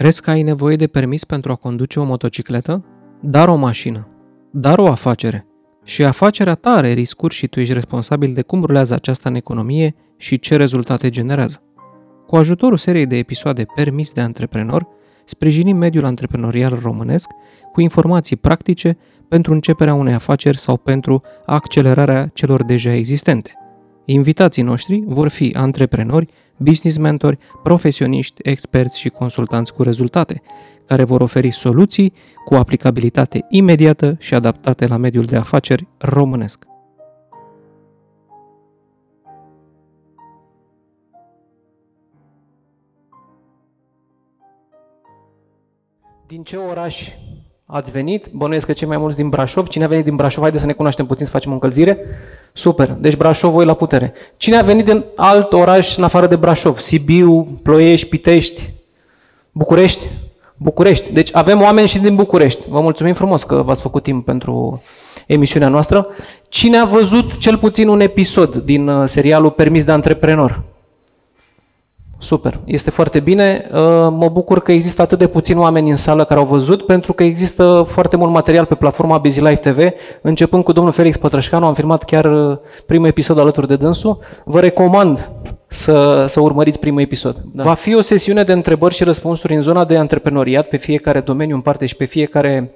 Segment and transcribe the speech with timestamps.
[0.00, 2.84] Crezi că ai nevoie de permis pentru a conduce o motocicletă?
[3.20, 4.08] Dar o mașină.
[4.50, 5.46] Dar o afacere.
[5.84, 9.94] Și afacerea ta are riscuri și tu ești responsabil de cum rulează aceasta în economie
[10.16, 11.62] și ce rezultate generează.
[12.26, 14.86] Cu ajutorul seriei de episoade Permis de Antreprenor,
[15.24, 17.30] sprijinim mediul antreprenorial românesc
[17.72, 23.54] cu informații practice pentru începerea unei afaceri sau pentru accelerarea celor deja existente.
[24.04, 26.26] Invitații noștri vor fi antreprenori,
[26.60, 30.42] business mentori, profesioniști, experți și consultanți cu rezultate,
[30.86, 32.12] care vor oferi soluții
[32.44, 36.64] cu aplicabilitate imediată și adaptate la mediul de afaceri românesc.
[46.26, 47.08] Din ce oraș
[47.72, 48.26] ați venit?
[48.32, 49.66] Bănuiesc că cei mai mulți din Brașov.
[49.66, 50.40] Cine a venit din Brașov?
[50.40, 51.98] Haideți să ne cunoaștem puțin, să facem o încălzire.
[52.52, 52.96] Super.
[53.00, 54.12] Deci Brașov, voi la putere.
[54.36, 56.78] Cine a venit din alt oraș în afară de Brașov?
[56.78, 58.72] Sibiu, Ploiești, Pitești,
[59.52, 60.06] București?
[60.56, 61.12] București.
[61.12, 62.68] Deci avem oameni și din București.
[62.68, 64.82] Vă mulțumim frumos că v-ați făcut timp pentru
[65.26, 66.06] emisiunea noastră.
[66.48, 70.62] Cine a văzut cel puțin un episod din uh, serialul Permis de Antreprenor?
[72.22, 73.68] Super, este foarte bine.
[73.72, 73.78] Uh,
[74.10, 77.22] mă bucur că există atât de puțini oameni în sală care au văzut, pentru că
[77.22, 79.78] există foarte mult material pe platforma Busy Life TV.
[80.22, 84.18] Începând cu domnul Felix Pătrășcanu, am filmat chiar uh, primul episod alături de dânsul.
[84.44, 85.30] Vă recomand
[85.66, 87.36] să, să urmăriți primul episod.
[87.52, 87.62] Da.
[87.62, 91.54] Va fi o sesiune de întrebări și răspunsuri în zona de antreprenoriat, pe fiecare domeniu
[91.54, 92.70] în parte și pe fiecare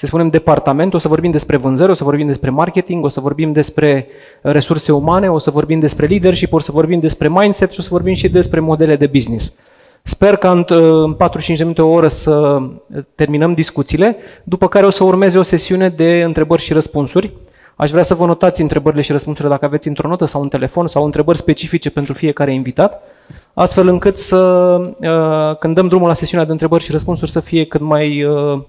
[0.00, 3.20] să spunem, departament, o să vorbim despre vânzări, o să vorbim despre marketing, o să
[3.20, 4.06] vorbim despre
[4.42, 7.88] resurse umane, o să vorbim despre leadership, o să vorbim despre mindset și o să
[7.90, 9.54] vorbim și despre modele de business.
[10.02, 10.64] Sper că în
[11.12, 12.58] 45 de minute, o oră să
[13.14, 17.32] terminăm discuțiile, după care o să urmeze o sesiune de întrebări și răspunsuri.
[17.76, 20.86] Aș vrea să vă notați întrebările și răspunsurile dacă aveți într-o notă sau un telefon
[20.86, 23.02] sau întrebări specifice pentru fiecare invitat,
[23.54, 24.36] astfel încât să,
[25.00, 28.60] uh, când dăm drumul la sesiunea de întrebări și răspunsuri, să fie cât mai uh,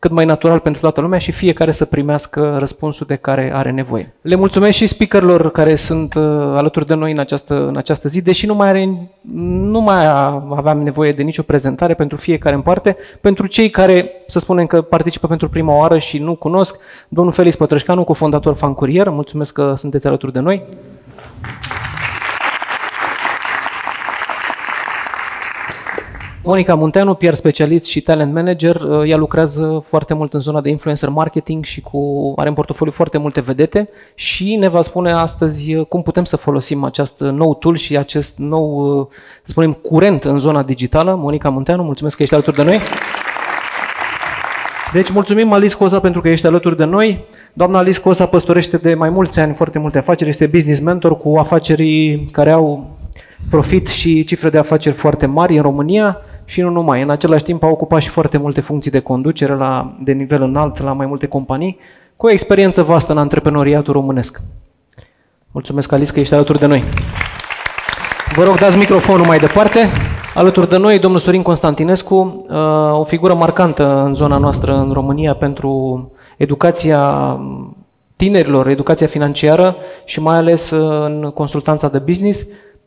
[0.00, 4.14] cât mai natural pentru toată lumea și fiecare să primească răspunsul de care are nevoie.
[4.20, 8.22] Le mulțumesc și speakerilor care sunt uh, alături de noi în această, în această zi,
[8.22, 9.10] deși nu mai, are,
[9.70, 10.06] nu mai
[10.56, 12.96] aveam nevoie de nicio prezentare pentru fiecare în parte.
[13.20, 16.76] Pentru cei care, să spunem că participă pentru prima oară și nu cunosc,
[17.08, 20.62] domnul Felix Pătrășcanu, cofondator Fan Courier, mulțumesc că sunteți alături de noi.
[26.50, 30.68] Monica Munteanu, PR specialist și talent manager, uh, ea lucrează foarte mult în zona de
[30.70, 35.74] influencer marketing și cu, are în portofoliu foarte multe vedete și ne va spune astăzi
[35.74, 39.06] uh, cum putem să folosim acest nou tool și acest nou, uh,
[39.42, 41.14] să spunem, curent în zona digitală.
[41.14, 42.80] Monica Munteanu, mulțumesc că ești alături de noi.
[44.92, 47.24] Deci mulțumim Alice Cosa pentru că ești alături de noi.
[47.52, 51.36] Doamna Alice Cosa păstorește de mai mulți ani foarte multe afaceri, este business mentor cu
[51.36, 52.96] afaceri care au
[53.50, 57.02] profit și cifre de afaceri foarte mari în România și nu numai.
[57.02, 60.82] În același timp a ocupat și foarte multe funcții de conducere la, de nivel înalt
[60.82, 61.78] la mai multe companii,
[62.16, 64.40] cu o experiență vastă în antreprenoriatul românesc.
[65.50, 66.82] Mulțumesc, Alice, că ești alături de noi.
[68.34, 69.88] Vă rog, dați microfonul mai departe.
[70.34, 75.34] Alături de noi, domnul Sorin Constantinescu, uh, o figură marcantă în zona noastră, în România,
[75.34, 77.38] pentru educația
[78.16, 82.46] tinerilor, educația financiară și mai ales uh, în consultanța de business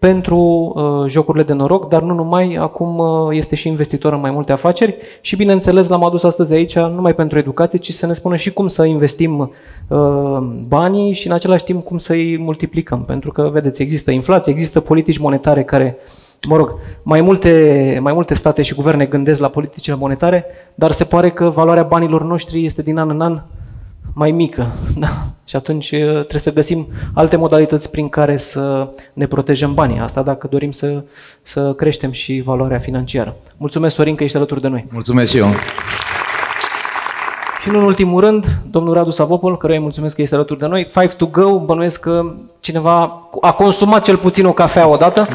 [0.09, 0.38] pentru
[0.75, 4.52] uh, jocurile de noroc, dar nu numai, acum uh, este și investitor în mai multe
[4.52, 8.36] afaceri și bineînțeles l-am adus astăzi aici nu numai pentru educație, ci să ne spună
[8.36, 9.52] și cum să investim
[9.88, 10.38] uh,
[10.68, 13.03] banii și în același timp cum să-i multiplicăm.
[13.03, 15.97] Pentru că, vedeți, există inflație, există politici monetare care
[16.47, 21.03] Mă rog, mai multe, mai multe state și guverne gândesc la politicile monetare, dar se
[21.03, 23.42] pare că valoarea banilor noștri este din an în an
[24.13, 24.72] mai mică.
[24.96, 25.07] Da?
[25.46, 30.00] Și atunci uh, trebuie să găsim alte modalități prin care să ne protejăm banii.
[30.00, 31.03] Asta dacă dorim să,
[31.41, 33.35] să creștem și valoarea financiară.
[33.57, 34.85] Mulțumesc, Sorin, că ești alături de noi.
[34.91, 35.47] Mulțumesc și eu.
[37.62, 40.88] Și în ultimul rând, domnul Radu Savopol, căruia îi mulțumesc că este alături de noi.
[40.91, 45.28] Five to go, bănuiesc că cineva a consumat cel puțin o cafea odată.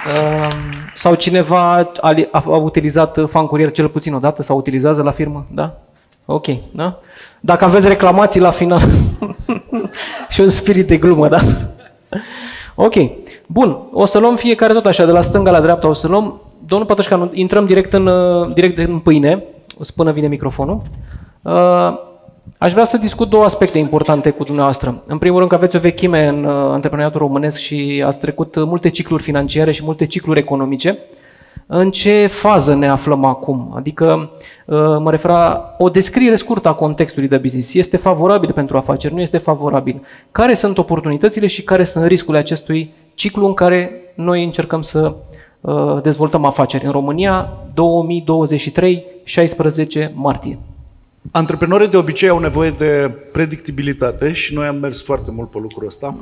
[0.00, 5.02] Um, sau cineva a, a, a utilizat fan curier cel puțin o dată sau utilizează
[5.02, 5.46] la firmă?
[5.54, 5.78] Da?
[6.24, 6.98] Ok, da?
[7.40, 8.80] Dacă aveți reclamații la final
[10.32, 11.38] și un spirit de glumă, da?
[12.74, 12.94] Ok,
[13.46, 13.78] bun.
[13.92, 16.40] O să luăm fiecare tot așa, de la stânga la dreapta o să luăm.
[16.66, 18.10] Domnul Pătășcanu, intrăm direct în,
[18.54, 19.44] direct în pâine,
[19.78, 20.82] o să până vine microfonul.
[21.42, 21.92] Uh,
[22.58, 25.02] Aș vrea să discut două aspecte importante cu dumneavoastră.
[25.06, 28.64] În primul rând că aveți o vechime în uh, antreprenoriatul românesc și ați trecut uh,
[28.66, 30.98] multe cicluri financiare și multe cicluri economice.
[31.66, 33.72] În ce fază ne aflăm acum?
[33.76, 34.30] Adică
[34.66, 37.74] uh, mă refer la o descriere scurtă a contextului de business.
[37.74, 40.02] Este favorabil pentru afaceri, nu este favorabil?
[40.32, 45.14] Care sunt oportunitățile și care sunt riscurile acestui ciclu în care noi încercăm să
[45.60, 46.84] uh, dezvoltăm afaceri.
[46.84, 50.58] În România, 2023, 16 martie.
[51.30, 55.86] Antreprenorii de obicei au nevoie de predictibilitate și noi am mers foarte mult pe lucrul
[55.86, 56.16] ăsta.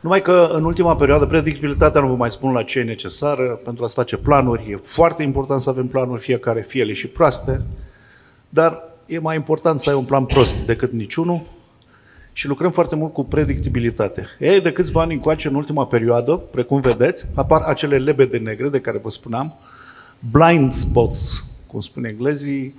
[0.00, 3.84] Numai că în ultima perioadă predictibilitatea nu vă mai spun la ce e necesară pentru
[3.84, 4.70] a-ți face planuri.
[4.70, 7.62] E foarte important să avem planuri, fiecare, fie ele și proaste,
[8.48, 11.42] dar e mai important să ai un plan prost decât niciunul
[12.32, 14.26] și lucrăm foarte mult cu predictibilitate.
[14.38, 18.80] Ei, de câțiva ani încoace, în ultima perioadă, precum vedeți, apar acele lebede negre de
[18.80, 19.58] care vă spuneam,
[20.18, 22.74] blind spots, cum spun englezii,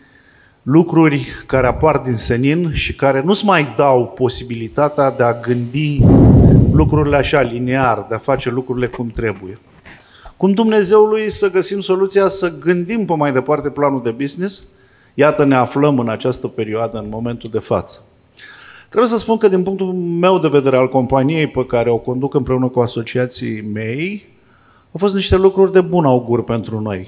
[0.63, 5.99] lucruri care apar din senin și care nu-ți mai dau posibilitatea de a gândi
[6.71, 9.59] lucrurile așa, linear, de a face lucrurile cum trebuie.
[10.37, 14.61] Cum Dumnezeului să găsim soluția să gândim pe mai departe planul de business,
[15.13, 17.99] iată ne aflăm în această perioadă, în momentul de față.
[18.89, 22.33] Trebuie să spun că din punctul meu de vedere al companiei pe care o conduc
[22.33, 24.25] împreună cu asociații mei,
[24.91, 27.07] au fost niște lucruri de bun augur pentru noi.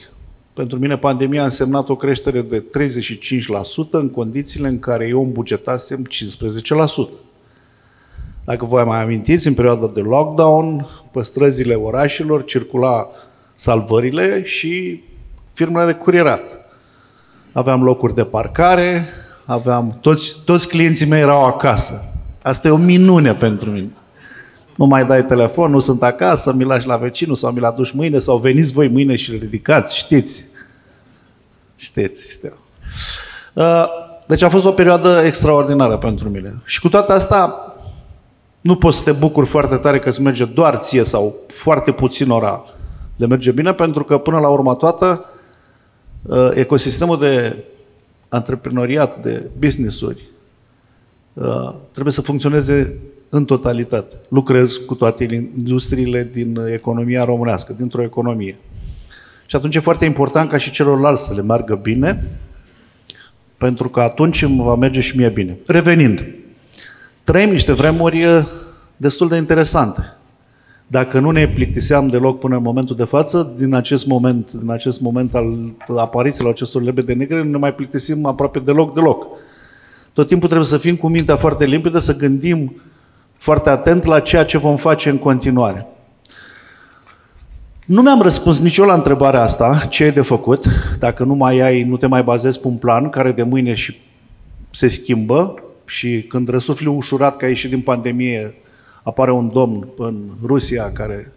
[0.55, 5.31] Pentru mine pandemia a însemnat o creștere de 35% în condițiile în care eu îmi
[5.31, 6.07] bugetasem
[7.07, 7.09] 15%.
[8.45, 13.07] Dacă vă mai amintiți, în perioada de lockdown, pe străzile orașelor circula
[13.55, 15.03] salvările și
[15.53, 16.57] firmele de curierat.
[17.51, 19.05] Aveam locuri de parcare,
[19.45, 22.01] aveam, toți, toți clienții mei erau acasă.
[22.41, 23.91] Asta e o minune pentru mine.
[24.75, 27.91] Nu mai dai telefon, nu sunt acasă, mi lași la vecinul sau mi l aduci
[27.91, 30.45] mâine sau veniți voi mâine și îl ridicați, știți.
[31.75, 32.53] Știți, știu.
[33.53, 33.85] Uh,
[34.27, 36.55] deci a fost o perioadă extraordinară pentru mine.
[36.65, 37.73] Și cu toate asta,
[38.61, 42.29] nu poți să te bucuri foarte tare că îți merge doar ție sau foarte puțin
[42.29, 42.63] ora
[43.15, 45.25] le merge bine, pentru că până la urmă toată
[46.21, 47.63] uh, ecosistemul de
[48.29, 50.23] antreprenoriat, de business-uri,
[51.33, 52.99] uh, trebuie să funcționeze
[53.29, 54.15] în totalitate.
[54.27, 58.57] Lucrez cu toate industriile din economia românească, dintr-o economie.
[59.45, 62.27] Și atunci e foarte important ca și celorlalți să le meargă bine,
[63.57, 65.57] pentru că atunci îmi va merge și mie bine.
[65.65, 66.25] Revenind,
[67.23, 68.45] trăim niște vremuri uh,
[68.97, 70.01] destul de interesante.
[70.87, 75.01] Dacă nu ne plictiseam deloc până în momentul de față, din acest moment, din acest
[75.01, 79.27] moment al aparițiilor acestor lebede negre, nu ne mai plictisim aproape deloc, deloc.
[80.13, 82.81] Tot timpul trebuie să fim cu mintea foarte limpede, să gândim
[83.37, 85.85] foarte atent la ceea ce vom face în continuare.
[87.85, 90.65] Nu mi-am răspuns nici eu la întrebarea asta, ce e de făcut,
[90.99, 93.99] dacă nu mai ai, nu te mai bazezi pe un plan care de mâine și
[94.71, 98.53] se schimbă și când răsufli ușurat că ai ieșit din pandemie,
[99.03, 101.31] apare un domn în Rusia care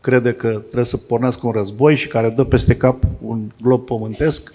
[0.00, 4.52] crede că trebuie să pornească un război și care dă peste cap un glob pământesc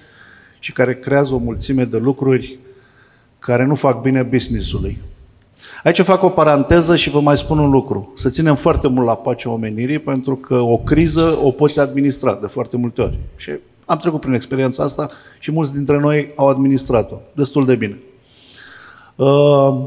[0.59, 2.59] și care creează o mulțime de lucruri
[3.39, 4.97] care nu fac bine businessului.
[5.83, 8.13] Aici fac o paranteză și vă mai spun un lucru.
[8.15, 12.47] Să ținem foarte mult la pacea omenirii pentru că o criză o poți administra de
[12.47, 13.17] foarte multe ori.
[13.35, 13.51] Și
[13.85, 15.09] am trecut prin experiența asta
[15.39, 17.97] și mulți dintre noi au administrat-o destul de bine.
[19.15, 19.77] Uh,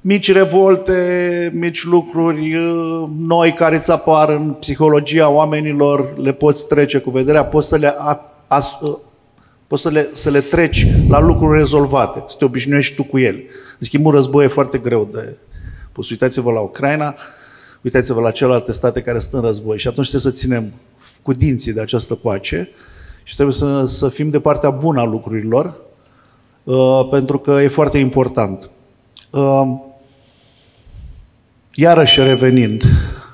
[0.00, 6.98] mici revolte, mici lucruri uh, noi care îți apar în psihologia oamenilor, le poți trece
[6.98, 8.96] cu vederea, poți să le, a, a, uh,
[9.66, 13.44] poți să le, să le treci la lucruri rezolvate, să te obișnuiești tu cu ele.
[13.78, 15.36] În schimb, un război e foarte greu de
[15.92, 16.10] pus.
[16.10, 17.14] Uitați-vă la Ucraina,
[17.82, 20.72] uitați-vă la celelalte state care sunt în război și atunci trebuie să ținem
[21.22, 22.68] cu dinții de această pace
[23.22, 25.74] și trebuie să, să fim de partea bună a lucrurilor,
[26.64, 28.70] uh, pentru că e foarte important.
[29.30, 29.62] Uh,
[31.74, 32.82] iarăși revenind,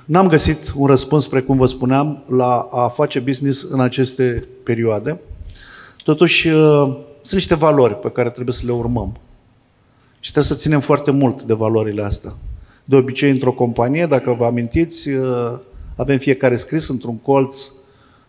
[0.05, 5.21] n-am găsit un răspuns, precum vă spuneam, la a face business în aceste perioade.
[6.05, 9.17] Totuși, uh, sunt niște valori pe care trebuie să le urmăm.
[10.21, 12.33] Și trebuie să ținem foarte mult de valorile astea.
[12.85, 15.59] De obicei, într-o companie, dacă vă amintiți, uh,
[15.97, 17.71] avem fiecare scris într-un colț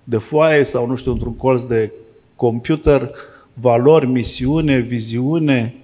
[0.03, 1.91] de foaie sau, nu știu, într-un colț de
[2.36, 3.12] computer,
[3.53, 5.75] valori, misiune, viziune.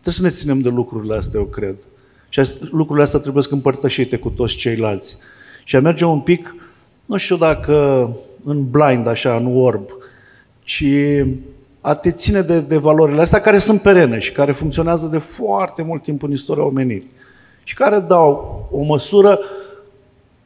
[0.00, 1.76] Trebuie să ne ținem de lucrurile astea, eu cred.
[2.28, 2.40] Și
[2.70, 5.16] lucrurile astea trebuie să împărtășite cu toți ceilalți.
[5.64, 6.54] Și a merge un pic,
[7.06, 8.08] nu știu dacă
[8.44, 9.88] în blind, așa, în orb,
[10.64, 10.84] ci
[11.84, 15.82] a te ține de, de valorile astea care sunt perene și care funcționează de foarte
[15.82, 17.10] mult timp în istoria omenirii
[17.64, 19.38] și care dau o măsură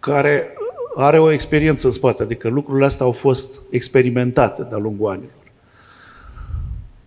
[0.00, 0.56] care
[0.96, 5.30] are o experiență în spate, adică lucrurile astea au fost experimentate de-a lungul anilor.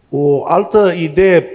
[0.10, 1.48] O altă idee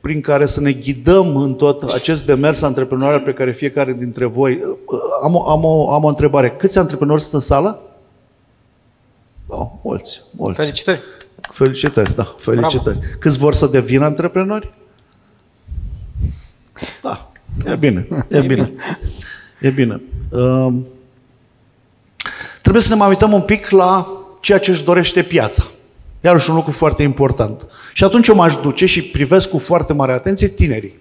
[0.00, 4.64] prin care să ne ghidăm în tot acest demers antreprenorial pe care fiecare dintre voi...
[5.22, 6.50] Am o, am o, am o întrebare.
[6.50, 7.80] Câți antreprenori sunt în sală?
[9.46, 10.60] Oh, mulți, mulți.
[10.60, 11.00] Felicitări!
[11.52, 12.98] Felicitări, da, felicitări.
[12.98, 13.14] Bravo.
[13.18, 14.72] Câți vor să devină antreprenori?
[17.02, 17.32] Da,
[17.66, 18.72] e bine, e bine.
[19.60, 20.00] E bine.
[20.30, 20.82] Uh, trebuie
[22.62, 24.06] trebuie să ne mai uităm un pic la
[24.40, 25.62] ceea ce își dorește piața.
[26.20, 27.66] Iarăși un lucru foarte important.
[27.92, 31.00] Și atunci eu m-aș duce și privesc cu foarte mare atenție tinerii.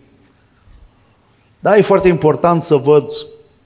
[1.59, 3.05] Da, e foarte important să văd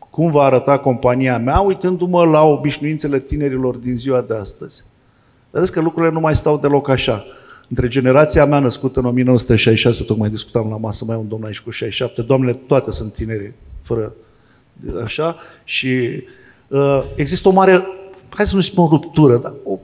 [0.10, 4.84] cum va arăta compania mea, uitându-mă la obișnuințele tinerilor din ziua de astăzi.
[5.56, 7.26] Vedeți că lucrurile nu mai stau deloc așa.
[7.70, 11.70] Între generația mea născută în 1966, tocmai discutam la masă, mai un domn aici cu
[11.70, 14.14] 67, doamnele toate sunt tineri, fără
[15.04, 16.24] așa, și
[16.68, 17.88] uh, există o mare,
[18.30, 19.80] hai să nu spun ruptură, dar o,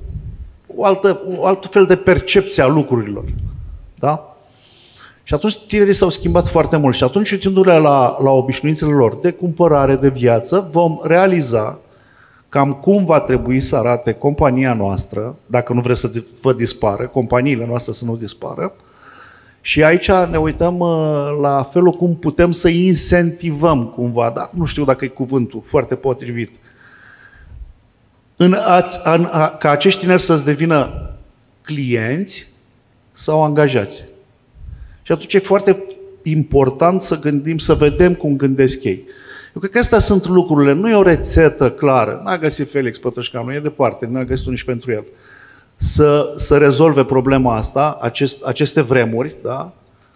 [0.76, 3.24] o, altă, o altă fel de percepție a lucrurilor.
[3.96, 4.38] Da?
[5.24, 9.32] Și atunci tinerii s-au schimbat foarte mult și atunci, uitându-le la, la obișnuințele lor de
[9.32, 11.80] cumpărare, de viață, vom realiza
[12.52, 17.66] cam cum va trebui să arate compania noastră, dacă nu vreți să vă dispară, companiile
[17.66, 18.74] noastre să nu dispară,
[19.62, 24.86] și aici ne uităm uh, la felul cum putem să incentivăm cumva, dar nu știu
[24.86, 26.56] dacă e cuvântul foarte potrivit,
[28.36, 31.10] în, ați, în a, ca acești tineri să-ți devină
[31.62, 32.48] clienți
[33.12, 34.04] sau angajați.
[35.02, 35.84] Și atunci e foarte
[36.24, 39.04] important să gândim, să vedem cum gândesc ei.
[39.54, 40.74] Eu cred că astea sunt lucrurile.
[40.74, 42.22] Nu e o rețetă clară.
[42.24, 45.04] N-a găsit Felix Pătrășcanu, e departe, n-a găsit nici pentru el.
[45.76, 49.72] Să, să rezolve problema asta, acest, aceste vremuri, da?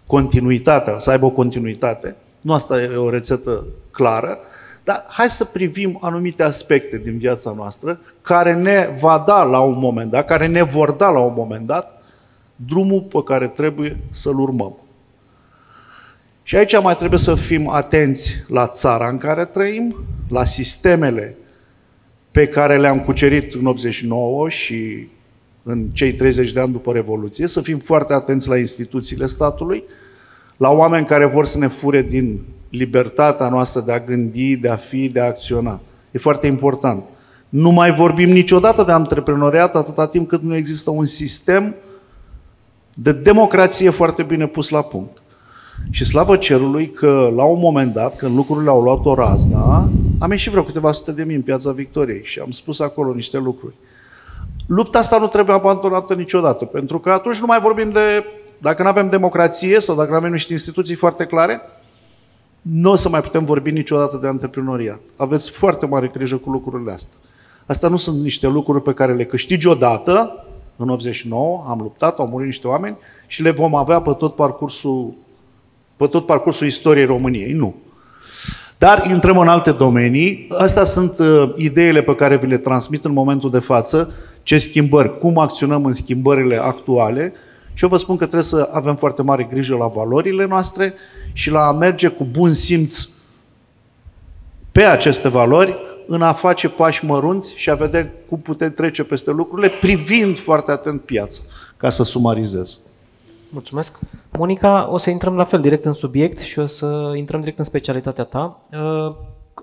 [0.06, 2.16] continuitatea, să aibă o continuitate.
[2.40, 4.38] Nu asta e o rețetă clară,
[4.84, 9.78] dar hai să privim anumite aspecte din viața noastră care ne va da la un
[9.78, 12.02] moment dat, care ne vor da la un moment dat
[12.56, 14.76] drumul pe care trebuie să-l urmăm.
[16.48, 19.96] Și aici mai trebuie să fim atenți la țara în care trăim,
[20.28, 21.36] la sistemele
[22.30, 25.08] pe care le-am cucerit în 89 și
[25.62, 29.84] în cei 30 de ani după Revoluție, să fim foarte atenți la instituțiile statului,
[30.56, 34.76] la oameni care vor să ne fure din libertatea noastră de a gândi, de a
[34.76, 35.80] fi, de a acționa.
[36.10, 37.02] E foarte important.
[37.48, 41.74] Nu mai vorbim niciodată de antreprenoriat atâta timp cât nu există un sistem
[42.94, 45.20] de democrație foarte bine pus la punct.
[45.90, 50.30] Și slavă cerului că la un moment dat, când lucrurile au luat o razna, am
[50.30, 53.74] ieșit vreo câteva sute de mii în piața Victoriei și am spus acolo niște lucruri.
[54.66, 58.24] Lupta asta nu trebuie abandonată niciodată, pentru că atunci nu mai vorbim de,
[58.58, 61.60] dacă nu avem democrație sau dacă nu avem niște instituții foarte clare,
[62.60, 65.00] nu o să mai putem vorbi niciodată de antreprenoriat.
[65.16, 67.16] Aveți foarte mare grijă cu lucrurile astea.
[67.66, 70.44] Astea nu sunt niște lucruri pe care le câștigi odată,
[70.76, 75.12] în 89, am luptat, au murit niște oameni și le vom avea pe tot parcursul
[75.96, 77.52] pe tot parcursul istoriei României.
[77.52, 77.74] Nu.
[78.78, 80.48] Dar intrăm în alte domenii.
[80.58, 84.12] Astea sunt uh, ideile pe care vi le transmit în momentul de față,
[84.42, 87.32] ce schimbări, cum acționăm în schimbările actuale
[87.76, 90.94] și eu vă spun că trebuie să avem foarte mare grijă la valorile noastre
[91.32, 93.08] și la a merge cu bun simț
[94.72, 95.76] pe aceste valori
[96.06, 100.70] în a face pași mărunți și a vedea cum putem trece peste lucrurile, privind foarte
[100.70, 101.40] atent piața,
[101.76, 102.78] ca să sumarizez.
[103.56, 103.98] Mulțumesc.
[104.38, 107.64] Monica, o să intrăm la fel direct în subiect și o să intrăm direct în
[107.64, 108.60] specialitatea ta.
[108.72, 109.14] Uh,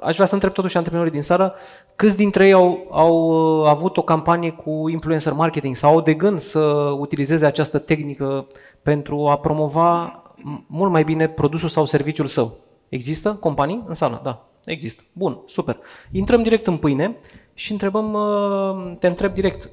[0.01, 1.55] aș vrea să întreb totuși antreprenorii din sală,
[1.95, 3.15] câți dintre ei au, au
[3.59, 6.59] uh, avut o campanie cu influencer marketing sau au de gând să
[6.99, 8.47] utilizeze această tehnică
[8.81, 10.23] pentru a promova
[10.67, 12.53] mult mai bine produsul sau serviciul său?
[12.89, 14.21] Există companii în sală?
[14.23, 15.03] Da, există.
[15.11, 15.77] Bun, super.
[16.11, 17.17] Intrăm direct în pâine
[17.53, 19.69] și întrebăm, uh, te întreb direct,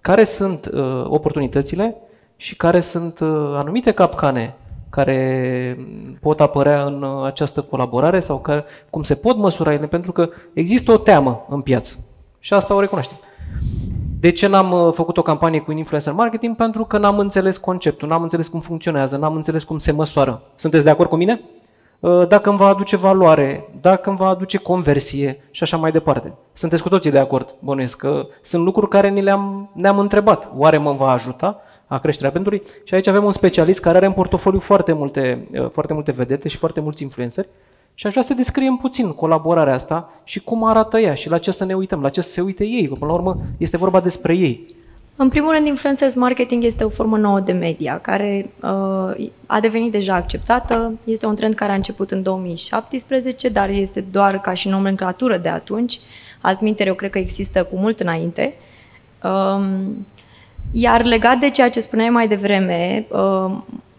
[0.00, 0.70] care sunt
[1.04, 2.00] oportunitățile
[2.36, 4.54] și care sunt uh, anumite capcane
[4.90, 5.78] care
[6.20, 10.28] pot apărea în uh, această colaborare sau care, cum se pot măsura ele, pentru că
[10.52, 11.94] există o teamă în piață.
[12.38, 13.16] Și asta o recunoaștem.
[14.20, 16.56] De ce n-am uh, făcut o campanie cu influencer marketing?
[16.56, 20.42] Pentru că n-am înțeles conceptul, n-am înțeles cum funcționează, n-am înțeles cum se măsoară.
[20.54, 21.40] Sunteți de acord cu mine?
[22.28, 26.32] Dacă îmi va aduce valoare, dacă îmi va aduce conversie și așa mai departe.
[26.52, 30.50] Sunteți cu toții de acord, bănuiesc că sunt lucruri care ni le-am, ne-am întrebat.
[30.56, 31.60] Oare mă va ajuta?
[31.86, 35.70] A creșterea brandului și aici avem un specialist care are în portofoliu foarte multe, uh,
[35.72, 37.48] foarte multe vedete și foarte mulți influenceri
[37.94, 41.50] și aș vrea să descriem puțin colaborarea asta și cum arată ea și la ce
[41.50, 44.00] să ne uităm, la ce să se uite ei, că până la urmă este vorba
[44.00, 44.76] despre ei.
[45.18, 49.92] În primul rând, influencers marketing este o formă nouă de media, care uh, a devenit
[49.92, 50.92] deja acceptată.
[51.04, 55.48] Este un trend care a început în 2017, dar este doar ca și nomenclatură de
[55.48, 56.00] atunci.
[56.40, 58.54] Altminteri, eu cred că există cu mult înainte.
[59.22, 60.06] Um,
[60.72, 63.56] iar legat de ceea ce spuneai mai devreme, uh,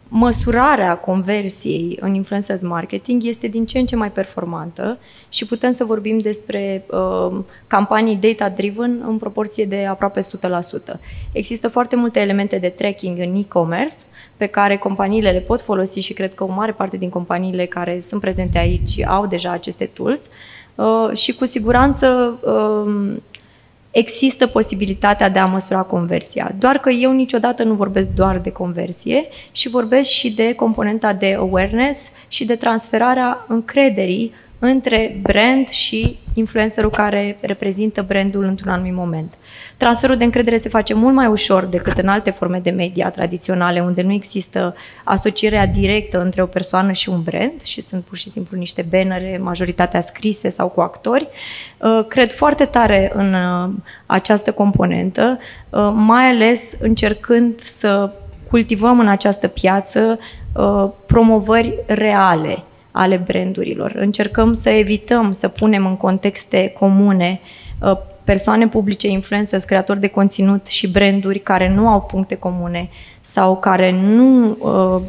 [0.09, 4.97] măsurarea conversiei în influencers marketing este din ce în ce mai performantă
[5.29, 10.23] și putem să vorbim despre uh, campanii data-driven în proporție de aproape 100%.
[11.31, 13.95] Există foarte multe elemente de tracking în e-commerce
[14.37, 17.99] pe care companiile le pot folosi și cred că o mare parte din companiile care
[17.99, 20.29] sunt prezente aici au deja aceste tools
[20.75, 23.15] uh, și cu siguranță uh,
[23.97, 26.51] există posibilitatea de a măsura conversia.
[26.59, 31.35] Doar că eu niciodată nu vorbesc doar de conversie și vorbesc și de componenta de
[31.39, 39.33] awareness și de transferarea încrederii între brand și influencerul care reprezintă brandul într-un anumit moment.
[39.77, 43.79] Transferul de încredere se face mult mai ușor decât în alte forme de media tradiționale,
[43.79, 48.29] unde nu există asocierea directă între o persoană și un brand și sunt pur și
[48.29, 51.27] simplu niște bannere, majoritatea scrise sau cu actori.
[51.77, 53.69] Uh, cred foarte tare în uh,
[54.05, 58.11] această componentă, uh, mai ales încercând să
[58.49, 60.19] cultivăm în această piață
[61.05, 63.91] promovări reale ale brandurilor.
[63.95, 67.39] Încercăm să evităm să punem în contexte comune
[67.81, 72.89] uh, persoane publice, influencers, creatori de conținut și branduri care nu au puncte comune
[73.21, 75.01] sau care nu uh,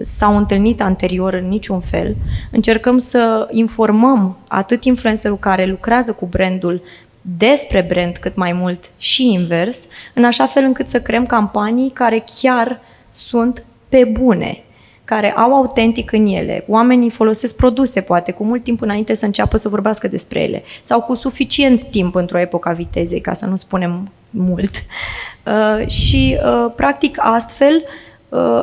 [0.00, 2.16] s-au întâlnit anterior în niciun fel.
[2.50, 6.82] Încercăm să informăm atât influencerul care lucrează cu brandul
[7.20, 12.24] despre brand cât mai mult și invers, în așa fel încât să creăm campanii care
[12.40, 14.63] chiar sunt pe bune
[15.04, 16.64] care au autentic în ele.
[16.68, 21.00] Oamenii folosesc produse, poate, cu mult timp înainte să înceapă să vorbească despre ele sau
[21.00, 24.70] cu suficient timp într-o epocă a vitezei, ca să nu spunem mult.
[25.46, 27.82] Uh, și, uh, practic, astfel,
[28.28, 28.60] uh,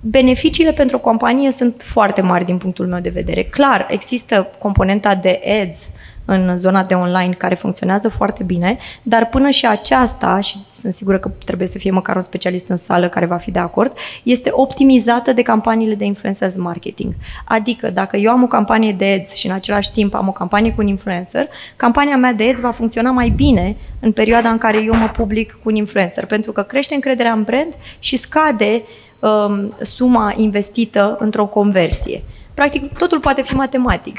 [0.00, 3.42] beneficiile pentru o companie sunt foarte mari din punctul meu de vedere.
[3.42, 5.88] Clar, există componenta de ads
[6.24, 11.18] în zona de online care funcționează foarte bine, dar până și aceasta, și sunt sigură
[11.18, 14.50] că trebuie să fie măcar un specialist în sală care va fi de acord, este
[14.52, 17.14] optimizată de campaniile de influencers marketing.
[17.44, 20.70] Adică dacă eu am o campanie de ads și în același timp am o campanie
[20.70, 24.82] cu un influencer, campania mea de ads va funcționa mai bine în perioada în care
[24.82, 28.82] eu mă public cu un influencer, pentru că crește încrederea în brand și scade
[29.18, 32.22] um, suma investită într-o conversie.
[32.54, 34.18] Practic, totul poate fi matematic.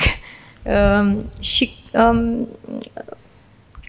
[0.66, 2.48] Um, și um,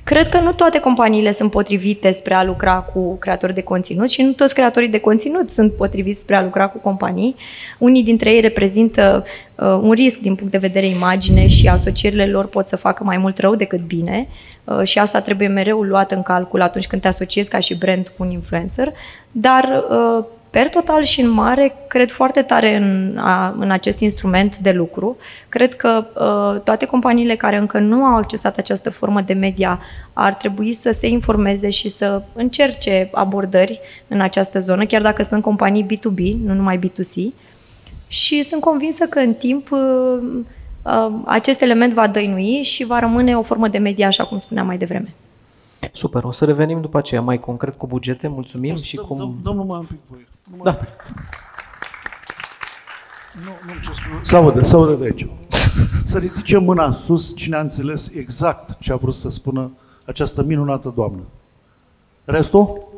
[0.04, 4.22] cred că nu toate companiile sunt potrivite spre a lucra cu creatori de conținut și
[4.22, 7.36] nu toți creatorii de conținut sunt potriviți spre a lucra cu companii.
[7.78, 9.24] Unii dintre ei reprezintă
[9.54, 13.16] uh, un risc din punct de vedere imagine și asocierile lor pot să facă mai
[13.16, 14.28] mult rău decât bine
[14.64, 18.08] uh, și asta trebuie mereu luat în calcul atunci când te asociezi ca și brand
[18.16, 18.92] cu un influencer,
[19.30, 20.24] dar uh,
[20.56, 25.16] per total și în mare, cred foarte tare în, a, în acest instrument de lucru.
[25.48, 29.80] Cred că uh, toate companiile care încă nu au accesat această formă de media
[30.12, 35.42] ar trebui să se informeze și să încerce abordări în această zonă, chiar dacă sunt
[35.42, 37.34] companii B2B, nu numai B2C.
[38.06, 39.78] Și sunt convinsă că în timp uh,
[40.82, 44.66] uh, acest element va dăinui și va rămâne o formă de media, așa cum spuneam
[44.66, 45.14] mai devreme.
[45.92, 49.38] Super, o să revenim după aceea mai concret cu bugete, mulțumim și cum...
[49.42, 50.26] Domnul mai un pic voi.
[50.62, 50.78] Da.
[53.44, 54.20] Nu, nu ce spun.
[54.22, 55.26] Să aude, să aude de aici.
[56.04, 59.70] Să ridice mâna sus cine a înțeles exact ce a vrut să spună
[60.04, 61.22] această minunată doamnă.
[62.24, 62.88] Restul?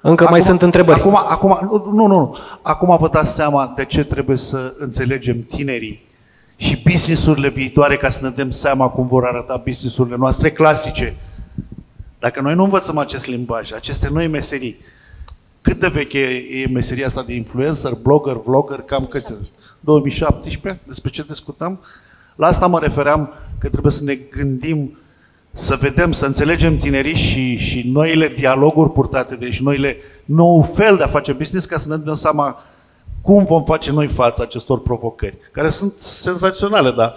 [0.00, 1.00] Încă acum, mai sunt întrebări.
[1.00, 2.36] Acum, acum, nu, nu, nu.
[2.62, 6.08] Acum vă dați seama de ce trebuie să înțelegem tinerii
[6.56, 11.16] și businessurile viitoare ca să ne dăm seama cum vor arăta businessurile noastre clasice.
[12.18, 14.76] Dacă noi nu învățăm acest limbaj, aceste noi meserii,
[15.62, 19.34] cât de veche e meseria asta de influencer, blogger, vlogger, cam cât
[19.80, 20.82] 2017?
[20.86, 21.80] Despre ce discutăm?
[22.36, 24.98] La asta mă refeream că trebuie să ne gândim,
[25.52, 31.02] să vedem, să înțelegem tinerii și, și noile dialoguri purtate, deci noile, nou fel de
[31.02, 32.62] a face business ca să ne dăm seama
[33.22, 37.14] cum vom face noi față acestor provocări, care sunt senzaționale, dar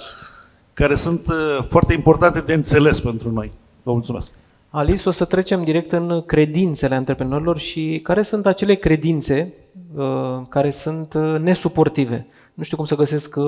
[0.73, 3.51] care sunt uh, foarte importante de înțeles pentru noi.
[3.83, 4.31] Vă mulțumesc!
[4.75, 9.53] Alice, o să trecem direct în credințele antreprenorilor și care sunt acele credințe
[9.95, 12.27] uh, care sunt uh, nesuportive.
[12.53, 13.45] Nu știu cum să găsesc uh,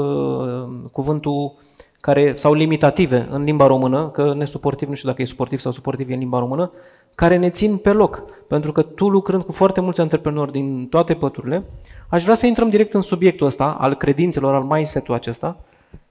[0.91, 1.53] cuvântul
[2.01, 6.09] care, sau limitative în limba română, că nesuportiv, nu știu dacă e suportiv sau suportiv
[6.09, 6.71] în limba română,
[7.15, 8.23] care ne țin pe loc.
[8.47, 11.63] Pentru că tu lucrând cu foarte mulți antreprenori din toate păturile,
[12.09, 15.57] aș vrea să intrăm direct în subiectul ăsta, al credințelor, al mindset-ul acesta,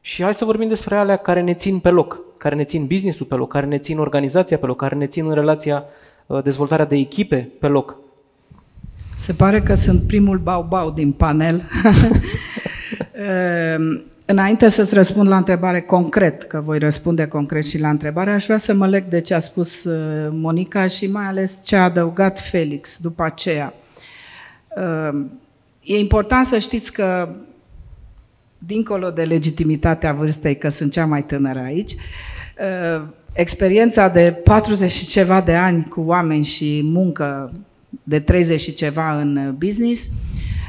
[0.06, 3.26] și hai să vorbim despre alea care ne țin pe loc, care ne țin business-ul
[3.26, 5.84] pe loc, care ne țin organizația pe loc, care ne țin în relația,
[6.26, 7.96] uh, dezvoltarea de echipe pe loc.
[9.16, 11.62] Se pare că sunt primul bau-bau din panel.
[13.12, 18.44] Ehm, înainte să-ți răspund la întrebare concret, că voi răspunde concret și la întrebare, aș
[18.44, 21.84] vrea să mă leg de ce a spus uh, Monica și mai ales ce a
[21.84, 23.74] adăugat Felix după aceea.
[24.76, 25.40] Ehm,
[25.82, 27.28] e important să știți că
[28.66, 35.06] dincolo de legitimitatea vârstei, că sunt cea mai tânără aici, uh, experiența de 40 și
[35.06, 37.52] ceva de ani cu oameni și muncă
[38.02, 40.08] de 30 și ceva în business,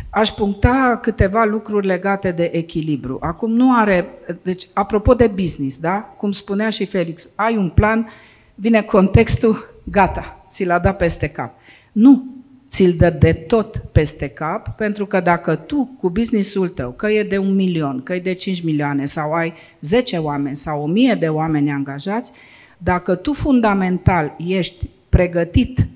[0.10, 3.18] aș puncta câteva lucruri legate de echilibru.
[3.22, 4.08] Acum nu are,
[4.42, 6.14] deci apropo de business, da?
[6.18, 8.08] Cum spunea și Felix, ai un plan
[8.56, 11.54] Vine contextul, gata, ți l-a dat peste cap.
[11.92, 12.24] Nu,
[12.70, 17.24] ți-l dă de tot peste cap, pentru că dacă tu cu businessul tău, că e
[17.24, 21.28] de un milion, că e de 5 milioane sau ai 10 oameni sau 1000 de
[21.28, 22.32] oameni angajați,
[22.78, 25.88] dacă tu fundamental ești pregătit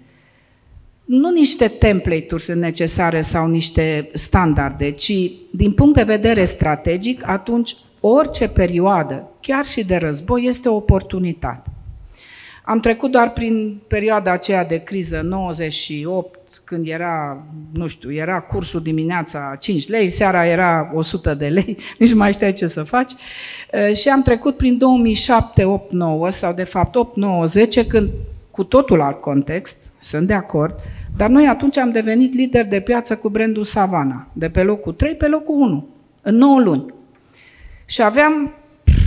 [1.10, 7.76] nu niște template-uri sunt necesare sau niște standarde, ci din punct de vedere strategic, atunci
[8.00, 11.70] orice perioadă, chiar și de război, este o oportunitate.
[12.64, 18.82] Am trecut doar prin perioada aceea de criză, 98, când era, nu știu, era cursul
[18.82, 23.12] dimineața 5 lei, seara era 100 de lei, nici nu mai știai ce să faci.
[23.94, 28.10] Și am trecut prin 2007, 8, 9, sau de fapt 8, 9, 10, când
[28.52, 30.80] cu totul alt context, sunt de acord,
[31.18, 35.16] dar noi atunci am devenit lider de piață cu brandul Savana, de pe locul 3
[35.16, 35.88] pe locul 1,
[36.22, 36.94] în 9 luni.
[37.86, 38.52] Și aveam,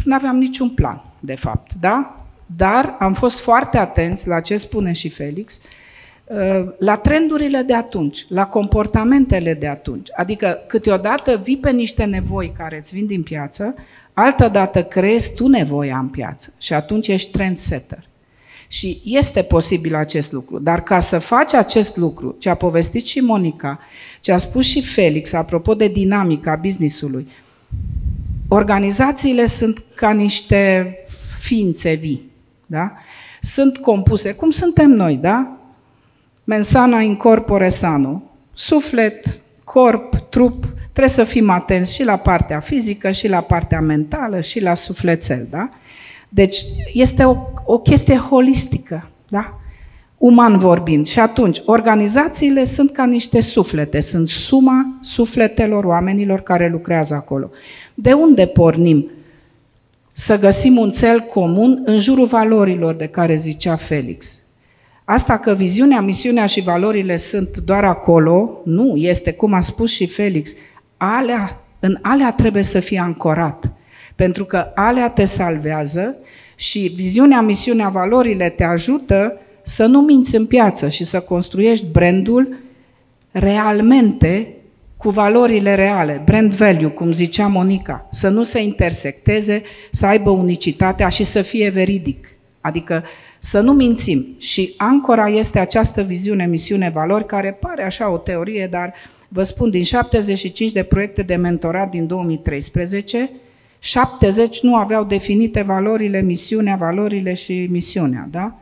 [0.04, 2.16] nu aveam niciun plan, de fapt, da?
[2.56, 5.62] Dar am fost foarte atenți la ce spune și Felix, uh,
[6.78, 10.08] la trendurile de atunci, la comportamentele de atunci.
[10.16, 13.74] Adică câteodată vii pe niște nevoi care îți vin din piață,
[14.12, 18.04] altădată creezi tu nevoia în piață și atunci ești trendsetter.
[18.68, 20.58] Și este posibil acest lucru.
[20.58, 23.78] Dar ca să faci acest lucru, ce a povestit și Monica,
[24.20, 27.28] ce a spus și Felix, apropo de dinamica businessului,
[28.48, 30.94] organizațiile sunt ca niște
[31.38, 32.30] ființe vii.
[32.66, 32.92] Da?
[33.40, 35.56] Sunt compuse, cum suntem noi, da?
[36.44, 38.22] Mensana incorpore sano.
[38.54, 44.40] Suflet, corp, trup, trebuie să fim atenți și la partea fizică, și la partea mentală,
[44.40, 45.70] și la sufletel, da?
[46.28, 49.56] Deci este o, o chestie holistică, da?
[50.22, 51.06] uman vorbind.
[51.06, 57.50] Și atunci, organizațiile sunt ca niște suflete, sunt suma sufletelor oamenilor care lucrează acolo.
[57.94, 59.10] De unde pornim?
[60.12, 64.41] Să găsim un cel comun în jurul valorilor de care zicea Felix.
[65.12, 70.06] Asta că viziunea, misiunea și valorile sunt doar acolo, nu, este cum a spus și
[70.06, 70.54] Felix,
[70.96, 73.72] alea, în alea trebuie să fie ancorat.
[74.16, 76.16] Pentru că alea te salvează
[76.54, 82.56] și viziunea, misiunea, valorile te ajută să nu minți în piață și să construiești brandul
[83.30, 84.54] realmente
[84.96, 91.08] cu valorile reale, brand value, cum zicea Monica, să nu se intersecteze, să aibă unicitatea
[91.08, 92.28] și să fie veridic.
[92.60, 93.04] Adică
[93.44, 94.26] să nu mințim.
[94.38, 98.94] Și ancora este această viziune, misiune, valori, care pare așa o teorie, dar
[99.28, 103.30] vă spun, din 75 de proiecte de mentorat din 2013,
[103.78, 108.54] 70 nu aveau definite valorile, misiunea, valorile și misiunea, da?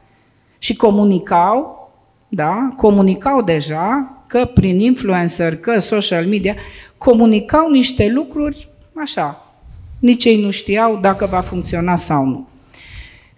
[0.58, 1.90] Și comunicau,
[2.28, 2.72] da?
[2.76, 6.54] Comunicau deja că prin influencer, că social media,
[6.98, 9.54] comunicau niște lucruri așa.
[9.98, 12.48] Nici ei nu știau dacă va funcționa sau nu.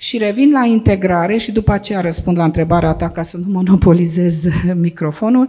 [0.03, 4.45] Și revin la integrare și după aceea răspund la întrebarea ta ca să nu monopolizez
[4.75, 5.49] microfonul.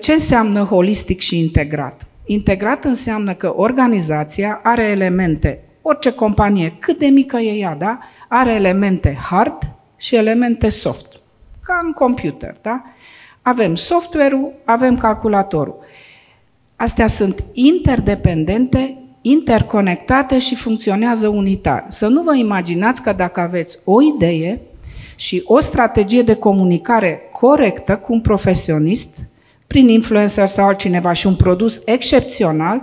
[0.00, 2.06] Ce înseamnă holistic și integrat?
[2.24, 7.98] Integrat înseamnă că organizația are elemente, orice companie, cât de mică e ea, da?
[8.28, 9.58] are elemente hard
[9.96, 11.20] și elemente soft,
[11.62, 12.56] ca în computer.
[12.62, 12.82] Da?
[13.42, 15.76] Avem software-ul, avem calculatorul.
[16.76, 18.96] Astea sunt interdependente,
[19.30, 21.84] interconectate și funcționează unitar.
[21.88, 24.60] Să nu vă imaginați că dacă aveți o idee
[25.16, 29.18] și o strategie de comunicare corectă cu un profesionist,
[29.66, 32.82] prin influencer sau altcineva și un produs excepțional,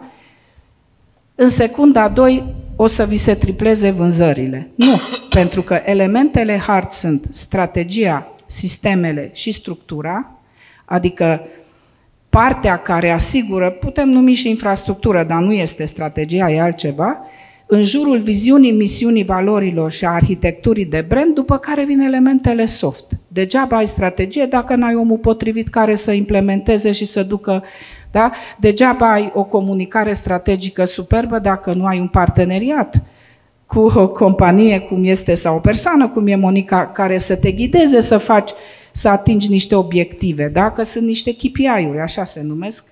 [1.36, 2.43] în secunda 2
[2.75, 4.69] o să vi se tripleze vânzările.
[4.75, 10.32] Nu, pentru că elementele hard sunt strategia, sistemele și structura,
[10.86, 11.41] adică
[12.34, 17.17] partea care asigură, putem numi și infrastructură, dar nu este strategia, e altceva,
[17.65, 23.12] în jurul viziunii, misiunii, valorilor și a arhitecturii de brand, după care vin elementele soft.
[23.28, 27.63] Degeaba ai strategie dacă n-ai omul potrivit care să implementeze și să ducă
[28.12, 28.32] da?
[28.58, 33.02] Degeaba ai o comunicare strategică superbă dacă nu ai un parteneriat
[33.65, 38.02] cu o companie cum este sau o persoană cum e Monica care să te ghideze
[38.02, 38.52] să faci,
[38.93, 40.71] să atingi niște obiective, da?
[40.71, 42.84] că sunt niște KPI-uri, așa se numesc,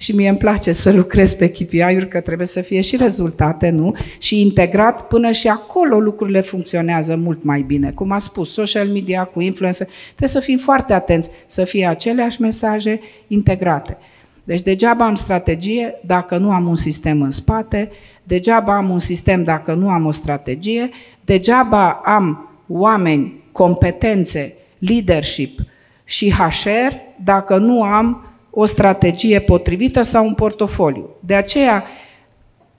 [0.00, 3.94] și mie îmi place să lucrez pe KPI-uri, că trebuie să fie și rezultate, nu?
[4.18, 7.90] Și integrat până și acolo lucrurile funcționează mult mai bine.
[7.90, 12.40] Cum a spus, social media cu influencer, trebuie să fim foarte atenți să fie aceleași
[12.40, 13.96] mesaje integrate.
[14.44, 17.90] Deci degeaba am strategie dacă nu am un sistem în spate,
[18.22, 20.90] degeaba am un sistem dacă nu am o strategie,
[21.24, 25.58] degeaba am oameni, competențe, leadership
[26.04, 31.08] și HR dacă nu am o strategie potrivită sau un portofoliu.
[31.20, 31.84] De aceea,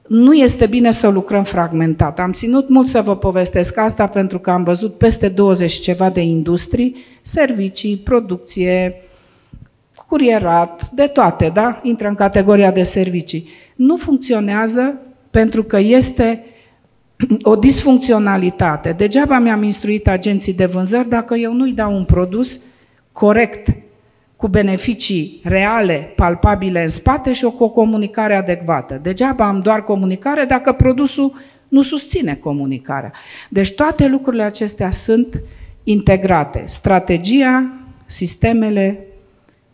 [0.07, 2.19] nu este bine să lucrăm fragmentat.
[2.19, 6.21] Am ținut mult să vă povestesc asta pentru că am văzut peste 20 ceva de
[6.21, 8.95] industrii, servicii, producție,
[10.07, 11.79] curierat, de toate, da?
[11.83, 13.47] Intră în categoria de servicii.
[13.75, 16.45] Nu funcționează pentru că este
[17.41, 18.91] o disfuncționalitate.
[18.91, 22.60] Degeaba mi-am instruit agenții de vânzări dacă eu nu-i dau un produs
[23.12, 23.75] corect,
[24.36, 28.99] cu beneficii reale, palpabile în spate și o, cu o comunicare adecvată.
[29.03, 31.34] Degeaba am doar comunicare dacă produsul
[31.67, 33.12] nu susține comunicarea.
[33.49, 35.41] Deci toate lucrurile acestea sunt
[35.84, 36.63] integrate.
[36.65, 37.69] Strategia,
[38.05, 38.99] sistemele,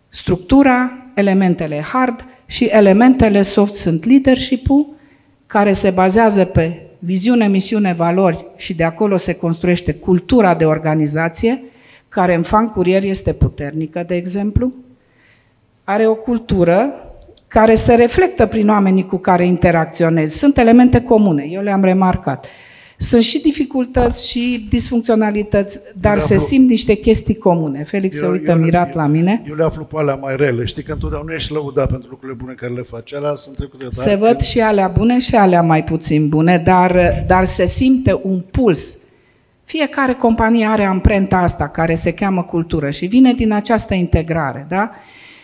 [0.10, 4.88] structura, elementele hard și elementele soft sunt leadership-ul,
[5.46, 11.64] care se bazează pe viziune, misiune, valori și de acolo se construiește cultura de organizație,
[12.10, 14.74] care în fan curier este puternică, de exemplu,
[15.84, 16.94] are o cultură
[17.48, 20.38] care se reflectă prin oamenii cu care interacționezi.
[20.38, 22.46] Sunt elemente comune, eu le-am remarcat.
[23.00, 27.84] Sunt și dificultăți și disfuncționalități, dar le se aflu- simt niște chestii comune.
[27.84, 29.44] Felix se uită mirat la mine.
[29.48, 30.66] Eu le aflu pe alea mai rele.
[30.66, 33.14] Știi că întotdeauna ești lăudat pentru lucrurile bune care le faci.
[33.14, 33.84] Alea sunt trecute.
[33.84, 38.20] dar Se văd și alea bune și alea mai puțin bune, dar, dar se simte
[38.24, 38.98] un puls.
[39.66, 44.92] Fiecare companie are amprenta asta care se cheamă cultură și vine din această integrare, da?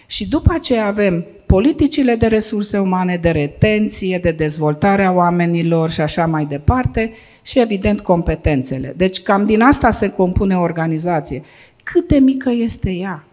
[0.06, 6.02] Și după aceea avem politicile de resurse umane, de retenție, de dezvoltare a oamenilor și
[6.02, 7.12] așa mai departe
[7.42, 8.94] și evident competențele.
[8.98, 11.44] Deci cam din asta se compune o organizație.
[11.84, 13.24] Cât de mică este ea?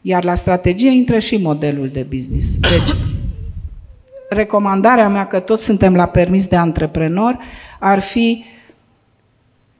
[0.00, 2.58] Iar la strategie intră și modelul de business.
[2.58, 2.96] Deci,
[4.28, 7.38] recomandarea mea, că toți suntem la permis de antreprenor,
[7.78, 8.44] ar fi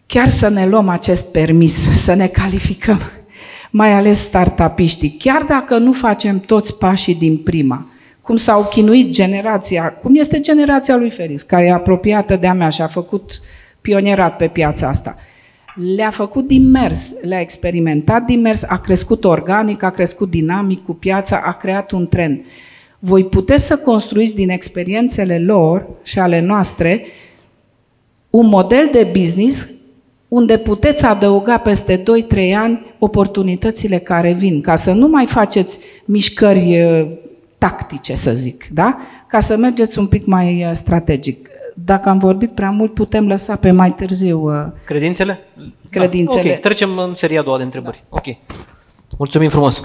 [0.06, 3.00] chiar să ne luăm acest permis, să ne calificăm,
[3.74, 5.16] mai ales startupiștii.
[5.18, 7.86] Chiar dacă nu facem toți pașii din prima,
[8.20, 12.82] cum s-au chinuit generația, cum este generația lui Felix, care e apropiată de-a mea și
[12.82, 13.40] a făcut
[13.80, 15.16] pionierat pe piața asta.
[15.94, 20.94] Le-a făcut din mers, le-a experimentat din mers, a crescut organic, a crescut dinamic cu
[20.94, 22.40] piața, a creat un trend.
[22.98, 27.04] Voi puteți să construiți din experiențele lor și ale noastre
[28.30, 29.70] un model de business
[30.32, 32.02] unde puteți adăuga peste 2-3
[32.56, 37.06] ani oportunitățile care vin, ca să nu mai faceți mișcări eh,
[37.58, 38.98] tactice, să zic, da?
[39.26, 41.48] Ca să mergeți un pic mai eh, strategic.
[41.74, 45.40] Dacă am vorbit prea mult, putem lăsa pe mai târziu eh, Credințele?
[45.90, 46.48] Credințele.
[46.48, 46.54] Da.
[46.54, 48.04] Ok, trecem în seria a doua de întrebări.
[48.08, 48.24] Ok.
[49.18, 49.82] Mulțumim frumos.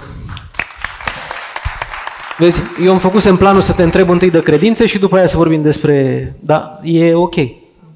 [2.38, 5.26] Vezi, eu am făcut în planul să te întreb întâi de credințe și după aia
[5.26, 6.34] să vorbim despre...
[6.40, 7.34] Da, e ok.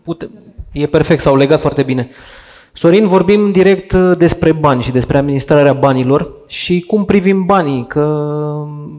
[0.02, 0.28] Pute...
[0.72, 2.10] E perfect, s-au legat foarte bine.
[2.74, 8.34] Sorin, vorbim direct uh, despre bani și despre administrarea banilor și cum privim banii, că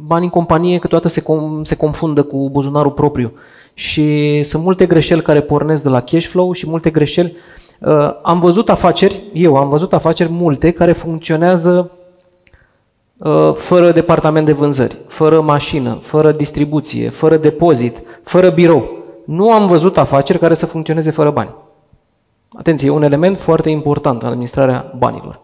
[0.05, 3.31] banii în companie câteodată se, com- se confundă cu buzunarul propriu
[3.73, 7.35] și sunt multe greșeli care pornesc de la cash flow și multe greșeli.
[7.79, 11.91] Uh, am văzut afaceri, eu am văzut afaceri multe care funcționează
[13.17, 18.97] uh, fără departament de vânzări, fără mașină, fără distribuție, fără depozit, fără birou.
[19.25, 21.49] Nu am văzut afaceri care să funcționeze fără bani.
[22.57, 25.41] Atenție, e un element foarte important în administrarea banilor.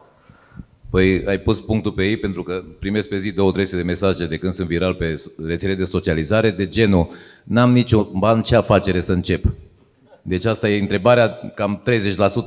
[0.90, 4.26] Păi ai pus punctul pe ei pentru că primesc pe zi două, trei de mesaje
[4.26, 7.10] de când sunt viral pe rețele de socializare de genul
[7.44, 9.46] n-am niciun ban, ce afacere să încep?
[10.22, 11.82] Deci asta e întrebarea, cam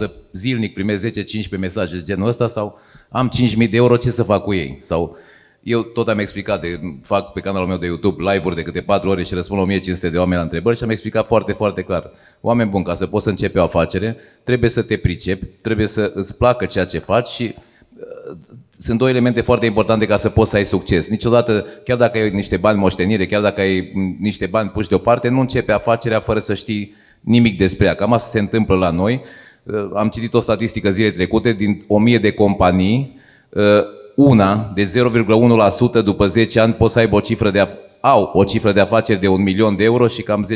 [0.07, 1.12] 30% zilnic primesc 10-15
[1.59, 3.31] mesaje de genul ăsta sau am
[3.62, 4.79] 5.000 de euro, ce să fac cu ei?
[4.81, 5.16] Sau
[5.62, 9.09] eu tot am explicat, de, fac pe canalul meu de YouTube live-uri de câte 4
[9.09, 12.11] ore și răspund la 1500 de oameni la întrebări și am explicat foarte, foarte clar.
[12.40, 16.12] Oameni buni, ca să poți să începi o afacere, trebuie să te pricepi, trebuie să
[16.14, 18.37] îți placă ceea ce faci și uh,
[18.79, 21.09] sunt două elemente foarte importante ca să poți să ai succes.
[21.09, 25.29] Niciodată, chiar dacă ai niște bani moștenire, chiar dacă ai m, niște bani puși deoparte,
[25.29, 27.94] nu începe afacerea fără să știi nimic despre ea.
[27.94, 29.20] Cam asta se întâmplă la noi.
[29.62, 33.62] Uh, Am citit o statistică zile trecute, din 1000 de companii, uh,
[34.16, 34.92] una de
[36.01, 38.81] 0,1% după 10 ani poți să aibă o cifră de af- au o cifră de
[38.81, 40.46] afaceri de un milion de euro și cam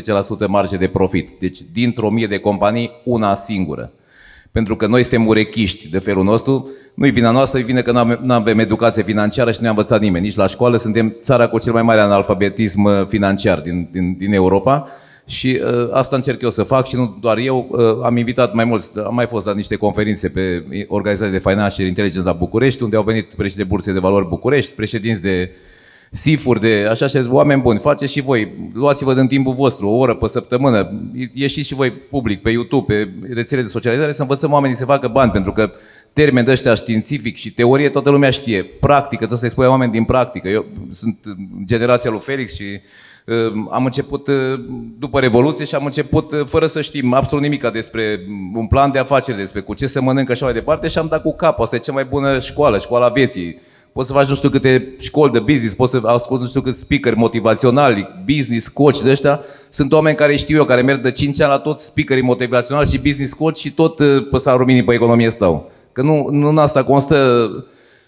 [0.45, 1.29] 10% marge de profit.
[1.39, 3.93] Deci dintr-o mie de companii, una singură.
[4.53, 8.35] Pentru că noi suntem urechiști de felul nostru, nu-i vina noastră, e vine că nu
[8.35, 10.25] avem educație financiară și nu ne-a învățat nimeni.
[10.25, 14.33] Nici la școală suntem țara cu cel mai mare analfabetism uh, financiar din, din, din
[14.33, 14.89] Europa
[15.27, 17.69] și uh, asta încerc eu să fac și nu doar eu.
[17.71, 21.87] Uh, am invitat mai mulți, am mai fost la niște conferințe pe organizații de financial
[21.87, 25.51] intelligence la București, unde au venit președinte de burse de valori București, președinți de
[26.11, 30.15] sifuri de așa și oameni buni, faceți și voi, luați-vă din timpul vostru, o oră
[30.15, 34.77] pe săptămână, ieșiți și voi public pe YouTube, pe rețele de socializare să învățăm oamenii
[34.77, 35.73] să facă bani, pentru că
[36.13, 40.05] termeni de ăștia științific și teorie toată lumea știe, practică, trebuie să-i spui oameni din
[40.05, 40.49] practică.
[40.49, 41.19] Eu sunt
[41.65, 42.81] generația lui Felix și Uh,
[43.71, 44.35] Am început uh,
[44.99, 48.21] după Revoluție și am început uh, fără să știm absolut nimic despre
[48.55, 51.07] un plan de afaceri, despre cu ce se mănâncă și așa mai departe și am
[51.11, 51.61] dat cu cap.
[51.61, 53.61] Asta e cea mai bună școală, școala vieții.
[53.93, 56.79] Poți să faci nu știu câte școli de business, poți să asculti nu știu câți
[56.79, 59.41] speaker motivaționali, business coach de ăștia.
[59.69, 62.99] Sunt oameni care știu eu, care merg de 5 ani la toți speakerii motivaționali și
[62.99, 65.71] business coach și tot uh, pe salariul minim pe economie stau.
[65.93, 67.49] Că nu, nu în asta constă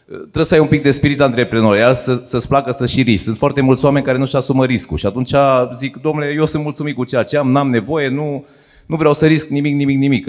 [0.09, 3.25] trebuie să ai un pic de spirit antreprenorial, să, să-ți placă să și riști.
[3.25, 5.33] Sunt foarte mulți oameni care nu-și asumă riscul și atunci
[5.77, 8.44] zic, domnule, eu sunt mulțumit cu ceea ce am, n-am nevoie, nu,
[8.87, 10.27] nu vreau să risc nimic, nimic, nimic.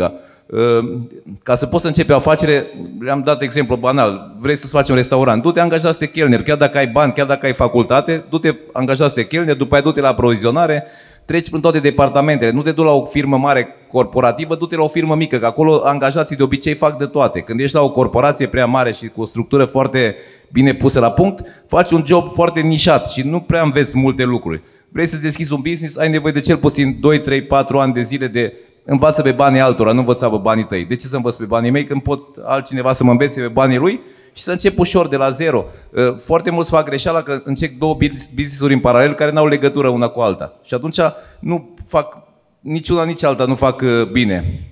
[1.43, 2.65] Ca să poți să începi o afacere,
[2.99, 6.77] le-am dat exemplu banal, vrei să-ți faci un restaurant, du-te angajați de chelner, chiar dacă
[6.77, 10.85] ai bani, chiar dacă ai facultate, du-te angajați de chelner, după aia du-te la aprovizionare,
[11.29, 14.87] treci prin toate departamentele, nu te du la o firmă mare corporativă, du-te la o
[14.87, 17.39] firmă mică, că acolo angajații de obicei fac de toate.
[17.39, 20.15] Când ești la o corporație prea mare și cu o structură foarte
[20.51, 24.61] bine pusă la punct, faci un job foarte nișat și nu prea înveți multe lucruri.
[24.91, 28.01] Vrei să deschizi un business, ai nevoie de cel puțin 2, 3, 4 ani de
[28.01, 28.53] zile de
[28.85, 30.85] învață pe banii altora, nu învăța pe banii tăi.
[30.85, 33.77] De ce să învăț pe banii mei când pot altcineva să mă învețe pe banii
[33.77, 33.99] lui
[34.39, 35.65] și să încep ușor de la zero.
[35.91, 39.87] Uh, Foarte mulți fac greșeala că încep două business- business-uri în paralel care n-au legătură
[39.89, 40.59] una cu alta.
[40.63, 40.97] Și atunci
[41.39, 42.17] nu fac
[42.59, 44.63] niciuna, nici alta nu fac uh, bine.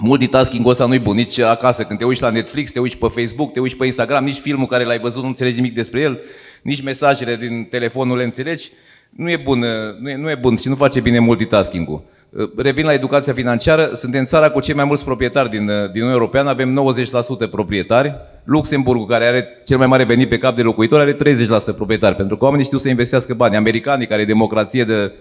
[0.00, 1.82] Multitasking-ul ăsta nu-i bun, nici acasă.
[1.82, 4.66] Când te uiți la Netflix, te uiți pe Facebook, te uiți pe Instagram, nici filmul
[4.66, 6.20] care l-ai văzut nu înțelegi nimic despre el,
[6.62, 8.70] nici mesajele din telefon nu le înțelegi.
[9.10, 12.02] Nu e bun, uh, nu e, nu e bun și nu face bine multitasking-ul.
[12.30, 16.02] Uh, Revin la educația financiară, suntem țara cu cei mai mulți proprietari din, uh, din
[16.02, 18.14] Uniunea Europeană, avem 90% proprietari.
[18.44, 22.36] Luxemburgul, care are cel mai mare venit pe cap de locuitor, are 30% proprietari, pentru
[22.36, 23.56] că oamenii știu să investească bani.
[23.56, 25.12] Americanii, care e democrație de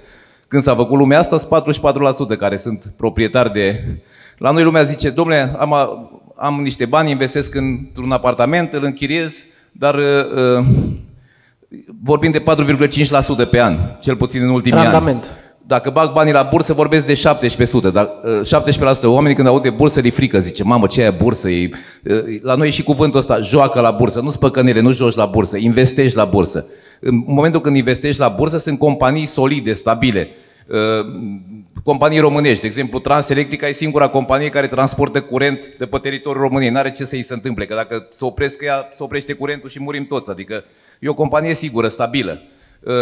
[0.48, 3.84] când s-a făcut lumea asta, sunt 44% care sunt proprietari de...
[4.38, 5.74] La noi lumea zice, domnule, am,
[6.36, 10.66] am niște bani, investesc într-un apartament, îl închiriez, dar uh, uh,
[12.02, 15.24] vorbim de 4,5% pe an, cel puțin în ultimii Randament.
[15.24, 15.48] ani.
[15.66, 17.90] Dacă bag banii la bursă, vorbesc de 17%.
[17.90, 21.16] Dar, uh, 17% oamenii când aud de bursă li frică, zice, mamă, ce e aia
[21.22, 21.50] bursă?
[21.50, 21.70] E,
[22.04, 25.26] uh, la noi e și cuvântul ăsta, joacă la bursă, nu spăcănele, nu joci la
[25.26, 26.66] bursă, investești la bursă.
[27.00, 30.28] În momentul când investești la bursă, sunt companii solide, stabile.
[31.90, 36.44] Uh, companii românești, de exemplu, Transelectrica e singura companie care transportă curent de pe teritoriul
[36.44, 36.72] României.
[36.72, 39.80] N-are ce să îi se întâmple, că dacă se opresc ea, se oprește curentul și
[39.80, 40.30] murim toți.
[40.30, 40.64] Adică
[41.00, 42.42] e o companie sigură, stabilă.
[42.84, 42.94] Uh,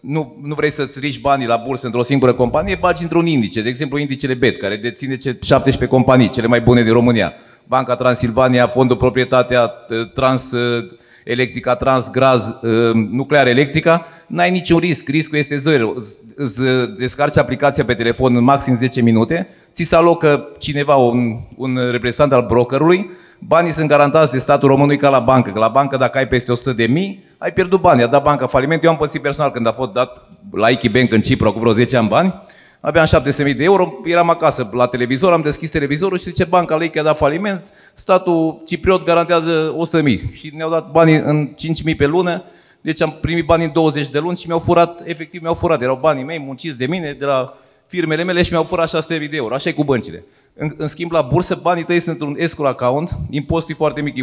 [0.00, 3.68] nu, nu vrei să-ți riști banii la bursă într-o singură companie, bagi într-un indice, de
[3.68, 7.32] exemplu indicele BET, care deține ce- 17 companii, cele mai bune din România.
[7.64, 10.90] Banca Transilvania, Fondul Proprietatea uh, Trans uh,
[11.24, 15.92] Electrica, Transgraz, uh, Nuclear Electrica, n-ai niciun risc, riscul este zero.
[15.96, 20.94] Îți- Îți uh, descarci aplicația pe telefon în maxim 10 minute, ți se alocă cineva,
[20.94, 25.18] un, un reprezentant al brokerului, banii sunt garantați de statul român, nu e ca la
[25.18, 28.22] bancă, că la bancă dacă ai peste 100 de mii, ai pierdut bani, a dat
[28.22, 28.84] banca faliment.
[28.84, 31.72] Eu am pățit personal când a fost dat la Iki Bank în Cipru cu vreo
[31.72, 32.34] 10 ani bani,
[32.80, 36.90] aveam 700.000 de euro, eram acasă la televizor, am deschis televizorul și zice banca lui
[36.90, 37.62] că a dat faliment,
[37.94, 41.48] statul cipriot garantează 100.000 și ne-au dat banii în
[41.90, 42.42] 5.000 pe lună,
[42.80, 45.98] deci am primit bani în 20 de luni și mi-au furat, efectiv mi-au furat, erau
[46.00, 49.54] banii mei munciți de mine, de la firmele mele și mi-au furat 600.000 de euro,
[49.54, 50.24] așa e cu băncile.
[50.54, 54.16] În, în schimb, la bursă, banii tăi sunt un escrow account, impostul e foarte mic,
[54.16, 54.22] e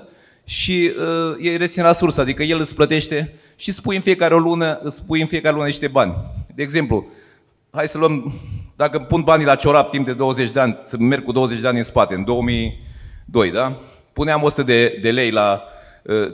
[0.00, 0.02] 1%,
[0.44, 4.38] și uh, e rețin la sursă, adică el îți plătește și spui în fiecare o
[4.38, 6.14] lună, îți spui în fiecare lună niște bani.
[6.54, 7.06] De exemplu,
[7.70, 8.32] hai să luăm,
[8.76, 11.68] dacă pun banii la ciorap timp de 20 de ani, să merg cu 20 de
[11.68, 13.80] ani în spate, în 2002, da?
[14.12, 15.71] Puneam 100 de, de lei la uh,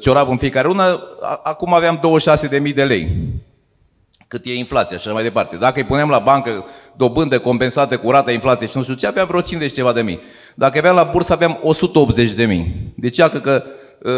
[0.00, 2.00] ciorap în fiecare lună, a, acum aveam
[2.68, 3.08] 26.000 de lei.
[4.28, 5.56] Cât e inflația și așa mai departe.
[5.56, 6.64] Dacă îi punem la bancă
[6.96, 10.20] dobândă compensată cu rata inflației și nu știu ce, aveam vreo 50 ceva de mii.
[10.54, 12.92] Dacă aveam la bursă, aveam 180 de mii.
[12.94, 13.62] Deci, iată că
[14.02, 14.12] uh,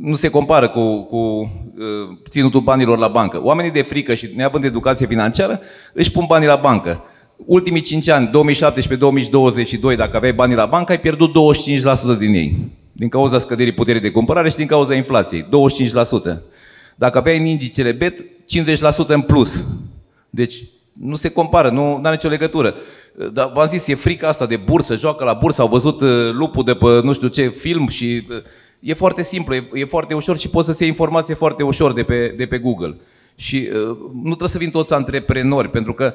[0.00, 3.40] nu se compară cu, cu uh, ținutul banilor la bancă.
[3.42, 5.60] Oamenii de frică și neavând educație financiară
[5.92, 7.04] își pun banii la bancă.
[7.36, 8.30] Ultimii 5 ani,
[9.92, 11.30] 2017-2022, dacă aveai banii la bancă, ai pierdut
[12.14, 12.56] 25% din ei.
[12.96, 15.42] Din cauza scăderii puterii de cumpărare și din cauza inflației.
[15.42, 15.46] 25%.
[16.94, 19.64] Dacă aveai în indicele BET, 50% în plus.
[20.30, 22.74] Deci nu se compară, nu are nicio legătură.
[23.32, 26.64] Dar v-am zis, e frica asta de bursă, joacă la bursă, au văzut uh, lupul
[26.64, 28.36] de pe nu știu ce film și uh,
[28.80, 32.02] e foarte simplu, e, e foarte ușor și poți să-ți iei informație foarte ușor de
[32.02, 32.96] pe, de pe Google.
[33.34, 36.14] Și uh, nu trebuie să vin toți antreprenori, pentru că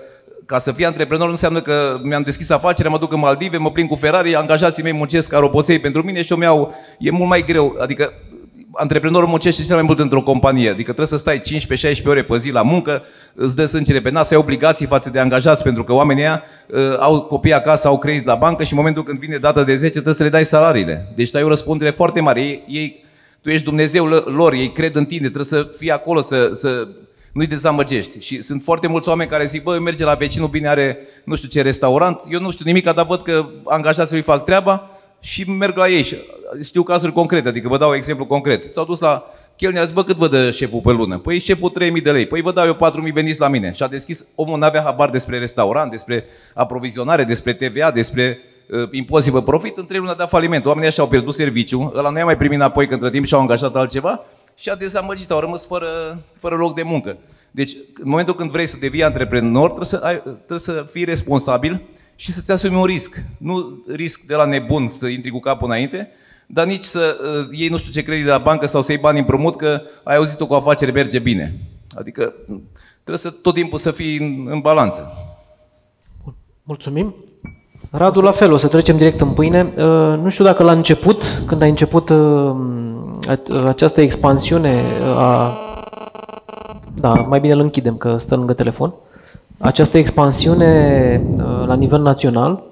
[0.52, 3.72] ca să fii antreprenor nu înseamnă că mi-am deschis afacere, mă duc în Maldive, mă
[3.72, 6.74] plin cu Ferrari, angajații mei muncesc ca roboței pentru mine și eu mi-au...
[7.00, 8.14] E mult mai greu, adică
[8.74, 11.42] antreprenorul muncește cel mai mult într-o companie, adică trebuie să stai
[12.02, 15.20] 15-16 ore pe zi la muncă, îți dă sângele pe nas, ai obligații față de
[15.20, 18.78] angajați, pentru că oamenii ăia uh, au copii acasă, au credit la bancă și în
[18.78, 21.12] momentul când vine data de 10 trebuie să le dai salariile.
[21.16, 22.42] Deci ai o răspundere foarte mare.
[22.42, 23.04] Ei, ei,
[23.42, 26.88] tu ești Dumnezeu lor, ei cred în tine, trebuie să fii acolo, să, să
[27.32, 28.20] nu-i dezamăgești.
[28.20, 31.50] Și sunt foarte mulți oameni care zic, bă, merge la vecinul, bine are nu știu
[31.50, 35.78] ce restaurant, eu nu știu nimic, dar văd că angajații lui fac treaba și merg
[35.78, 36.04] la ei.
[36.04, 36.16] Și
[36.64, 38.74] știu cazuri concrete, adică vă dau exemplu concret.
[38.74, 39.24] S-au dus la
[39.56, 41.18] chelner, zis, bă, cât vă dă șeful pe lună?
[41.18, 42.26] Păi șeful 3000 de lei.
[42.26, 43.72] Păi vă dau eu 4000, veniți la mine.
[43.74, 49.34] Și a deschis, omul n-avea habar despre restaurant, despre aprovizionare, despre TVA, despre uh, impozit
[49.34, 50.66] pe profit, în trei luni a dat faliment.
[50.66, 53.42] Oamenii așa au pierdut serviciu, ăla nu i-a mai primit înapoi, că între timp și-au
[53.42, 54.26] angajat altceva
[54.62, 57.18] și a dezamăgit, au rămas fără, fără loc de muncă.
[57.52, 57.72] Deci,
[58.04, 61.82] în momentul când vrei să devii antreprenor, trebuie să, ai, trebuie să fii responsabil
[62.16, 63.24] și să-ți asumi un risc.
[63.38, 66.10] Nu risc de la nebun să intri cu capul înainte,
[66.46, 69.02] dar nici să uh, iei nu știu ce credit de la bancă sau să iei
[69.02, 71.58] bani împrumut că ai auzit-o cu afacere merge bine.
[71.96, 72.34] Adică
[72.94, 75.14] trebuie să tot timpul să fii în, în balanță.
[76.64, 77.16] Mulțumim.
[77.92, 79.62] Radu, la fel, o să trecem direct în pâine.
[79.64, 82.56] Uh, nu știu dacă la început, când ai început uh,
[83.66, 84.82] această expansiune
[85.18, 85.52] a...
[87.00, 88.94] Da, mai bine îl închidem, că stă lângă telefon.
[89.58, 92.64] Această expansiune uh, la nivel național,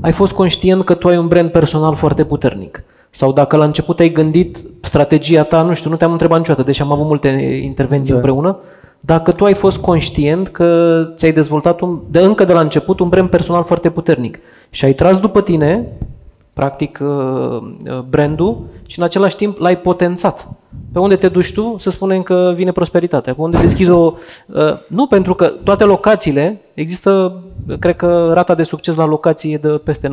[0.00, 2.82] ai fost conștient că tu ai un brand personal foarte puternic.
[3.10, 6.82] Sau dacă la început ai gândit strategia ta, nu știu, nu te-am întrebat niciodată, deși
[6.82, 7.28] am avut multe
[7.64, 8.18] intervenții da.
[8.18, 8.58] împreună,
[9.00, 13.08] dacă tu ai fost conștient că ți-ai dezvoltat un, de încă de la început un
[13.08, 14.38] brand personal foarte puternic
[14.70, 15.86] și ai tras după tine,
[16.58, 20.48] practic, uh, uh, brandul și în același timp l-ai potențat.
[20.92, 23.34] Pe unde te duci tu, să spunem că vine prosperitatea.
[23.34, 24.14] Pe unde deschizi o...
[24.46, 27.42] Uh, nu, pentru că toate locațiile, există,
[27.78, 30.10] cred că rata de succes la locație e de peste 90%,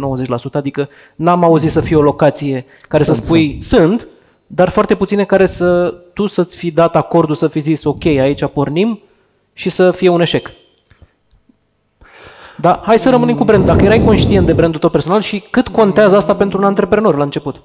[0.52, 4.08] adică n-am auzit să fie o locație care sunt, să spui, sunt, sunt
[4.48, 8.46] dar foarte puține care să tu să-ți fi dat acordul să fi zis ok, aici
[8.46, 9.00] pornim
[9.54, 10.52] și să fie un eșec.
[12.58, 13.66] Dar hai să rămânem cu brand.
[13.66, 17.24] Dacă erai conștient de brandul tău personal și cât contează asta pentru un antreprenor la
[17.24, 17.62] început?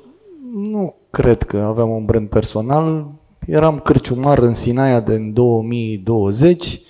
[0.70, 3.06] Nu cred că aveam un brand personal.
[3.46, 6.80] Eram cârciumar în Sinaia de în 2020.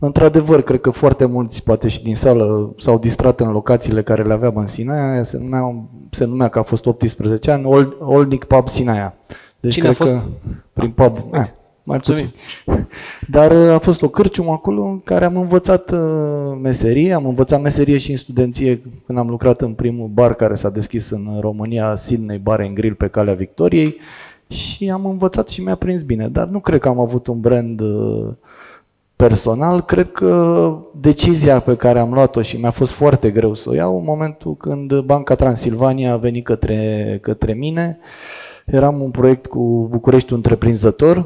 [0.00, 4.32] Într-adevăr, cred că foarte mulți, poate și din sală, s-au distrat în locațiile care le
[4.32, 5.22] aveam în Sinaia.
[5.22, 5.74] Se numea,
[6.10, 9.14] se numea că a fost 18 ani, Old, Oldnic Pub Sinaia.
[9.60, 10.12] Deci Cine cred a fost?
[10.12, 10.20] că
[10.72, 11.46] prin pub, eh,
[11.88, 12.28] mai puțin.
[13.36, 17.62] Dar uh, a fost o cârciumă acolo în care am învățat uh, meserie, am învățat
[17.62, 21.94] meserie și în studenție când am lucrat în primul bar care s-a deschis în România,
[21.94, 23.96] Sydney Bar and Grill pe calea Victoriei.
[24.48, 27.80] Și am învățat și mi-a prins bine, dar nu cred că am avut un brand
[27.80, 28.28] uh,
[29.16, 33.74] personal, cred că decizia pe care am luat-o și mi-a fost foarte greu să o
[33.74, 37.98] iau în momentul când Banca Transilvania a venit către, către mine,
[38.66, 41.24] eram un proiect cu București întreprinzător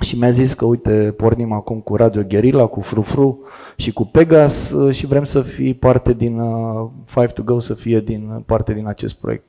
[0.00, 3.38] și mi-a zis că uite, pornim acum cu Radio Guerilla, cu Frufru
[3.76, 7.74] și cu Pegas uh, și vrem să fii parte din uh, Five to Go, să
[7.74, 9.48] fie din parte din acest proiect.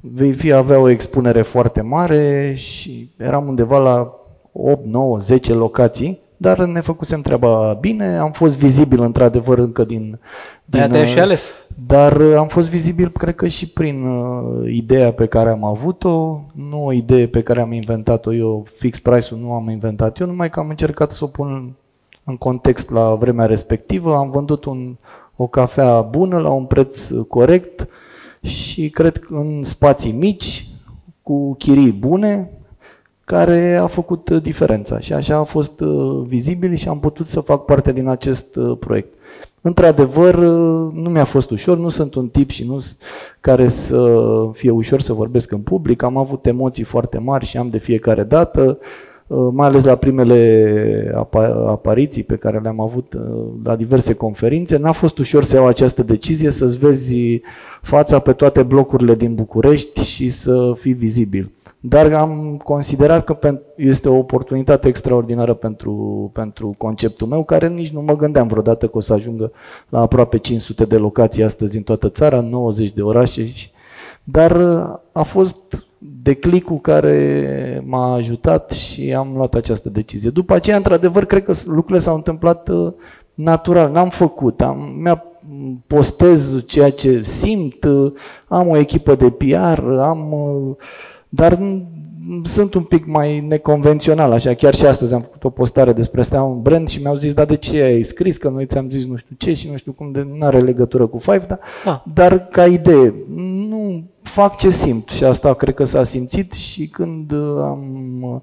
[0.00, 4.12] Vei fi avea o expunere foarte mare și eram undeva la
[4.52, 10.18] 8, 9, 10 locații, dar ne făcusem treaba bine, am fost vizibil într-adevăr încă din...
[10.64, 11.52] din de și ales.
[11.84, 16.40] Dar uh, am fost vizibil, cred că și prin uh, ideea pe care am avut-o,
[16.52, 20.50] nu o idee pe care am inventat-o eu, fix price-ul nu am inventat eu, numai
[20.50, 21.72] că am încercat să o pun
[22.24, 24.96] în context la vremea respectivă, am vândut un,
[25.36, 27.88] o cafea bună la un preț corect
[28.40, 30.66] și cred că în spații mici,
[31.22, 32.50] cu chirii bune,
[33.24, 37.64] care a făcut diferența și așa a fost uh, vizibil și am putut să fac
[37.64, 39.14] parte din acest uh, proiect.
[39.66, 40.34] Într-adevăr,
[40.92, 42.78] nu mi-a fost ușor, nu sunt un tip și nu
[43.40, 44.18] care să
[44.52, 46.02] fie ușor să vorbesc în public.
[46.02, 48.78] Am avut emoții foarte mari și am de fiecare dată,
[49.28, 51.12] mai ales la primele
[51.66, 53.22] apariții pe care le-am avut uh,
[53.64, 54.76] la diverse conferințe.
[54.76, 57.40] N-a fost ușor să iau această decizie, să-ți vezi
[57.82, 61.50] fața pe toate blocurile din București și să fii vizibil.
[61.80, 68.00] Dar am considerat că este o oportunitate extraordinară pentru, pentru conceptul meu, care nici nu
[68.02, 69.52] mă gândeam vreodată că o să ajungă
[69.88, 73.52] la aproape 500 de locații astăzi în toată țara, 90 de orașe.
[74.24, 74.56] Dar
[75.12, 75.85] a fost
[76.22, 80.30] declicul care m-a ajutat și am luat această decizie.
[80.30, 82.92] După aceea, într-adevăr, cred că lucrurile s-au întâmplat uh,
[83.34, 83.92] natural.
[83.92, 84.60] N-am făcut.
[84.60, 85.24] Am, mi-a
[85.86, 88.12] postez ceea ce simt, uh,
[88.48, 90.76] am o echipă de PR, am uh,
[91.28, 91.58] dar
[92.42, 96.42] sunt un pic mai neconvențional, așa, chiar și astăzi am făcut o postare despre asta,
[96.42, 99.16] un brand și mi-au zis, da, de ce ai scris, că noi ți-am zis nu
[99.16, 102.00] știu ce și nu știu cum, de, nu are legătură cu Five, dar, ah.
[102.14, 103.14] dar ca idee,
[103.68, 108.42] nu fac ce simt și asta cred că s-a simțit și când am,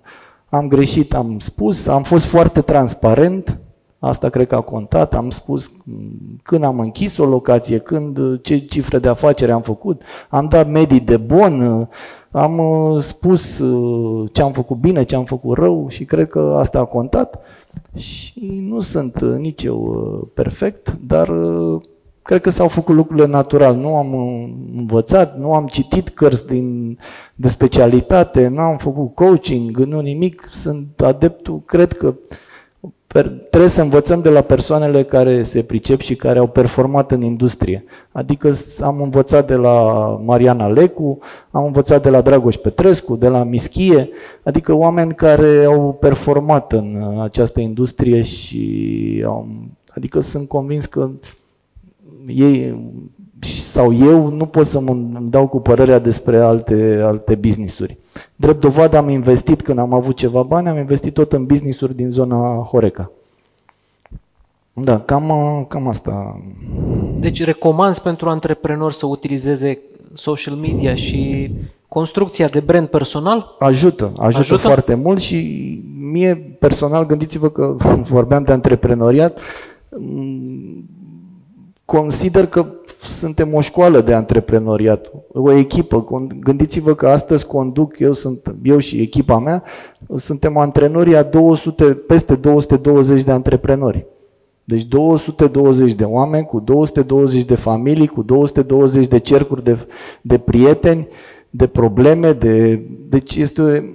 [0.49, 3.57] am greșit, am spus, am fost foarte transparent,
[4.05, 5.13] Asta cred că a contat.
[5.13, 5.71] Am spus
[6.43, 10.99] când am închis o locație, când ce cifre de afacere am făcut, am dat medii
[10.99, 11.87] de bon,
[12.33, 16.55] am uh, spus uh, ce am făcut bine, ce am făcut rău și cred că
[16.57, 17.39] asta a contat.
[17.95, 21.81] și nu sunt uh, nici eu uh, perfect, dar uh,
[22.21, 23.75] cred că s-au făcut lucrurile natural.
[23.75, 26.97] Nu am uh, învățat, nu am citit cărți din,
[27.35, 30.49] de specialitate, nu am făcut coaching, nu nimic.
[30.51, 32.37] Sunt adeptul, cred că per,
[33.21, 37.83] trebuie să învățăm de la persoanele care se pricep și care au performat în industrie.
[38.11, 39.81] Adică s- am învățat de la
[40.25, 41.19] Mariana Lecu,
[41.51, 44.09] am învățat de la Dragoș Petrescu, de la Mischie,
[44.43, 49.47] adică oameni care au performat în uh, această industrie și au,
[49.95, 51.09] adică sunt convins că
[52.27, 52.75] ei
[53.41, 57.97] sau eu nu pot să mă îmi dau cu părerea despre alte, alte business-uri.
[58.35, 62.09] Drept dovadă am investit când am avut ceva bani, am investit tot în business-uri din
[62.09, 63.11] zona Horeca.
[64.73, 65.31] Da, cam,
[65.69, 66.41] cam asta.
[67.19, 69.79] Deci recomanzi pentru antreprenori să utilizeze
[70.13, 71.51] social media și
[71.87, 73.55] construcția de brand personal?
[73.59, 74.39] Ajută, ajută, Ajută?
[74.39, 77.75] ajută foarte mult și mie personal, gândiți-vă că
[78.09, 79.39] vorbeam de antreprenoriat,
[79.89, 80.89] m,
[81.85, 82.65] consider că
[83.05, 86.05] suntem o școală de antreprenoriat, o echipă.
[86.05, 89.63] Con- Gândiți-vă că astăzi conduc, eu, sunt, eu și echipa mea,
[90.15, 94.05] suntem antrenorii a 200, peste 220 de antreprenori.
[94.63, 99.77] Deci 220 de oameni cu 220 de familii, cu 220 de cercuri de,
[100.21, 101.07] de prieteni,
[101.49, 103.93] de probleme, de, deci este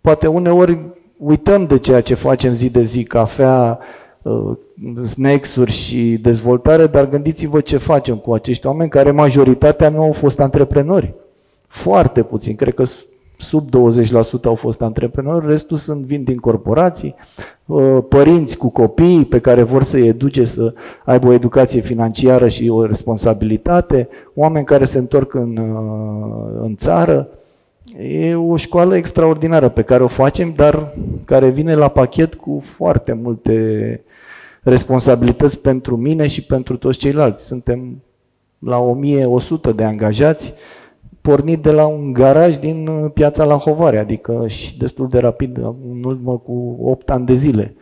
[0.00, 0.78] poate uneori
[1.16, 3.78] uităm de ceea ce facem zi de zi, cafea,
[4.22, 4.56] uh,
[5.04, 10.40] snacks-uri și dezvoltare, dar gândiți-vă ce facem cu acești oameni care majoritatea nu au fost
[10.40, 11.14] antreprenori.
[11.66, 12.84] Foarte puțin, cred că
[13.38, 17.14] sub 20% au fost antreprenori, restul sunt vin din corporații,
[17.66, 20.74] uh, părinți cu copii pe care vor să-i educe să
[21.04, 27.28] aibă o educație financiară și o responsabilitate, oameni care se întorc în, uh, în țară,
[27.98, 33.18] E o școală extraordinară pe care o facem, dar care vine la pachet cu foarte
[33.22, 34.00] multe
[34.62, 37.46] responsabilități pentru mine și pentru toți ceilalți.
[37.46, 38.02] Suntem
[38.58, 40.52] la 1100 de angajați,
[41.20, 45.56] pornit de la un garaj din uh, piața la Hovare, adică și destul de rapid,
[45.92, 47.74] în urmă cu 8 ani de zile.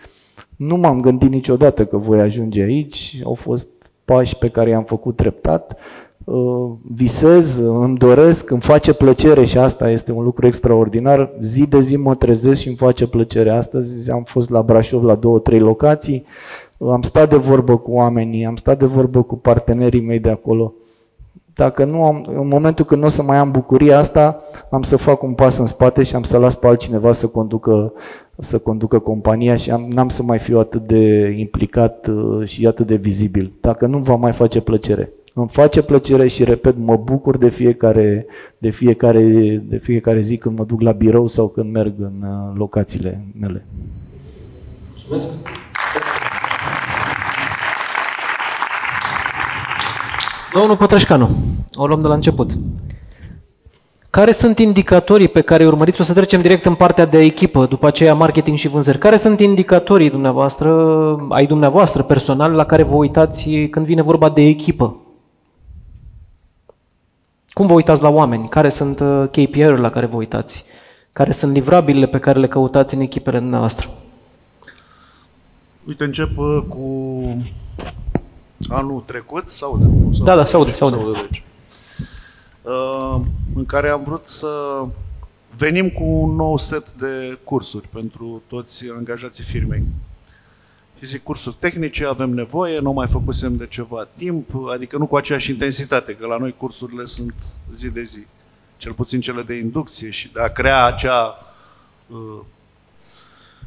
[0.56, 3.68] Nu m-am gândit niciodată că voi ajunge aici, au fost
[4.04, 5.78] pași pe care i-am făcut treptat,
[6.24, 11.30] Uh, visez, îmi doresc, îmi face plăcere și asta este un lucru extraordinar.
[11.40, 13.50] Zi de zi mă trezesc și îmi face plăcere.
[13.50, 16.26] Astăzi am fost la Brașov la două, trei locații,
[16.88, 20.72] am stat de vorbă cu oamenii, am stat de vorbă cu partenerii mei de acolo.
[21.54, 24.96] Dacă nu am, în momentul când nu o să mai am bucuria asta, am să
[24.96, 27.92] fac un pas în spate și am să las pe altcineva să conducă,
[28.38, 32.86] să conducă compania și am, n-am să mai fiu atât de implicat uh, și atât
[32.86, 33.52] de vizibil.
[33.60, 35.10] Dacă nu va mai face plăcere.
[35.34, 38.26] Îmi face plăcere și, repet, mă bucur de fiecare,
[38.58, 39.22] de fiecare,
[39.68, 43.66] de fiecare zi când mă duc la birou sau când merg în uh, locațiile mele.
[44.92, 45.28] Mulțumesc.
[50.52, 51.28] Domnul Pătrășcanu,
[51.74, 52.50] o luăm de la început.
[54.10, 56.00] Care sunt indicatorii pe care îi urmăriți?
[56.00, 58.98] O să trecem direct în partea de echipă, după aceea marketing și vânzări.
[58.98, 60.70] Care sunt indicatorii dumneavoastră,
[61.28, 64.96] ai dumneavoastră personal, la care vă uitați când vine vorba de echipă?
[67.52, 68.48] Cum vă uitați la oameni?
[68.48, 70.64] Care sunt uh, KPI-urile la care vă uitați?
[71.12, 73.88] Care sunt livrabilile pe care le căutați în echipele dumneavoastră?
[75.86, 76.78] Uite, încep uh, cu
[78.68, 79.84] anul trecut, sau de?
[79.84, 81.20] Nu, Da, da, se aude, se aude.
[81.20, 81.42] deci.
[82.62, 83.20] Uh,
[83.54, 84.82] în care am vrut să
[85.56, 89.82] venim cu un nou set de cursuri pentru toți angajații firmei.
[90.98, 95.16] Și zic, cursuri tehnice avem nevoie, nu mai făcusem de ceva timp, adică nu cu
[95.16, 97.34] aceeași intensitate, că la noi cursurile sunt
[97.74, 98.26] zi de zi.
[98.76, 101.38] Cel puțin cele de inducție și de a crea acea,
[102.06, 102.40] uh,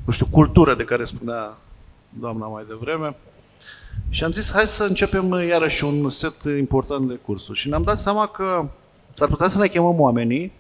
[0.06, 1.58] nu știu, cultură de care spunea
[2.10, 3.16] doamna mai devreme.
[4.10, 7.60] Și am zis, hai să începem iarăși un set important de cursuri.
[7.60, 8.70] Și ne-am dat seama că
[9.14, 10.52] s-ar putea să ne chemăm oamenii,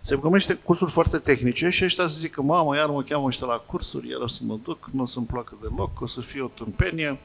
[0.00, 3.46] să chemăm niște cursuri foarte tehnice și ăștia să zică, mamă, iar mă cheamă ăștia
[3.46, 6.42] la cursuri, iar o să mă duc, nu o să-mi placă deloc, o să fie
[6.42, 7.18] o tâmpenie.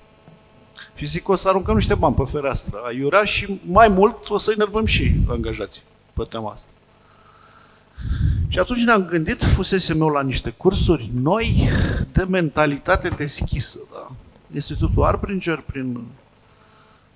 [0.96, 4.52] Și zic, o să aruncăm niște bani pe fereastră, aiurea și mai mult o să
[4.52, 5.82] enervăm și angajații
[6.14, 6.70] pe tema asta.
[8.48, 11.70] Și atunci ne-am gândit, fusesem eu la niște cursuri noi
[12.12, 13.80] de mentalitate deschisă.
[13.92, 14.12] Da?
[14.54, 16.00] Institutul Arbringer, prin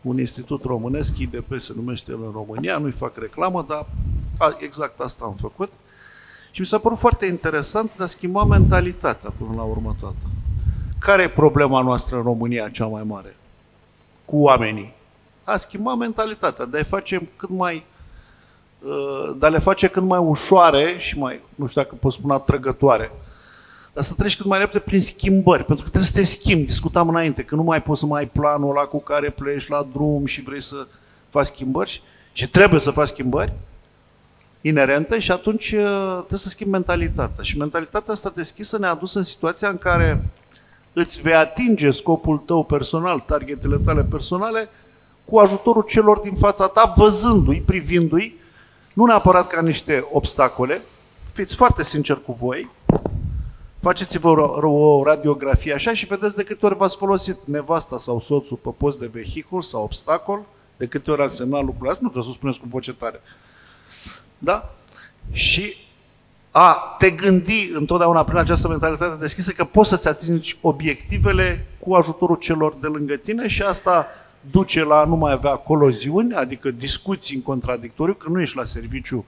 [0.02, 3.86] un institut românesc, IDP se numește el în România, nu-i fac reclamă, dar
[4.38, 5.72] a, exact asta am făcut.
[6.52, 10.26] Și mi s-a părut foarte interesant de a schimba mentalitatea până la urmă toată.
[11.00, 13.36] Care e problema noastră în România cea mai mare?
[14.26, 14.94] Cu oamenii.
[15.44, 17.86] A schimba mentalitatea, de a-i face cât mai
[18.80, 22.34] uh, de a le face cât mai ușoare și mai, nu știu dacă pot spune
[22.34, 23.12] atrăgătoare,
[23.98, 26.66] dar să treci cât mai repede prin schimbări, pentru că trebuie să te schimbi.
[26.66, 29.88] Discutam înainte că nu mai poți să mai ai planul ăla cu care pleci la
[29.94, 30.88] drum și vrei să
[31.30, 32.02] faci schimbări
[32.34, 33.54] și trebuie să faci schimbări
[34.62, 37.44] inerente și atunci uh, trebuie să schimbi mentalitatea.
[37.44, 40.30] Și mentalitatea asta deschisă ne-a dus în situația în care
[40.94, 44.70] îți vei atinge scopul tău personal, targetele tale personale,
[45.26, 48.36] cu ajutorul celor din fața ta, văzându-i, privindu-i,
[48.94, 50.82] nu neapărat ca niște obstacole,
[51.34, 52.76] fiți foarte sinceri cu voi,
[53.80, 58.58] faceți-vă o, o radiografie așa și vedeți de câte ori v-ați folosit nevasta sau soțul
[58.58, 60.42] pe post de vehicul sau obstacol,
[60.78, 63.22] de câte ori a semnat lucrurile astea, nu trebuie să spuneți cu voce tare.
[64.38, 64.74] Da?
[65.32, 65.74] Și
[66.52, 72.36] a te gândi întotdeauna prin această mentalitate deschisă că poți să-ți atingi obiectivele cu ajutorul
[72.36, 74.08] celor de lângă tine și asta
[74.52, 79.26] duce la nu mai avea coloziuni, adică discuții în contradictoriu, că nu ești la serviciu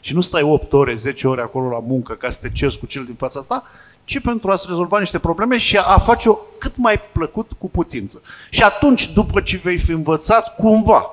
[0.00, 2.86] și nu stai 8 ore, 10 ore acolo la muncă ca să te ceri cu
[2.86, 3.64] cel din fața asta,
[4.08, 8.22] ci pentru a-ți rezolva niște probleme și a face-o cât mai plăcut cu putință.
[8.50, 11.10] Și atunci, după ce vei fi învățat cumva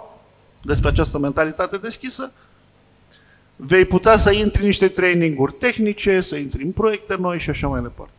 [0.62, 2.32] despre această mentalitate deschisă,
[3.56, 7.68] vei putea să intri în niște traininguri tehnice, să intri în proiecte noi și așa
[7.68, 8.14] mai departe.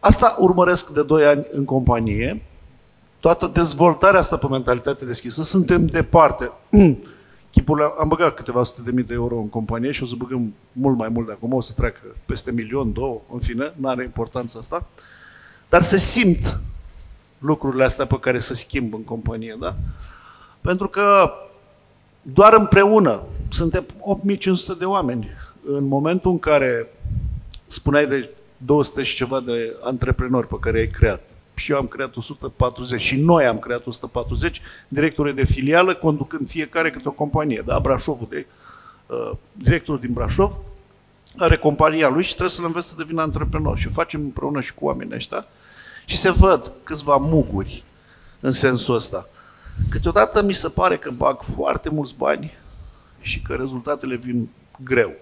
[0.00, 2.42] Asta urmăresc de 2 ani în companie.
[3.20, 5.42] Toată dezvoltarea asta pe mentalitate deschisă.
[5.42, 6.50] Suntem departe.
[7.58, 10.54] Chipurile, am băgat câteva sute de mii de euro în companie și o să băgăm
[10.72, 14.04] mult mai mult de acum, o să treacă peste milion, două, în fine, nu are
[14.04, 14.86] importanță asta.
[15.68, 16.60] Dar se simt
[17.38, 19.76] lucrurile astea pe care se schimbă în companie, da?
[20.60, 21.32] Pentru că
[22.22, 25.28] doar împreună suntem 8500 de oameni.
[25.66, 26.86] În momentul în care
[27.66, 31.20] spuneai de 200 și ceva de antreprenori pe care ai creat,
[31.58, 36.90] și eu am creat 140 și noi am creat 140 directori de filială, conducând fiecare
[36.90, 37.62] câte o companie.
[37.66, 37.78] Da?
[37.78, 38.46] Brașovul, de,
[39.06, 40.52] uh, directorul din Brașov,
[41.36, 43.78] are compania lui și trebuie să-l înveți să devină antreprenor.
[43.78, 45.46] Și o facem împreună și cu oamenii ăștia.
[46.04, 47.84] Și se văd câțiva muguri
[48.40, 49.28] în sensul ăsta.
[49.90, 52.58] Câteodată mi se pare că bag foarte mulți bani
[53.20, 54.48] și că rezultatele vin
[54.84, 55.12] greu.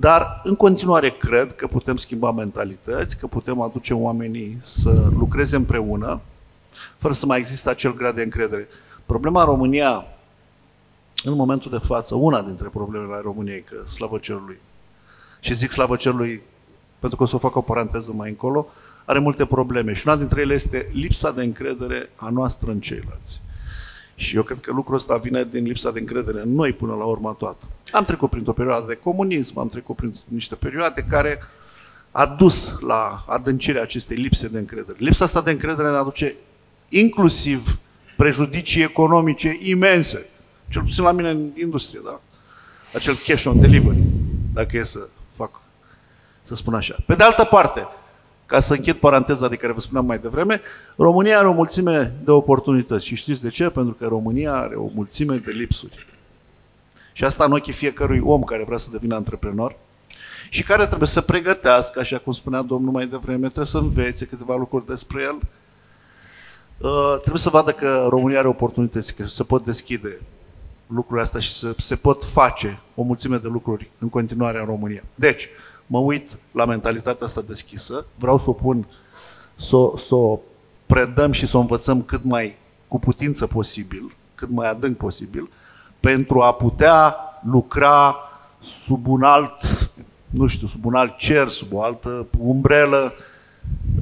[0.00, 6.20] Dar în continuare cred că putem schimba mentalități, că putem aduce oamenii să lucreze împreună,
[6.96, 8.68] fără să mai există acel grad de încredere.
[9.06, 10.04] Problema în România,
[11.24, 14.58] în momentul de față, una dintre problemele ale României, că slavă cerului,
[15.40, 16.42] și zic slavă cerului
[16.98, 18.66] pentru că o să o fac o paranteză mai încolo,
[19.04, 23.40] are multe probleme și una dintre ele este lipsa de încredere a noastră în ceilalți.
[24.20, 27.04] Și eu cred că lucrul ăsta vine din lipsa de încredere în noi până la
[27.04, 27.64] urmă toată.
[27.90, 31.42] Am trecut printr-o perioadă de comunism, am trecut prin niște perioade care
[32.10, 34.96] a dus la adâncirea acestei lipse de încredere.
[35.00, 36.34] Lipsa asta de încredere ne aduce
[36.88, 37.78] inclusiv
[38.16, 40.26] prejudicii economice imense.
[40.68, 42.20] Cel puțin la mine în industrie, da?
[42.94, 44.02] Acel cash on delivery,
[44.52, 45.60] dacă e să fac,
[46.42, 46.96] să spun așa.
[47.06, 47.88] Pe de altă parte,
[48.50, 50.60] ca să închid paranteza de care vă spuneam mai devreme,
[50.96, 53.06] România are o mulțime de oportunități.
[53.06, 53.68] Și știți de ce?
[53.68, 56.06] Pentru că România are o mulțime de lipsuri.
[57.12, 59.76] Și asta în ochii fiecărui om care vrea să devină antreprenor
[60.48, 64.56] și care trebuie să pregătească, așa cum spunea domnul mai devreme, trebuie să învețe câteva
[64.56, 65.38] lucruri despre el.
[66.78, 70.20] Uh, trebuie să vadă că România are oportunități, că se pot deschide
[70.86, 75.02] lucrurile astea și se, se pot face o mulțime de lucruri în continuare în România.
[75.14, 75.48] Deci,
[75.90, 78.86] mă uit la mentalitatea asta deschisă, vreau să o pun,
[79.56, 80.38] să, să o
[80.86, 82.54] predăm și să o învățăm cât mai
[82.88, 85.48] cu putință posibil, cât mai adânc posibil,
[86.00, 87.16] pentru a putea
[87.50, 88.16] lucra
[88.64, 89.90] sub un alt,
[90.38, 93.12] nu știu, sub un alt cer, sub o altă umbrelă,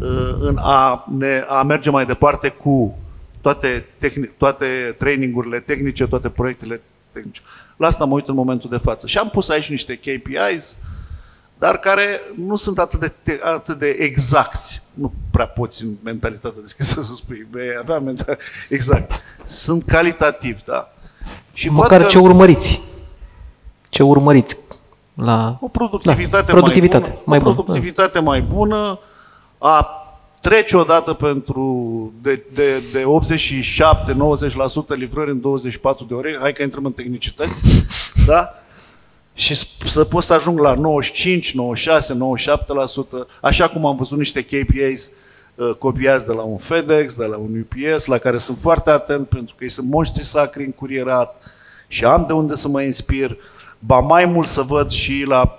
[0.00, 2.98] uh, în a, ne, a merge mai departe cu
[3.40, 6.80] toate, tehni, toate trainingurile tehnice, toate proiectele
[7.12, 7.40] tehnice.
[7.76, 9.06] La asta mă uit în momentul de față.
[9.06, 10.78] Și am pus aici niște KPIs,
[11.58, 14.80] dar care nu sunt atât de, atât de exacti.
[14.94, 18.38] Nu prea poți în mentalitatea deschisă să spui, vei avea mental...
[18.68, 19.22] exact.
[19.44, 20.92] Sunt calitativ, da.
[21.52, 22.82] Și Măcar că ce urmăriți.
[23.88, 24.56] Ce urmăriți
[25.14, 27.50] la o productivitate, da, productivitate mai bună, mai bună.
[27.50, 28.98] O productivitate mai bună,
[29.58, 29.88] a
[30.40, 33.04] trece odată pentru de, de, de
[34.94, 37.62] 87-90% livrări în 24 de ore, hai că intrăm în tehnicități,
[38.26, 38.54] da?
[39.38, 42.18] Și să pot să ajung la 95, 96,
[43.24, 45.10] 97%, așa cum am văzut niște KPIs
[45.54, 49.28] uh, copiați de la un FedEx, de la un UPS, la care sunt foarte atent
[49.28, 51.52] pentru că ei sunt monștri sacri în curierat
[51.88, 53.36] și am de unde să mă inspir.
[53.78, 55.58] Ba mai mult să văd și la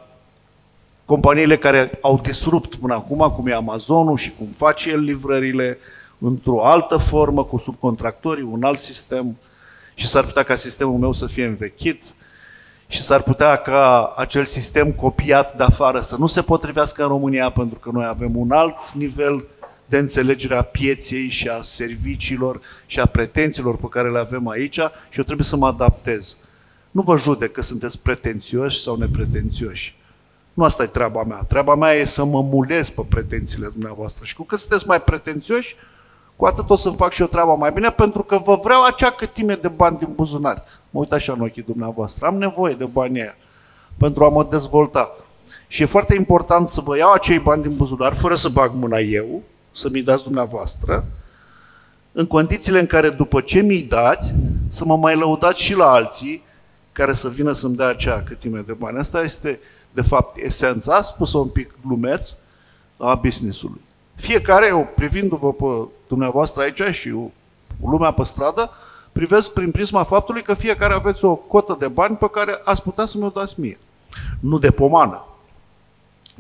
[1.06, 5.78] companiile care au disrupt până acum, cum e Amazonul și cum face el livrările,
[6.18, 9.38] într-o altă formă, cu subcontractorii, un alt sistem
[9.94, 12.04] și s-ar putea ca sistemul meu să fie învechit
[12.92, 17.50] și s-ar putea ca acel sistem copiat de afară să nu se potrivească în România
[17.50, 19.46] pentru că noi avem un alt nivel
[19.86, 24.80] de înțelegere a pieței și a serviciilor și a pretențiilor pe care le avem aici
[25.10, 26.38] și eu trebuie să mă adaptez.
[26.92, 29.96] Nu vă judec că sunteți pretențioși sau nepretențioși.
[30.54, 31.46] Nu asta e treaba mea.
[31.48, 34.26] Treaba mea e să mă mulez pe pretențiile dumneavoastră.
[34.26, 35.76] Și cu cât sunteți mai pretențioși,
[36.40, 39.12] cu atât o să-mi fac și eu treaba mai bine, pentru că vă vreau acea
[39.12, 40.64] câtime de bani din buzunar.
[40.90, 42.26] Mă uit așa în ochii dumneavoastră.
[42.26, 43.36] Am nevoie de banii aia
[43.98, 45.10] pentru a mă dezvolta.
[45.68, 48.98] Și e foarte important să vă iau acei bani din buzunar, fără să bag mâna
[48.98, 51.06] eu, să mi dați dumneavoastră,
[52.12, 54.34] în condițiile în care după ce mi-i dați,
[54.68, 56.44] să mă mai lăudați și la alții
[56.92, 58.98] care să vină să-mi dea acea câtime de bani.
[58.98, 59.60] Asta este,
[59.92, 62.34] de fapt, esența, spus-o un pic glumeț,
[62.98, 63.82] a business-ului.
[64.20, 67.14] Fiecare, eu, privindu-vă pe dumneavoastră aici și
[67.82, 68.72] lumea pe stradă,
[69.12, 73.06] privesc prin prisma faptului că fiecare aveți o cotă de bani pe care ați putea
[73.06, 73.78] să mi-o dați mie.
[74.40, 75.26] Nu de pomană,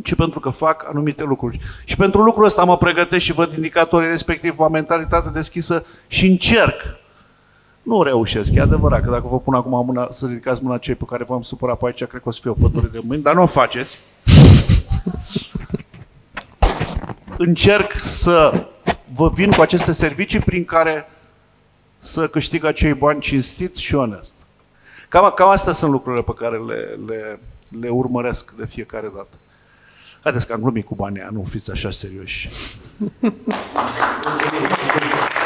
[0.04, 1.60] ci pentru că fac anumite lucruri.
[1.86, 6.82] Și pentru lucrul ăsta mă pregătesc și văd indicatorii respectiv, o mentalitate deschisă și încerc.
[7.82, 11.06] Nu reușesc, e adevărat că dacă vă pun acum mâna, să ridicați mâna cei pe
[11.10, 13.34] care v-am supărat pe aici, cred că o să fie o pădure de mâini, dar
[13.34, 14.00] nu o faceți.
[17.42, 18.68] Încerc să
[19.14, 21.10] vă vin cu aceste servicii prin care
[22.00, 24.34] să câștig acei bani cinstit și onest.
[25.10, 27.40] Cam, cam astea sunt lucrurile pe care le, le,
[27.80, 29.36] le urmăresc de fiecare dată.
[30.24, 32.50] Haideți că am glumit cu banii nu fiți așa serioși.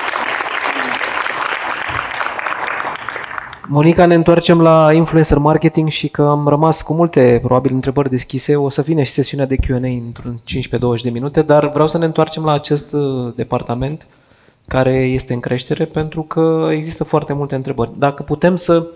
[3.75, 8.55] Monica, ne întoarcem la influencer marketing și că am rămas cu multe, probabil, întrebări deschise.
[8.55, 10.39] O să vină și sesiunea de Q&A într-un
[10.99, 14.07] 15-20 de minute, dar vreau să ne întoarcem la acest uh, departament
[14.67, 17.89] care este în creștere pentru că există foarte multe întrebări.
[17.97, 18.87] Dacă putem să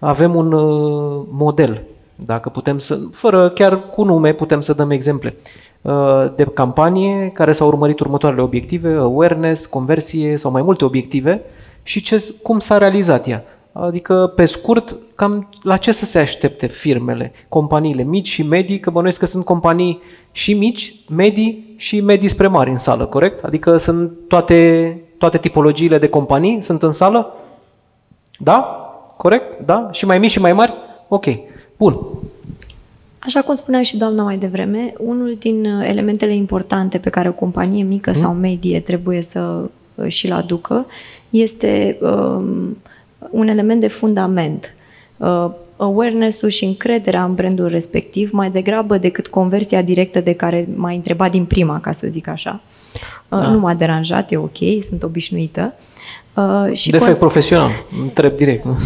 [0.00, 1.82] avem un uh, model
[2.14, 5.34] dacă putem să, fără chiar cu nume, putem să dăm exemple
[5.82, 11.40] uh, de campanie care s-au urmărit următoarele obiective, awareness, conversie sau mai multe obiective
[11.82, 13.44] și ce, cum s-a realizat ea.
[13.72, 18.90] Adică, pe scurt, cam la ce să se aștepte firmele, companiile mici și medii, că
[18.90, 20.00] bănuiesc că sunt companii
[20.32, 23.44] și mici, medii și medii spre mari în sală, corect?
[23.44, 27.34] Adică sunt toate, toate tipologiile de companii sunt în sală?
[28.38, 28.76] Da?
[29.16, 29.66] Corect?
[29.66, 29.88] Da?
[29.92, 30.72] Și mai mici și mai mari?
[31.08, 31.24] Ok.
[31.78, 31.98] Bun.
[33.18, 37.32] Așa cum spunea și doamna mai devreme, unul din uh, elementele importante pe care o
[37.32, 38.20] companie mică hmm?
[38.20, 39.40] sau medie trebuie să
[39.94, 40.86] uh, și-l aducă
[41.30, 42.76] este um,
[43.30, 44.74] un element de fundament.
[45.16, 50.96] Uh, awareness-ul și încrederea în brandul respectiv, mai degrabă decât conversia directă de care m-ai
[50.96, 52.60] întrebat din prima, ca să zic așa.
[53.28, 53.48] Uh, da.
[53.48, 55.74] Nu m-a deranjat, e ok, sunt obișnuită.
[55.76, 55.92] Uh,
[56.34, 57.70] Uh, și Defect cons- profesional,
[58.02, 58.64] întreb direct.
[58.64, 58.76] Nu?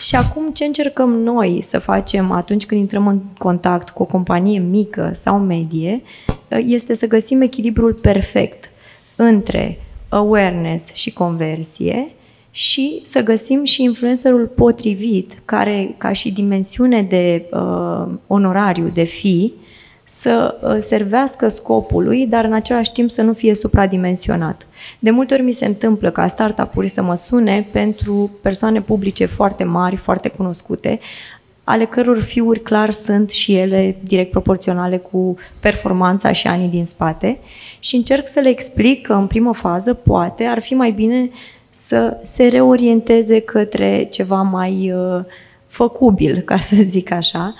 [0.00, 4.58] Și acum ce încercăm noi să facem atunci când intrăm în contact cu o companie
[4.58, 8.70] mică sau medie, uh, este să găsim echilibrul perfect
[9.16, 9.78] între
[10.08, 12.10] awareness și conversie
[12.56, 19.52] și să găsim și influencerul potrivit, care ca și dimensiune de uh, onorariu, de fi,
[20.04, 24.66] să uh, servească scopului, dar în același timp să nu fie supradimensionat.
[24.98, 29.64] De multe ori mi se întâmplă ca startup-uri să mă sune pentru persoane publice foarte
[29.64, 31.00] mari, foarte cunoscute,
[31.64, 37.38] ale căror fiuri clar sunt și ele direct proporționale cu performanța și anii din spate
[37.78, 41.30] și încerc să le explic că în primă fază poate ar fi mai bine
[41.76, 45.24] să se reorienteze către ceva mai uh,
[45.66, 47.54] făcubil, ca să zic așa,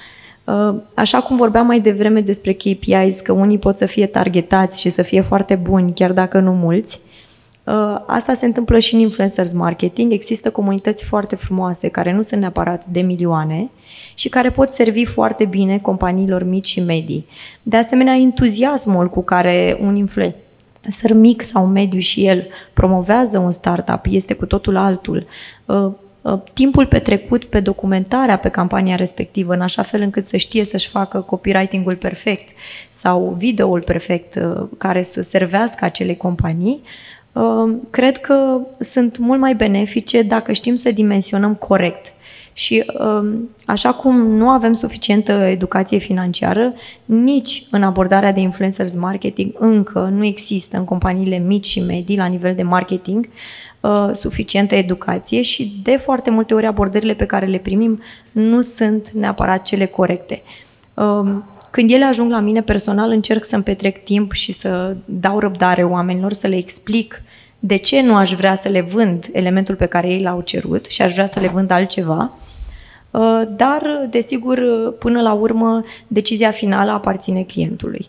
[0.46, 4.88] Uh, așa cum vorbeam mai devreme despre KPIs, că unii pot să fie targetați și
[4.88, 7.00] să fie foarte buni, chiar dacă nu mulți,
[7.64, 10.12] uh, asta se întâmplă și în influencers marketing.
[10.12, 13.70] Există comunități foarte frumoase care nu sunt neapărat de milioane
[14.14, 17.26] și care pot servi foarte bine companiilor mici și medii.
[17.62, 20.40] De asemenea, entuziasmul cu care un influencer
[21.14, 25.26] mic sau mediu și el promovează un startup este cu totul altul.
[25.64, 25.90] Uh,
[26.26, 30.88] Uh, timpul petrecut pe documentarea pe campania respectivă, în așa fel încât să știe să-și
[30.88, 32.48] facă copywriting-ul perfect
[32.90, 36.82] sau videoul perfect uh, care să servească acele companii,
[37.32, 42.12] uh, cred că sunt mult mai benefice dacă știm să dimensionăm corect.
[42.56, 42.84] Și
[43.66, 46.72] așa cum nu avem suficientă educație financiară,
[47.04, 52.26] nici în abordarea de influencers marketing încă nu există în companiile mici și medii la
[52.26, 53.28] nivel de marketing
[53.80, 58.02] uh, suficientă educație și de foarte multe ori abordările pe care le primim
[58.32, 60.42] nu sunt neapărat cele corecte.
[60.94, 61.32] Uh,
[61.70, 66.32] când ele ajung la mine personal, încerc să-mi petrec timp și să dau răbdare oamenilor,
[66.32, 67.22] să le explic
[67.66, 71.02] de ce nu aș vrea să le vând elementul pe care ei l-au cerut și
[71.02, 72.30] aș vrea să le vând altceva.
[73.10, 74.60] Uh, dar, desigur,
[74.98, 78.08] până la urmă, decizia finală aparține clientului.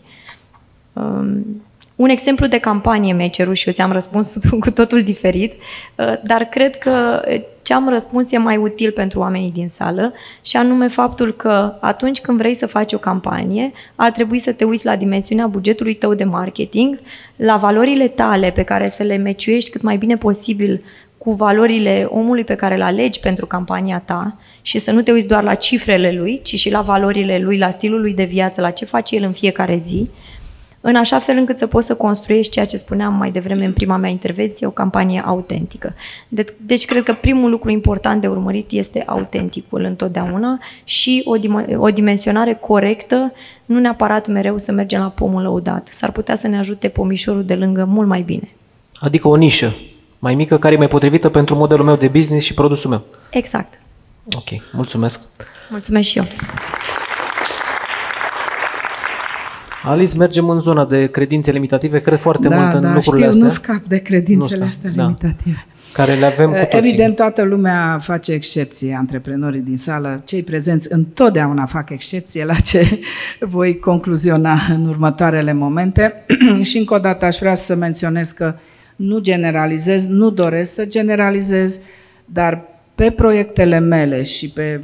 [1.98, 6.12] Um, un exemplu de campanie mi-ai cerut și eu ți-am răspuns cu totul diferit, uh,
[6.24, 7.22] dar cred că
[7.62, 12.20] ce am răspuns e mai util pentru oamenii din sală și anume faptul că atunci
[12.20, 16.14] când vrei să faci o campanie, ar trebui să te uiți la dimensiunea bugetului tău
[16.14, 16.98] de marketing,
[17.36, 20.82] la valorile tale pe care să le meciuiești cât mai bine posibil
[21.18, 25.28] cu valorile omului pe care îl alegi pentru campania ta și să nu te uiți
[25.28, 28.70] doar la cifrele lui, ci și la valorile lui, la stilul lui de viață, la
[28.70, 30.08] ce face el în fiecare zi
[30.80, 33.96] în așa fel încât să poți să construiești ceea ce spuneam mai devreme în prima
[33.96, 35.94] mea intervenție, o campanie autentică.
[36.28, 41.76] De- deci cred că primul lucru important de urmărit este autenticul întotdeauna și o, dim-
[41.76, 43.32] o dimensionare corectă,
[43.64, 45.88] nu neapărat mereu să mergem la pomul lăudat.
[45.90, 48.48] S-ar putea să ne ajute pomișorul de lângă mult mai bine.
[49.00, 49.76] Adică o nișă
[50.18, 53.04] mai mică care e mai potrivită pentru modelul meu de business și produsul meu.
[53.30, 53.80] Exact.
[54.36, 55.20] Ok, mulțumesc.
[55.70, 56.24] Mulțumesc și eu.
[59.82, 63.44] Alice, mergem în zona de credințe limitative, cred foarte da, mult în da, lucrurile știu,
[63.46, 63.72] astea.
[63.72, 65.02] nu scap de credințele Nu scap, astea da.
[65.02, 65.66] limitative.
[65.92, 66.78] Care le avem cu toții.
[66.78, 72.98] Evident, toată lumea face excepție, antreprenorii din sală, cei prezenți întotdeauna fac excepție la ce
[73.40, 76.24] voi concluziona în următoarele momente.
[76.68, 78.54] și încă o dată aș vrea să menționez că
[78.96, 81.80] nu generalizez, nu doresc să generalizez,
[82.24, 82.62] dar
[82.94, 84.80] pe proiectele mele și pe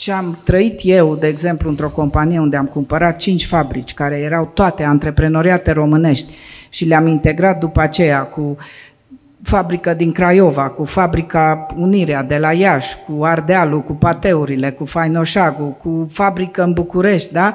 [0.00, 4.50] ce am trăit eu, de exemplu, într-o companie unde am cumpărat cinci fabrici care erau
[4.54, 6.32] toate antreprenoriate românești
[6.68, 8.56] și le-am integrat după aceea cu
[9.42, 15.76] fabrică din Craiova, cu fabrica Unirea de la Iași, cu Ardealul, cu pateurile, cu Fainoșagul,
[15.82, 17.54] cu fabrică în București, da?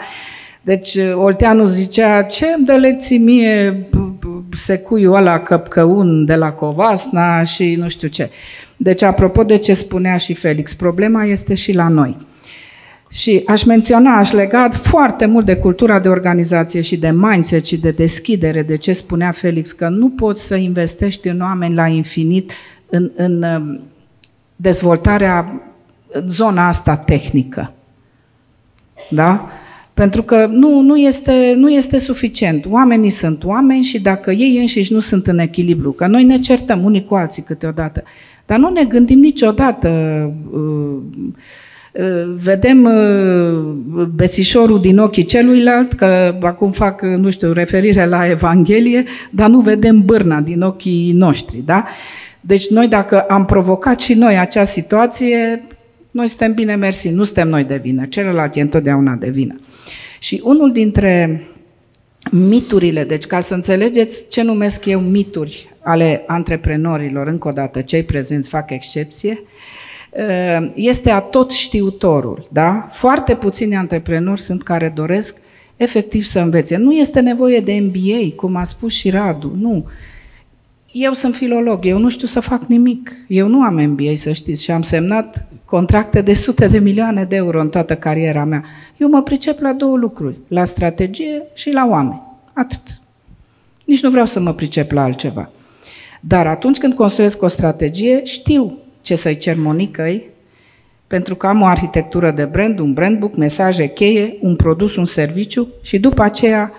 [0.62, 6.52] Deci Olteanu zicea, ce îmi dă lecții mie b- b- secuiul ăla căpcăun de la
[6.52, 8.30] Covasna și nu știu ce.
[8.78, 12.34] Deci, apropo de ce spunea și Felix, problema este și la noi.
[13.16, 17.78] Și aș menționa, aș lega foarte mult de cultura de organizație și de mindset și
[17.78, 22.52] de deschidere, de ce spunea Felix, că nu poți să investești în oameni la infinit
[22.90, 23.80] în, în um,
[24.56, 25.62] dezvoltarea
[26.12, 27.74] în zona asta tehnică.
[29.10, 29.50] Da?
[29.94, 32.66] Pentru că nu, nu, este, nu este suficient.
[32.70, 36.84] Oamenii sunt oameni și dacă ei înșiși nu sunt în echilibru, că noi ne certăm
[36.84, 38.04] unii cu alții câteodată,
[38.46, 39.90] dar nu ne gândim niciodată
[40.52, 40.98] uh,
[42.36, 49.50] vedem uh, bețișorul din ochii celuilalt, că acum fac, nu știu, referire la Evanghelie, dar
[49.50, 51.86] nu vedem bârna din ochii noștri, da?
[52.42, 55.68] Deci noi dacă am provocat și noi acea situație,
[56.12, 59.60] noi suntem bine mersi, nu suntem noi de vină, celălalt e întotdeauna de vină.
[60.20, 61.44] Și unul dintre
[62.32, 68.04] miturile, deci ca să înțelegeți ce numesc eu mituri ale antreprenorilor, încă o dată, cei
[68.04, 69.40] prezenți fac excepție,
[70.74, 72.48] este a tot știutorul.
[72.52, 72.88] Da?
[72.92, 75.42] Foarte puțini antreprenori sunt care doresc
[75.78, 76.78] efectiv să învețe.
[76.78, 79.86] Nu este nevoie de MBA, cum a spus și Radu, nu.
[80.92, 83.12] Eu sunt filolog, eu nu știu să fac nimic.
[83.28, 87.36] Eu nu am MBA, să știți, și am semnat contracte de sute de milioane de
[87.36, 88.64] euro în toată cariera mea.
[88.98, 92.22] Eu mă pricep la două lucruri, la strategie și la oameni.
[92.54, 92.82] Atât.
[93.86, 95.50] Nici nu vreau să mă pricep la altceva.
[96.20, 100.24] Dar atunci când construiesc o strategie, știu ce să-i cer Monicăi,
[101.08, 105.06] pentru că am o arhitectură de brand, un brand book, mesaje cheie, un produs, un
[105.06, 106.72] serviciu și după aceea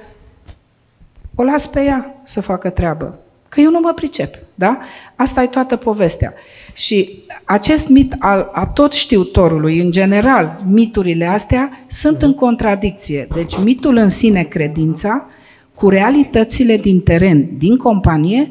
[1.35, 3.18] o las pe ea să facă treabă.
[3.49, 4.79] Că eu nu mă pricep, da?
[5.16, 6.35] Asta e toată povestea.
[6.74, 13.29] Și acest mit al a tot știutorului, în general, miturile astea sunt în contradicție.
[13.35, 15.27] Deci mitul în sine, credința,
[15.74, 18.51] cu realitățile din teren, din companie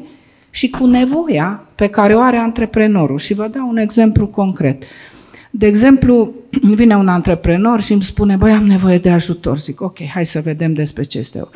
[0.50, 3.18] și cu nevoia pe care o are antreprenorul.
[3.18, 4.82] Și vă dau un exemplu concret.
[5.50, 6.32] De exemplu,
[6.74, 9.58] vine un antreprenor și îmi spune, băi, am nevoie de ajutor.
[9.58, 11.48] Zic, ok, hai să vedem despre ce este.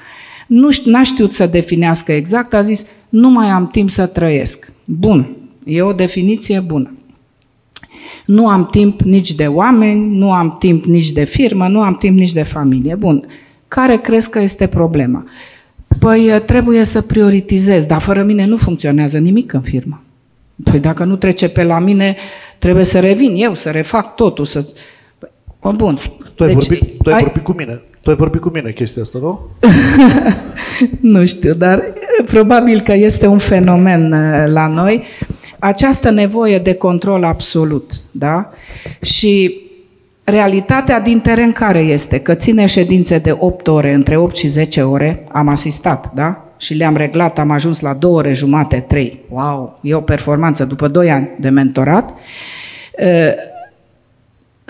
[0.47, 4.73] Nu știu, n-a știut să definească exact, a zis, nu mai am timp să trăiesc.
[4.85, 6.95] Bun, e o definiție bună.
[8.27, 12.19] Nu am timp nici de oameni, nu am timp nici de firmă, nu am timp
[12.19, 12.95] nici de familie.
[12.95, 13.27] Bun,
[13.69, 15.25] care crezi că este problema?
[15.99, 20.03] Păi trebuie să prioritizez, dar fără mine nu funcționează nimic în firmă.
[20.65, 22.17] Păi dacă nu trece pe la mine,
[22.59, 24.65] trebuie să revin eu, să refac totul, să...
[25.59, 26.01] Păi, bun.
[26.35, 27.81] Tu ai, deci, vorbit, tu ai, ai vorbit cu mine.
[28.03, 29.41] Tu ai vorbit cu mine chestia asta, nu?
[31.17, 31.83] nu știu, dar
[32.27, 35.03] probabil că este un fenomen uh, la noi.
[35.59, 38.51] Această nevoie de control absolut, da?
[39.01, 39.61] Și
[40.25, 42.19] realitatea din teren care este?
[42.19, 46.50] Că ține ședințe de 8 ore, între 8 și 10 ore, am asistat, da?
[46.61, 49.21] Și le-am reglat, am ajuns la 2 ore jumate, 3.
[49.29, 49.79] Wow!
[49.83, 52.15] E o performanță după 2 ani de mentorat.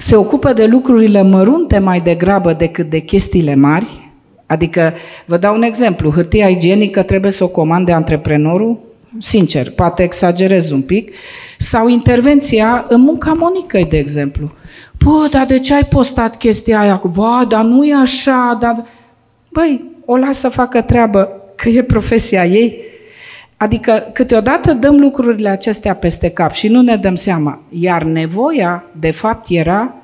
[0.00, 4.10] se ocupă de lucrurile mărunte mai degrabă decât de chestiile mari.
[4.46, 4.92] Adică,
[5.24, 8.78] vă dau un exemplu, hârtia igienică trebuie să o comande antreprenorul,
[9.18, 11.14] sincer, poate exagerez un pic,
[11.58, 14.52] sau intervenția în munca Monicăi, de exemplu.
[15.04, 17.00] Bă, dar de ce ai postat chestia aia?
[17.02, 18.84] Vai, dar nu e așa, dar...
[19.48, 22.76] Băi, o lasă să facă treabă, că e profesia ei.
[23.56, 27.62] Adică câteodată dăm lucrurile acestea peste cap și nu ne dăm seama.
[27.70, 29.94] Iar nevoia, de fapt, era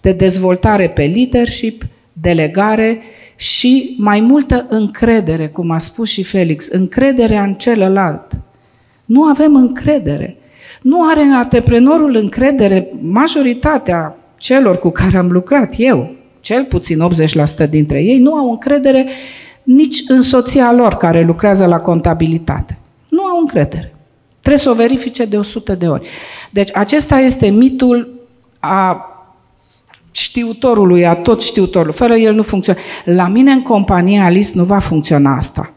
[0.00, 2.98] de dezvoltare pe leadership, delegare
[3.36, 8.32] și mai multă încredere, cum a spus și Felix, încrederea în celălalt.
[9.04, 10.36] Nu avem încredere.
[10.82, 16.10] Nu are antreprenorul încredere, majoritatea celor cu care am lucrat eu,
[16.40, 16.98] cel puțin
[17.66, 19.06] 80% dintre ei, nu au încredere
[19.62, 22.78] nici în soția lor care lucrează la contabilitate.
[23.08, 23.94] Nu au încredere.
[24.30, 26.08] Trebuie să o verifice de 100 de ori.
[26.50, 28.20] Deci acesta este mitul
[28.58, 29.06] a
[30.10, 31.94] știutorului, a tot știutorului.
[31.94, 32.86] Fără el nu funcționează.
[33.04, 35.72] La mine în companie Alice nu va funcționa asta.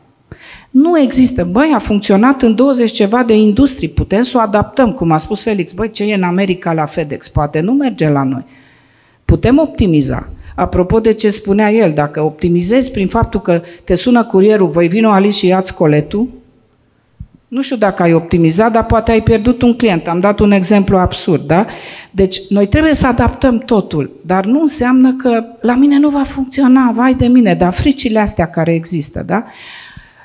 [0.69, 1.43] Nu există.
[1.43, 3.89] Băi, a funcționat în 20 ceva de industrii.
[3.89, 5.71] Putem să o adaptăm, cum a spus Felix.
[5.71, 7.27] Băi, ce e în America la FedEx?
[7.27, 8.45] Poate nu merge la noi.
[9.25, 10.29] Putem optimiza.
[10.56, 15.10] Apropo de ce spunea el, dacă optimizezi prin faptul că te sună curierul, voi vino
[15.10, 16.28] Alice și ia-ți coletul,
[17.47, 20.08] nu știu dacă ai optimizat, dar poate ai pierdut un client.
[20.08, 21.66] Am dat un exemplu absurd, da?
[22.12, 26.91] Deci, noi trebuie să adaptăm totul, dar nu înseamnă că la mine nu va funcționa,
[26.95, 29.45] vai de mine, dar fricile astea care există, da?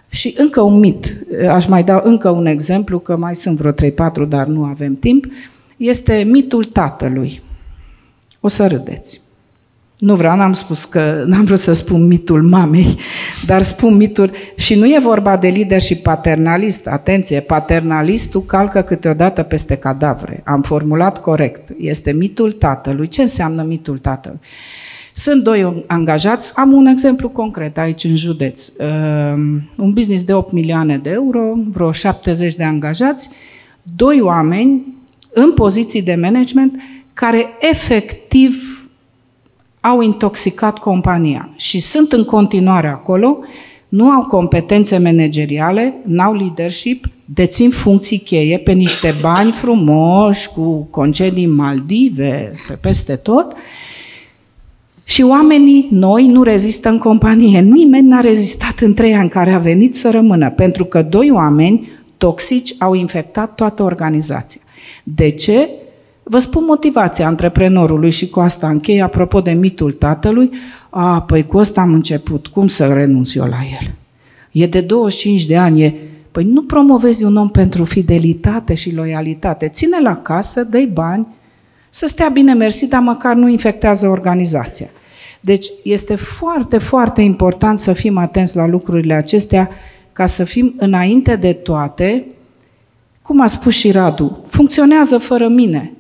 [0.09, 1.17] Și încă un mit,
[1.51, 5.27] aș mai da încă un exemplu, că mai sunt vreo 3-4, dar nu avem timp,
[5.77, 7.43] este mitul tatălui.
[8.41, 9.21] O să râdeți.
[10.01, 12.97] Nu vreau, n-am spus că, n-am vrut să spun mitul mamei,
[13.47, 16.87] dar spun mitul și nu e vorba de lider și paternalist.
[16.87, 20.43] Atenție, paternalistul calcă câteodată peste cadavre.
[20.45, 21.69] Am formulat corect.
[21.79, 23.09] Este mitul tatălui.
[23.09, 24.39] Ce înseamnă mitul tatălui?
[25.15, 28.67] Sunt doi angajați, am un exemplu concret aici în județ.
[28.67, 28.87] Uh,
[29.77, 33.31] un business de 8 milioane de euro, vreo 70 de angajați,
[33.97, 34.95] doi oameni
[35.33, 36.81] în poziții de management
[37.13, 38.80] care efectiv
[39.81, 43.39] au intoxicat compania și sunt în continuare acolo,
[43.89, 51.47] nu au competențe manageriale, n-au leadership, dețin funcții cheie pe niște bani frumoși, cu concedii
[51.47, 53.53] Maldive, pe peste tot,
[55.05, 57.61] și oamenii noi nu rezistă în companie.
[57.61, 61.89] Nimeni n-a rezistat în trei ani care a venit să rămână, pentru că doi oameni
[62.17, 64.61] toxici au infectat toată organizația.
[65.03, 65.69] De ce?
[66.31, 70.51] Vă spun motivația antreprenorului și cu asta închei, apropo de mitul tatălui,
[70.91, 73.95] a, păi cu asta am început, cum să renunț eu la el?
[74.53, 75.95] E de 25 de ani, e...
[76.31, 79.69] Păi nu promovezi un om pentru fidelitate și loialitate.
[79.69, 81.29] Ține la casă, dă bani,
[81.89, 84.89] să stea bine mersi, dar măcar nu infectează organizația.
[85.41, 89.71] Deci este foarte, foarte important să fim atenți la lucrurile acestea
[90.13, 92.25] ca să fim înainte de toate,
[93.23, 95.93] cum a spus și Radu, funcționează fără mine.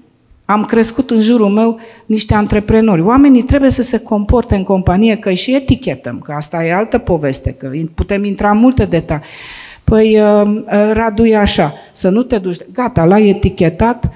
[0.51, 3.01] Am crescut în jurul meu niște antreprenori.
[3.01, 7.53] Oamenii trebuie să se comporte în companie, că și etichetăm, că asta e altă poveste,
[7.53, 9.25] că putem intra în multe detalii.
[9.85, 14.13] Păi, uh, uh, Radu e așa, să nu te duci, gata, l-ai etichetat,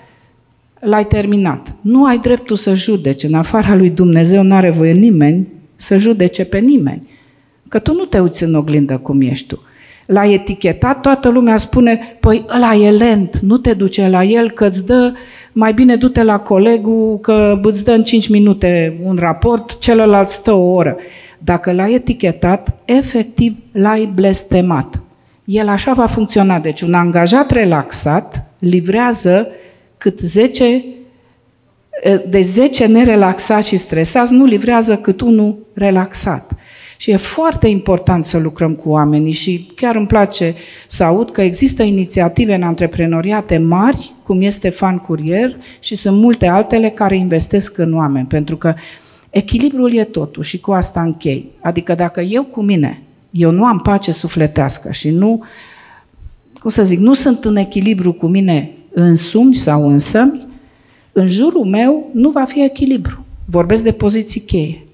[0.81, 1.75] l-ai terminat.
[1.81, 3.23] Nu ai dreptul să judeci.
[3.23, 7.09] În afara lui Dumnezeu nu are voie nimeni să judece pe nimeni.
[7.69, 9.63] Că tu nu te uiți în oglindă cum ești tu.
[10.07, 14.67] L-ai etichetat, toată lumea spune, păi ăla e lent, nu te duce la el că
[14.67, 15.13] îți dă,
[15.53, 20.53] mai bine du-te la colegul că îți dă în 5 minute un raport, celălalt stă
[20.53, 20.97] o oră.
[21.39, 25.01] Dacă l-ai etichetat, efectiv l-ai blestemat.
[25.45, 26.59] El așa va funcționa.
[26.59, 29.49] Deci un angajat relaxat livrează
[29.99, 30.85] cât 10
[32.29, 36.53] de 10 nerelaxați și stresați nu livrează cât unul relaxat.
[36.97, 40.55] Și e foarte important să lucrăm cu oamenii și chiar îmi place
[40.89, 46.47] să aud că există inițiative în antreprenoriate mari, cum este Fan Curier și sunt multe
[46.47, 48.75] altele care investesc în oameni, pentru că
[49.31, 51.51] echilibrul e totul și cu asta închei.
[51.61, 55.45] Adică dacă eu cu mine, eu nu am pace sufletească și nu,
[56.59, 60.49] cum să zic, nu sunt în echilibru cu mine însumi sau însă,
[61.13, 63.25] în jurul meu nu va fi echilibru.
[63.45, 64.87] Vorbesc de poziții cheie.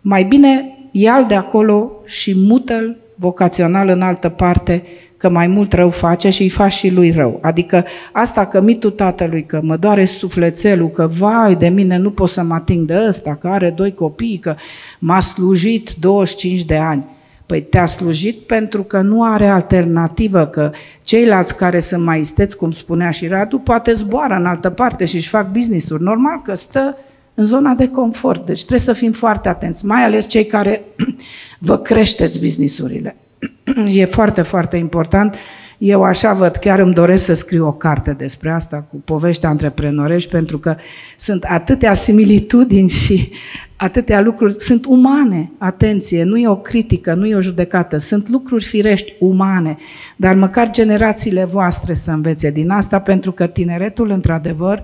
[0.00, 4.82] Mai bine ia de acolo și mută-l vocațional în altă parte,
[5.16, 7.38] că mai mult rău face și îi faci și lui rău.
[7.42, 12.28] Adică asta că mitul tatălui, că mă doare sufletelul, că vai de mine nu pot
[12.28, 14.54] să mă ating de ăsta, că are doi copii, că
[14.98, 17.06] m-a slujit 25 de ani.
[17.46, 20.70] Păi te-a slujit pentru că nu are alternativă, că
[21.02, 25.16] ceilalți care sunt mai isteți, cum spunea și Radu, poate zboară în altă parte și
[25.16, 26.02] își fac business-uri.
[26.02, 26.96] Normal că stă
[27.34, 28.46] în zona de confort.
[28.46, 30.82] Deci trebuie să fim foarte atenți, mai ales cei care
[31.58, 33.16] vă creșteți businessurile.
[33.92, 35.36] e foarte, foarte important.
[35.84, 40.30] Eu așa văd, chiar îmi doresc să scriu o carte despre asta, cu povești antreprenorești,
[40.30, 40.76] pentru că
[41.16, 43.32] sunt atâtea similitudini și
[43.76, 48.64] atâtea lucruri, sunt umane, atenție, nu e o critică, nu e o judecată, sunt lucruri
[48.64, 49.76] firești, umane,
[50.16, 54.82] dar măcar generațiile voastre să învețe din asta, pentru că tineretul, într-adevăr,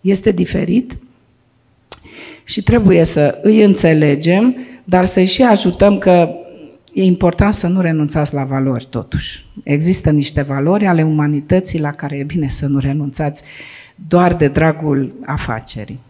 [0.00, 0.96] este diferit
[2.48, 6.28] și trebuie să îi înțelegem, dar să-i și ajutăm că
[6.92, 9.46] e important să nu renunțați la valori, totuși.
[9.62, 13.42] Există niște valori ale umanității la care e bine să nu renunțați
[14.08, 16.00] doar de dragul afacerii.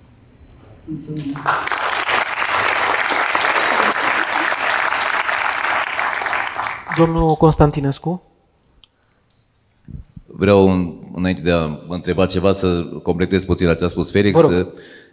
[0.85, 1.39] Mulțumesc.
[6.97, 8.23] Domnul Constantinescu?
[10.27, 10.69] Vreau,
[11.15, 14.41] înainte de a mă întreba ceva, să completez puțin la ce a spus Felix.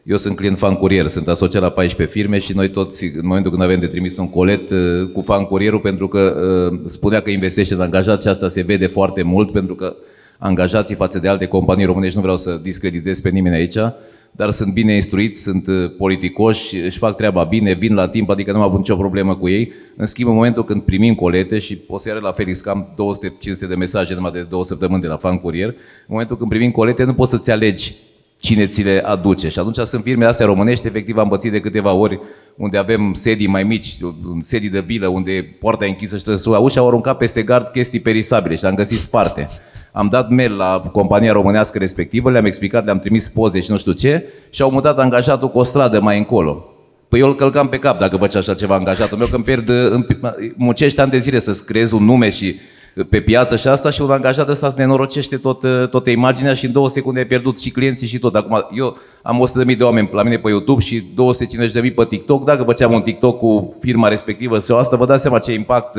[0.07, 3.51] Eu sunt client fan curier, sunt asociat la 14 firme și noi toți, în momentul
[3.51, 6.35] când avem de trimis un colet uh, cu fan curierul, pentru că
[6.71, 9.95] uh, spunea că investește în angajați și asta se vede foarte mult, pentru că
[10.37, 13.75] angajații față de alte companii românești, nu vreau să discreditez pe nimeni aici,
[14.31, 18.51] dar sunt bine instruiți, sunt uh, politicoși, își fac treaba bine, vin la timp, adică
[18.51, 19.71] nu am avut nicio problemă cu ei.
[19.95, 22.87] În schimb, în momentul când primim colete și o să iară la Felix cam
[23.65, 25.75] 200-500 de mesaje numai de două săptămâni de la fan curier, în
[26.07, 27.95] momentul când primim colete nu poți să-ți alegi
[28.39, 29.49] cine ți le aduce.
[29.49, 32.19] Și atunci sunt firmele astea românești, efectiv am pățit de câteva ori
[32.55, 33.97] unde avem sedii mai mici,
[34.41, 37.67] sedii de bilă, unde poarta e închisă și trebuie să ușa, au aruncat peste gard
[37.67, 39.49] chestii perisabile și le-am găsit sparte.
[39.91, 43.91] Am dat mail la compania românească respectivă, le-am explicat, le-am trimis poze și nu știu
[43.91, 46.69] ce și au mutat angajatul cu o stradă mai încolo.
[47.07, 49.69] Păi eu îl călcam pe cap dacă făcea așa ceva angajatul meu, că îmi pierd,
[49.69, 50.05] îmi,
[50.55, 52.55] muncești ani de zile să-ți creezi un nume și
[53.09, 56.71] pe piață și asta și un angajat ăsta să nenorocește tot, toată imaginea și în
[56.71, 58.35] două secunde ai pierdut și clienții și tot.
[58.35, 61.03] Acum, eu am 100.000 de oameni la mine pe YouTube și
[61.83, 62.45] 250.000 pe TikTok.
[62.45, 65.97] Dacă făceam un TikTok cu firma respectivă sau asta, vă dați seama ce impact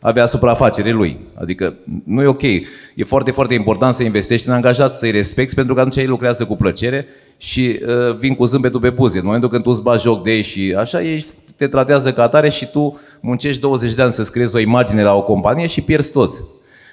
[0.00, 1.18] avea asupra afacerii lui.
[1.34, 1.74] Adică
[2.04, 2.42] nu e ok.
[2.42, 6.44] E foarte, foarte important să investești în angajați, să-i respecti, pentru că atunci ei lucrează
[6.44, 7.06] cu plăcere
[7.36, 9.18] și uh, vin cu zâmbetul pe buze.
[9.18, 11.24] În momentul când tu îți bagi joc de ei și așa, ei
[11.56, 15.14] te tratează ca atare și tu muncești 20 de ani să-ți creezi o imagine la
[15.14, 16.44] o companie și pierzi tot.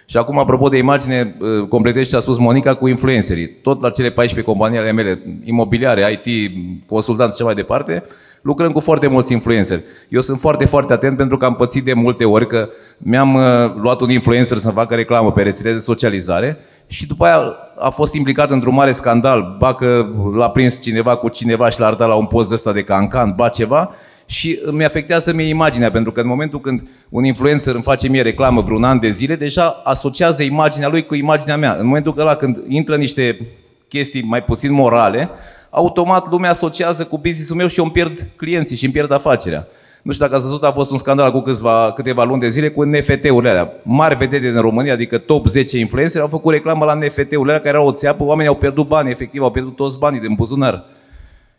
[0.05, 3.47] Și acum, apropo de imagine, uh, completez ce a spus Monica cu influencerii.
[3.47, 6.51] Tot la cele 14 companii ale mele, imobiliare, IT,
[6.87, 8.03] consultanți și mai departe,
[8.41, 9.83] lucrăm cu foarte mulți influenceri.
[10.09, 13.41] Eu sunt foarte, foarte atent pentru că am pățit de multe ori că mi-am uh,
[13.81, 16.57] luat un influencer să facă reclamă pe rețele de socializare
[16.87, 20.05] și după aia a fost implicat într-un mare scandal, ba că
[20.35, 23.49] l-a prins cineva cu cineva și l-a arătat la un post ăsta de cancan, ba
[23.49, 23.91] ceva,
[24.31, 28.21] și îmi afectează mie imaginea, pentru că în momentul când un influencer îmi face mie
[28.21, 31.75] reclamă vreun an de zile, deja asociază imaginea lui cu imaginea mea.
[31.79, 33.47] În momentul ăla când intră niște
[33.87, 35.29] chestii mai puțin morale,
[35.69, 39.67] automat lumea asociază cu business-ul meu și eu îmi pierd clienții și îmi pierd afacerea.
[40.03, 42.69] Nu știu dacă ați văzut, a fost un scandal cu câțiva, câteva luni de zile
[42.69, 43.73] cu NFT-urile alea.
[43.83, 47.67] Mari vedete din România, adică top 10 influenceri, au făcut reclamă la NFT-urile alea care
[47.67, 50.85] erau o țeapă, oamenii au pierdut bani, efectiv, au pierdut toți banii din buzunar.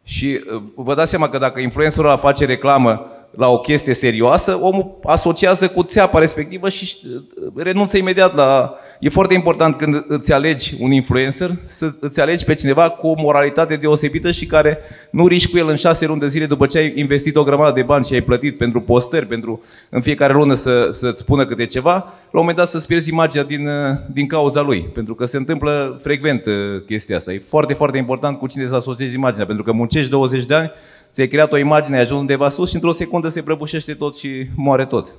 [0.05, 3.07] Și uh, vă dați seama că dacă influencerul ăla face reclamă
[3.37, 8.75] la o chestie serioasă, omul asociază cu țeapa respectivă și uh, renunță imediat la...
[9.01, 13.15] E foarte important când îți alegi un influencer, să îți alegi pe cineva cu o
[13.17, 14.79] moralitate deosebită și care
[15.11, 17.73] nu riști cu el în șase luni de zile după ce ai investit o grămadă
[17.73, 21.67] de bani și ai plătit pentru postări, pentru în fiecare lună să, să-ți spună câte
[21.67, 24.81] ceva, la un moment dat să-ți pierzi imaginea din, uh, din cauza lui.
[24.81, 26.53] Pentru că se întâmplă frecvent uh,
[26.87, 27.33] chestia asta.
[27.33, 30.71] E foarte, foarte important cu cine să asociezi imaginea, pentru că muncești 20 de ani,
[31.13, 34.47] ți-ai creat o imagine, ai ajuns undeva sus și într-o secundă se prăbușește tot și
[34.55, 35.15] moare tot.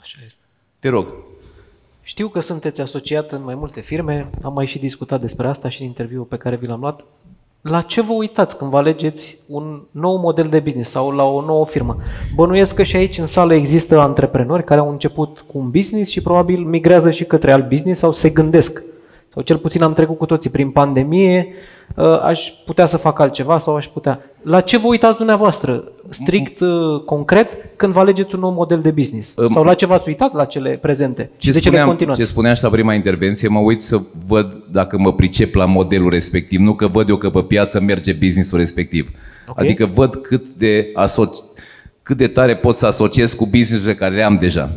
[0.00, 0.42] Așa este.
[0.78, 1.06] Te rog.
[2.02, 5.80] Știu că sunteți asociat în mai multe firme, am mai și discutat despre asta și
[5.80, 7.04] în interviul pe care vi l-am luat.
[7.60, 11.40] La ce vă uitați când vă alegeți un nou model de business sau la o
[11.40, 11.96] nouă firmă?
[12.34, 16.22] Bănuiesc că și aici în sală există antreprenori care au început cu un business și
[16.22, 18.82] probabil migrează și către alt business sau se gândesc.
[19.32, 21.54] Sau cel puțin am trecut cu toții prin pandemie,
[21.94, 24.20] Uh, aș putea să fac altceva sau aș putea.
[24.44, 28.90] La ce vă uitați dumneavoastră, strict uh, concret, când vă alegeți un nou model de
[28.90, 29.34] business?
[29.36, 31.30] Um, sau la ce v-ați uitat la cele prezente?
[31.36, 32.20] Ce, de spuneam, ce le continuați?
[32.20, 36.10] ce spuneam și la prima intervenție, mă uit să văd dacă mă pricep la modelul
[36.10, 39.10] respectiv, nu că văd eu că pe piață merge businessul respectiv.
[39.46, 39.64] Okay.
[39.64, 41.38] Adică văd cât de, asoci,
[42.02, 44.62] cât de tare pot să asociez cu businessurile care le am deja.
[44.62, 44.76] Adică,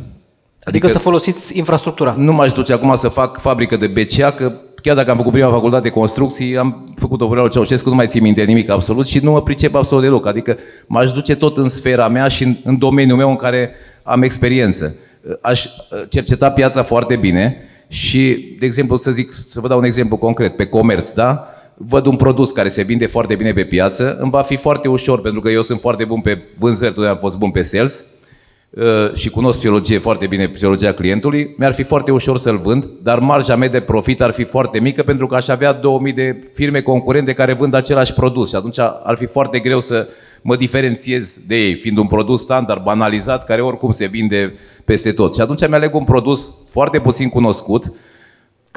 [0.64, 2.16] adică să folosiți infrastructura.
[2.18, 4.54] Nu m-aș duce acum să fac fabrică de BCA, că
[4.88, 8.22] chiar dacă am făcut prima facultate de construcții, am făcut-o pe Ceaușescu, nu mai țin
[8.22, 10.28] minte nimic absolut și nu mă pricep absolut deloc.
[10.28, 13.72] Adică m-aș duce tot în sfera mea și în, în domeniul meu în care
[14.04, 14.96] am experiență.
[15.42, 15.72] Aș uh,
[16.10, 17.58] cerceta piața foarte bine
[17.88, 21.48] și, de exemplu, să zic, să vă dau un exemplu concret, pe comerț, da?
[21.78, 25.22] văd un produs care se vinde foarte bine pe piață, îmi va fi foarte ușor,
[25.22, 28.17] pentru că eu sunt foarte bun pe vânzări, totdeauna am fost bun pe sales, uh,
[29.14, 33.56] și cunosc psihologie foarte bine, psihologia clientului, mi-ar fi foarte ușor să-l vând, dar marja
[33.56, 37.34] mea de profit ar fi foarte mică pentru că aș avea 2000 de firme concurente
[37.34, 40.08] care vând același produs și atunci ar fi foarte greu să
[40.42, 44.54] mă diferențiez de ei, fiind un produs standard, banalizat, care oricum se vinde
[44.86, 45.36] peste tot.
[45.36, 47.92] Și atunci mi-aleg un produs foarte puțin cunoscut,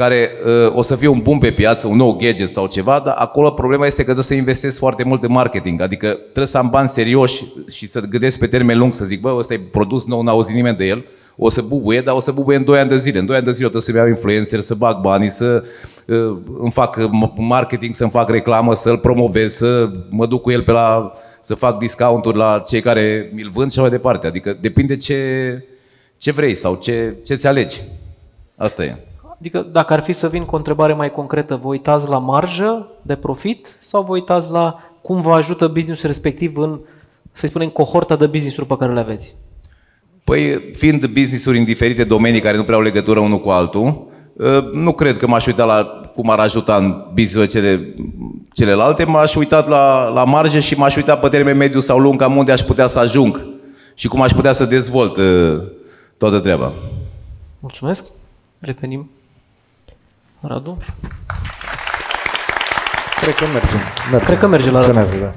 [0.01, 3.15] care uh, o să fie un bun pe piață, un nou gadget sau ceva, dar
[3.19, 6.69] acolo problema este că trebuie să investesc foarte mult în marketing, adică trebuie să am
[6.71, 10.23] bani serioși și să gândesc pe termen lung, să zic, bă, ăsta e produs nou,
[10.23, 11.05] n-a auzit nimeni de el,
[11.37, 13.19] o să bubuie, dar o să bubuie în 2 ani de zile.
[13.19, 15.65] În 2 ani de zile trebuie să-mi iau influencer, să bag banii, să
[16.07, 16.99] uh, îmi fac
[17.37, 21.79] marketing, să-mi fac reclamă, să-l promovez, să mă duc cu el pe la, să fac
[21.79, 24.27] discounturi la cei care mi-l vând și așa mai departe.
[24.27, 25.19] Adică depinde ce,
[26.19, 27.81] ce vrei sau ce, ce ți alegi.
[28.57, 29.10] Asta e.
[29.41, 32.89] Adică dacă ar fi să vin cu o întrebare mai concretă, vă uitați la marjă
[33.03, 36.79] de profit sau vă uitați la cum vă ajută businessul respectiv în,
[37.33, 39.35] să spunem, cohorta de business-uri pe care le aveți?
[40.25, 44.07] Păi, fiind business-uri în diferite domenii care nu prea au legătură unul cu altul,
[44.39, 45.85] ă, nu cred că m-aș uita la
[46.15, 47.95] cum ar ajuta în business cele,
[48.53, 52.37] celelalte, m-aș uita la, la marge și m-aș uita pe termen mediu sau lung cam
[52.37, 53.47] unde aș putea să ajung
[53.95, 55.63] și cum aș putea să dezvolt ă,
[56.19, 56.73] toată treaba.
[57.61, 58.05] Mulțumesc.
[58.59, 59.11] Revenim.
[60.41, 60.79] Radu?
[63.21, 63.77] Cred că merge.
[64.11, 64.25] merge.
[64.27, 64.93] Cred că merge la Radu.
[64.93, 65.35] Funcționează,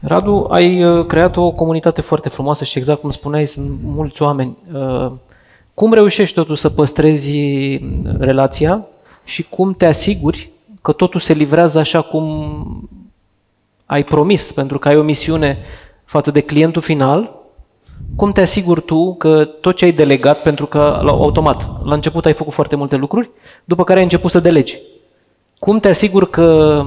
[0.00, 0.08] da.
[0.08, 4.56] Radu, ai uh, creat o comunitate foarte frumoasă și exact cum spuneai, sunt mulți oameni.
[4.72, 5.12] Uh,
[5.74, 7.32] Cum reușești totul să păstrezi
[8.18, 8.86] relația
[9.24, 10.50] și cum te asiguri
[10.82, 12.90] că totul se livrează așa cum
[13.86, 15.58] ai promis, pentru că ai o misiune
[16.04, 17.30] față de clientul final,
[18.16, 22.26] cum te asiguri tu că tot ce ai delegat, pentru că la, automat, la început
[22.26, 23.30] ai făcut foarte multe lucruri,
[23.64, 24.78] după care ai început să delegi.
[25.58, 26.82] Cum te asiguri că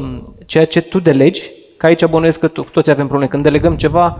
[0.45, 4.17] ceea ce tu delegi, că aici bănuiesc că to- toți avem probleme, când delegăm ceva,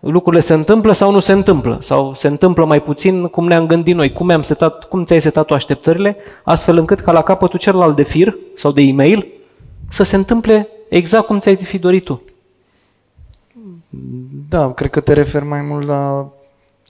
[0.00, 3.94] lucrurile se întâmplă sau nu se întâmplă, sau se întâmplă mai puțin cum ne-am gândit
[3.94, 7.96] noi, cum, am setat, cum ți-ai setat tu așteptările, astfel încât ca la capătul celălalt
[7.96, 9.26] de fir sau de e-mail
[9.88, 12.22] să se întâmple exact cum ți-ai fi dorit tu.
[14.48, 16.30] Da, cred că te referi mai mult la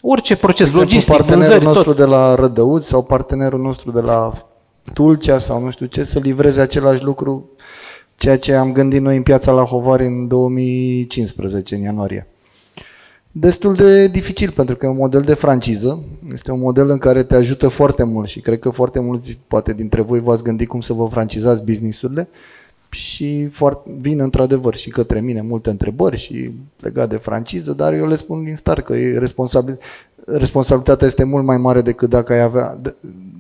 [0.01, 1.97] Orice proces, de exemplu, logistic, partenerul vânzări, nostru tot.
[1.97, 4.33] de la Rădăuți sau partenerul nostru de la
[4.93, 7.51] Tulcea sau nu știu ce, să livreze același lucru,
[8.17, 12.27] ceea ce am gândit noi în piața la Hovari în 2015, în ianuarie.
[13.33, 16.03] Destul de dificil, pentru că e un model de franciză,
[16.33, 19.73] este un model în care te ajută foarte mult și cred că foarte mulți, poate
[19.73, 22.29] dintre voi, v-ați gândit cum să vă francizați businessurile
[22.97, 26.51] și foarte, vin într-adevăr și către mine multe întrebări și
[26.81, 29.79] legat de franciză, dar eu le spun din start că e responsabil,
[30.25, 32.95] responsabilitatea este mult mai mare decât dacă, ai avea, de,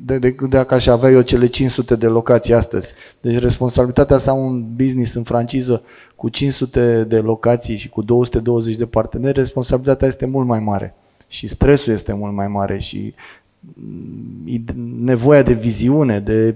[0.05, 2.93] de, decât dacă aș avea eu cele 500 de locații astăzi.
[3.20, 5.83] Deci responsabilitatea să am un business în franciză
[6.16, 10.95] cu 500 de locații și cu 220 de parteneri, responsabilitatea este mult mai mare
[11.28, 13.15] și stresul este mult mai mare și
[13.61, 16.55] mm, ide- nevoia de viziune, de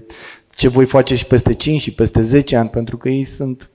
[0.55, 3.69] ce voi face și peste 5 și peste 10 ani, pentru că ei sunt,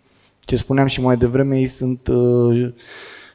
[0.44, 2.72] ce spuneam și mai devreme, ei sunt uh,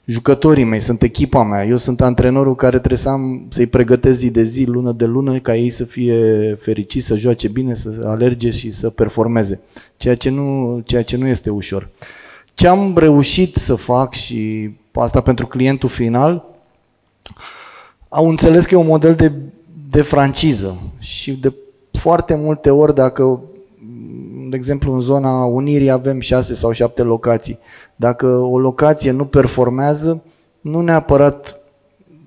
[0.06, 4.30] jucătorii mei, sunt echipa mea, eu sunt antrenorul care trebuie să am, să-i pregătesc zi
[4.30, 8.52] de zi, lună de lună, ca ei să fie fericiți, să joace bine, să alerge
[8.52, 9.62] și să performeze,
[9.98, 11.90] ceea ce nu, ceea ce nu este ușor.
[12.54, 16.46] Ce am reușit să fac și asta pentru clientul final,
[18.10, 19.32] au înțeles că e un model de,
[19.90, 21.54] de franciză și de
[21.92, 23.42] foarte multe ori dacă,
[24.50, 27.60] de exemplu, în zona Unirii avem șase sau șapte locații,
[27.96, 30.24] dacă o locație nu performează,
[30.62, 31.56] nu neapărat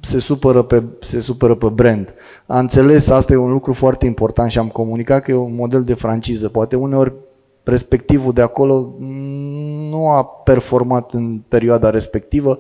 [0.01, 2.15] se supără pe, se supără pe brand.
[2.47, 5.83] A înțeles, asta e un lucru foarte important și am comunicat că e un model
[5.83, 6.49] de franciză.
[6.49, 7.13] Poate uneori
[7.65, 8.89] respectivul de acolo
[9.91, 12.59] nu a performat în perioada respectivă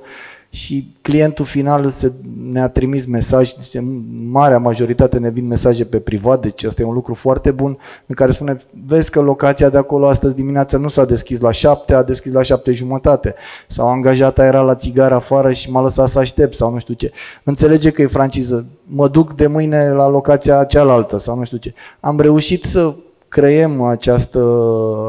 [0.54, 2.12] și clientul final se,
[2.50, 3.82] ne-a trimis mesaj, deci
[4.30, 8.14] marea majoritate ne vin mesaje pe privat, deci asta e un lucru foarte bun, în
[8.14, 12.02] care spune, vezi că locația de acolo astăzi dimineața nu s-a deschis la șapte, a
[12.02, 13.34] deschis la șapte jumătate,
[13.66, 17.12] sau angajata era la țigară afară și m-a lăsat să aștept, sau nu știu ce.
[17.42, 21.74] Înțelege că e franciză, mă duc de mâine la locația cealaltă, sau nu știu ce.
[22.00, 22.94] Am reușit să
[23.28, 24.38] creăm această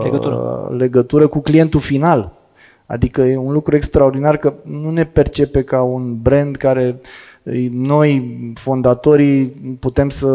[0.04, 0.74] Legătură.
[0.78, 2.32] legătură cu clientul final.
[2.86, 6.96] Adică e un lucru extraordinar că nu ne percepe ca un brand care
[7.72, 9.46] noi, fondatorii,
[9.80, 10.28] putem să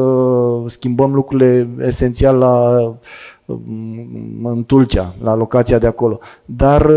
[0.66, 2.76] schimbăm lucrurile esențial la
[4.42, 6.18] în Tulcea, la locația de acolo.
[6.44, 6.90] Dar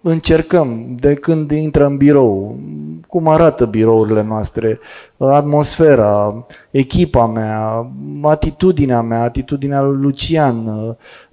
[0.00, 2.58] încercăm, de când intră în birou,
[3.06, 4.78] cum arată birourile noastre,
[5.16, 7.86] atmosfera, echipa mea,
[8.22, 10.70] atitudinea mea, atitudinea lui Lucian,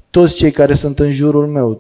[0.09, 1.79] toți cei care sunt în jurul meu, m,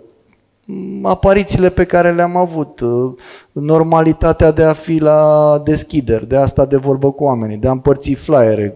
[1.01, 3.11] aparițiile pe care le-am avut, uh,
[3.51, 8.11] normalitatea de a fi la deschideri, de asta de vorbă cu oamenii, de a împărți
[8.13, 8.75] flyere,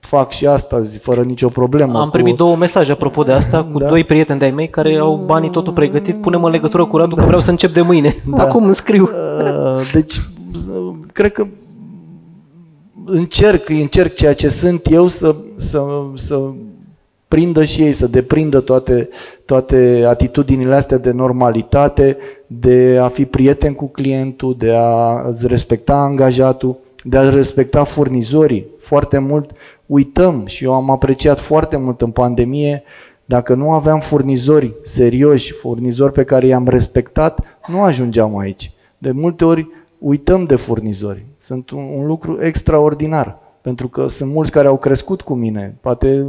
[0.00, 1.98] fac și asta zi, fără nicio problemă.
[2.00, 2.36] Am primit cu...
[2.36, 3.88] două mesaje apropo de asta cu Da.
[3.88, 6.20] doi prieteni de-ai mei care au banii totul pregătit.
[6.20, 8.14] Punem în legătură cu Radu că vreau să încep de mâine.
[8.36, 8.42] Da.
[8.44, 9.02] Acum îmi scriu.
[9.02, 10.14] Uh, Deci,
[10.54, 11.46] z- cred că
[13.06, 15.82] încerc, încerc ceea ce sunt eu să, să,
[16.14, 16.40] să
[17.28, 19.08] prindă și ei, să deprindă toate,
[19.50, 22.16] toate atitudinile astea de normalitate,
[22.46, 28.66] de a fi prieten cu clientul, de a îți respecta angajatul, de a respecta furnizorii.
[28.80, 29.50] Foarte mult
[29.86, 32.82] uităm și eu am apreciat foarte mult în pandemie
[33.24, 38.70] dacă nu aveam furnizori serioși, furnizori pe care i-am respectat, nu ajungeam aici.
[38.98, 39.68] De multe ori
[39.98, 41.24] uităm de furnizori.
[41.42, 43.38] Sunt un, un lucru extraordinar.
[43.62, 46.26] Pentru că sunt mulți care au crescut cu mine, poate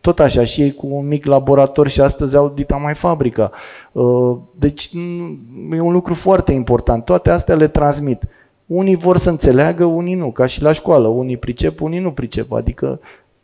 [0.00, 3.50] tot așa, și ei cu un mic laborator și astăzi au dita mai fabrica.
[3.92, 5.38] Uh, Deci mm,
[5.72, 7.04] e un lucru foarte important.
[7.04, 8.22] Toate astea le transmit.
[8.66, 11.06] Unii vor să înțeleagă, unii nu, ca și la școală.
[11.08, 12.52] Unii pricep, unii nu pricep.
[12.52, 13.00] Adică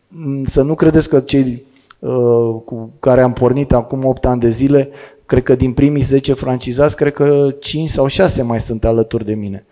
[0.08, 1.62] mm, să nu credeți că cei
[1.98, 4.88] uh, cu care am pornit acum 8 ani de zile,
[5.26, 9.34] cred că din primii 10 francizați, cred că 5 sau 6 mai sunt alături de
[9.34, 9.66] mine.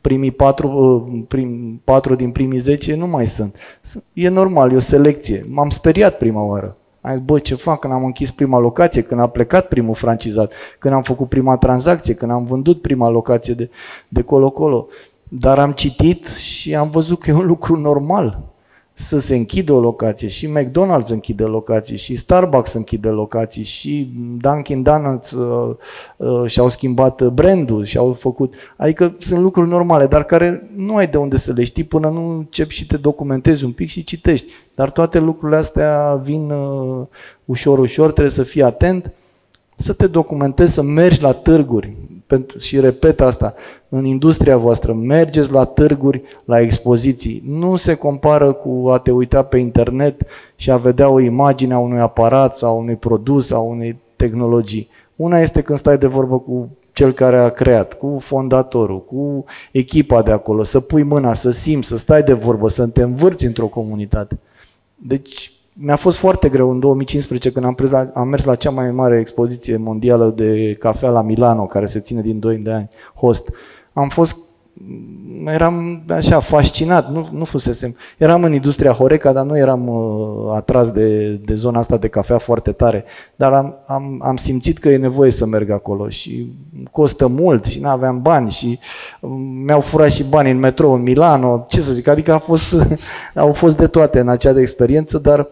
[0.00, 3.56] Primii 4, prim, 4 din primii 10 nu mai sunt.
[4.12, 5.46] E normal, e o selecție.
[5.48, 6.76] M-am speriat prima oară.
[7.00, 10.94] Ai, bă, ce fac când am închis prima locație, când a plecat primul francizat, când
[10.94, 13.70] am făcut prima tranzacție, când am vândut prima locație de,
[14.08, 14.86] de colo-colo.
[15.28, 18.51] Dar am citit și am văzut că e un lucru normal
[19.02, 24.82] să se închidă o locație și McDonald's închide locații și Starbucks închide locații și Dunkin'
[24.82, 25.74] Donuts uh,
[26.16, 31.16] uh, și-au schimbat brandul și-au făcut, adică sunt lucruri normale, dar care nu ai de
[31.16, 34.46] unde să le știi până nu începi și te documentezi un pic și citești.
[34.74, 37.06] Dar toate lucrurile astea vin uh,
[37.44, 39.12] ușor, ușor, trebuie să fii atent,
[39.76, 41.96] să te documentezi, să mergi la târguri.
[42.32, 43.54] Pentru, și repet asta,
[43.88, 47.42] în industria voastră, mergeți la târguri, la expoziții.
[47.46, 50.22] Nu se compară cu a te uita pe internet
[50.56, 53.96] și a vedea o imagine a unui aparat sau a unui produs sau a unei
[54.16, 54.88] tehnologii.
[55.16, 60.22] Una este când stai de vorbă cu cel care a creat, cu fondatorul, cu echipa
[60.22, 63.66] de acolo, să pui mâna, să simți, să stai de vorbă, să te învârți într-o
[63.66, 64.38] comunitate.
[64.94, 68.70] Deci mi-a fost foarte greu în 2015 când am, prins la, am mers la cea
[68.70, 72.90] mai mare expoziție mondială de cafea la Milano, care se ține din 2 de ani,
[73.14, 73.50] host.
[73.92, 74.36] Am fost,
[75.46, 80.90] eram așa fascinat, nu, nu fusesem, eram în industria Horeca, dar nu eram uh, atras
[80.90, 83.04] de, de zona asta de cafea foarte tare,
[83.36, 86.52] dar am, am, am simțit că e nevoie să merg acolo și
[86.90, 88.78] costă mult și nu aveam bani și
[89.20, 92.74] um, mi-au furat și bani în metrou în Milano, ce să zic, adică a fost,
[93.34, 95.46] au fost de toate în acea experiență, dar uh,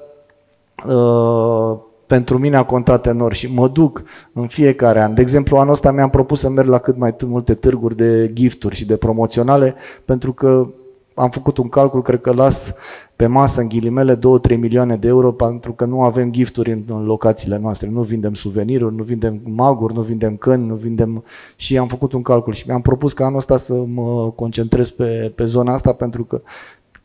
[2.07, 4.02] pentru mine a contat enorm și mă duc
[4.32, 5.15] în fiecare an.
[5.15, 8.31] De exemplu, anul ăsta mi-am propus să merg la cât mai t- multe târguri de
[8.32, 9.74] gifturi și de promoționale,
[10.05, 10.66] pentru că
[11.15, 12.74] am făcut un calcul, cred că las
[13.16, 14.20] pe masă, în ghilimele, 2-3
[14.59, 17.89] milioane de euro, pentru că nu avem gifturi în, în locațiile noastre.
[17.89, 21.24] Nu vindem suveniruri, nu vindem maguri, nu vindem căni, nu vindem...
[21.57, 25.32] Și am făcut un calcul și mi-am propus ca anul ăsta să mă concentrez pe,
[25.35, 26.40] pe zona asta, pentru că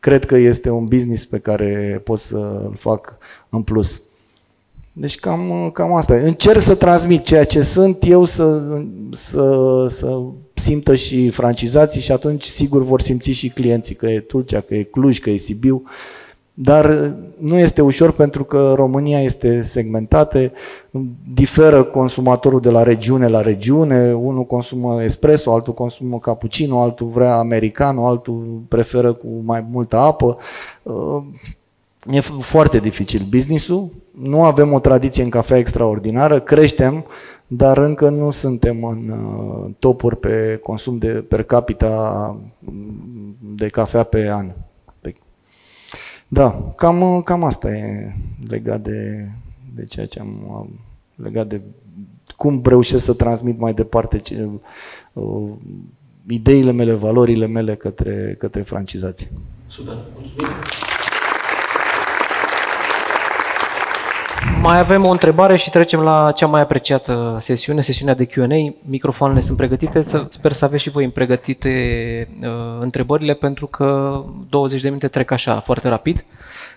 [0.00, 3.16] cred că este un business pe care pot să-l fac
[3.48, 4.00] în plus.
[4.92, 6.16] Deci cam, cam asta.
[6.16, 6.26] e.
[6.26, 8.62] Încerc să transmit ceea ce sunt eu, să,
[9.10, 10.22] să, să
[10.54, 14.82] simtă și francizații și atunci sigur vor simți și clienții, că e Tulcea, că e
[14.82, 15.82] Cluj, că e Sibiu.
[16.58, 20.52] Dar nu este ușor pentru că România este segmentată,
[21.34, 27.36] diferă consumatorul de la regiune la regiune, unul consumă espresso, altul consumă cappuccino, altul vrea
[27.36, 30.36] americano, altul preferă cu mai multă apă.
[30.82, 31.22] Uh,
[32.10, 33.88] E f- foarte dificil businessul,
[34.22, 37.04] nu avem o tradiție în cafea extraordinară, creștem,
[37.46, 44.02] dar încă nu suntem în uh, topuri pe consum de per capita mm, de cafea
[44.02, 44.46] pe an.
[46.28, 48.12] Pe- Da, cam, uh, cam asta e
[48.48, 49.28] legat de,
[49.74, 50.68] de ceea ce am am
[51.14, 51.60] legat de
[52.36, 54.48] cum reușesc să transmit mai departe ce,
[55.12, 55.50] uh,
[56.28, 59.28] ideile mele, valorile mele către, către francizații.
[59.68, 60.52] Super, mulțumim.
[64.66, 68.74] Mai avem o întrebare și trecem la cea mai apreciată sesiune, sesiunea de Q&A.
[68.88, 71.68] Microfoanele sunt pregătite, să, sper să aveți și voi pregătite
[72.42, 72.48] uh,
[72.80, 76.24] întrebările pentru că 20 de minute trec așa, foarte rapid.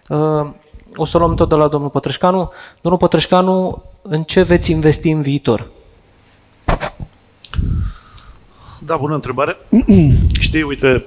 [0.10, 0.52] Uh,
[0.96, 2.52] o să luăm tot de la domnul Pătrășcanu.
[2.82, 5.68] Domnul Pătrășcanu, în ce veți investi în viitor?
[8.80, 9.58] Da, bună întrebare.
[10.40, 11.06] Știi, uite,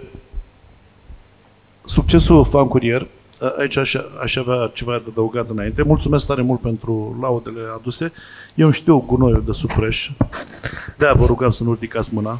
[1.84, 3.21] succesul Fan Courier a-
[3.58, 5.82] aici aș, aș avea ceva de adăugat înainte.
[5.82, 8.12] Mulțumesc tare mult pentru laudele aduse.
[8.54, 10.10] Eu știu gunoiul de supreș.
[10.98, 12.38] de vă rugăm să nu ridicați mâna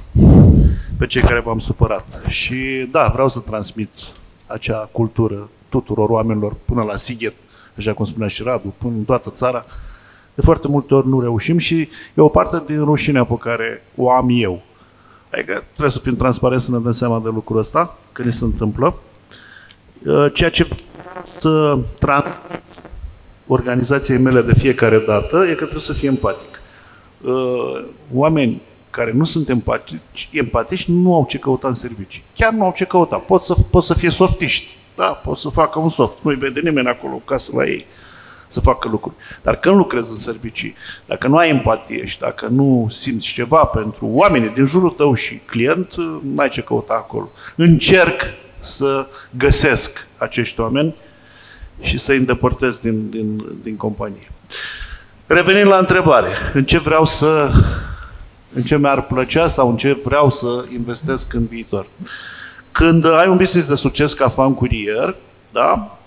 [0.99, 2.23] pe cei care v-am supărat.
[2.29, 3.89] Și da, vreau să transmit
[4.47, 7.35] acea cultură tuturor oamenilor până la Sighet,
[7.79, 9.65] așa cum spunea și Radu, până în toată țara.
[10.35, 14.11] De foarte multe ori nu reușim și e o parte din rușinea pe care o
[14.11, 14.62] am eu.
[15.33, 18.45] Adică trebuie să fim transparenți să ne dăm seama de lucrul ăsta, că ni se
[18.45, 18.95] întâmplă.
[20.07, 20.69] Uh, Ceea ce
[21.39, 22.39] să trans
[23.47, 26.60] organizației mele de fiecare dată e că trebuie să fie empatic.
[27.20, 27.84] Uh,
[28.14, 32.22] Oameni care nu sunt empatici, empatici nu au ce căuta în servicii.
[32.34, 33.16] Chiar nu au ce căuta.
[33.16, 34.76] Pot să, pot să fie softiști.
[34.97, 36.18] Da, pot să facă un soft.
[36.22, 37.86] Nu-i vede nimeni acolo ca să la ei
[38.47, 39.16] să facă lucruri.
[39.43, 40.74] Dar când lucrezi în servicii,
[41.06, 45.40] dacă nu ai empatie și dacă nu simți ceva pentru oamenii din jurul tău și
[45.47, 45.94] client,
[46.34, 47.28] n-ai ce căuta acolo.
[47.56, 48.20] Încerc
[48.59, 49.06] să
[49.36, 50.94] găsesc acești oameni
[51.81, 54.31] și să-i îndepărtez din, din, din companie.
[55.27, 57.51] Revenind la întrebare, în ce vreau să,
[58.53, 61.86] în ce mi-ar plăcea sau în ce vreau să investesc în viitor.
[62.73, 65.15] Când ai un business de succes ca fan curier,
[65.53, 65.99] da,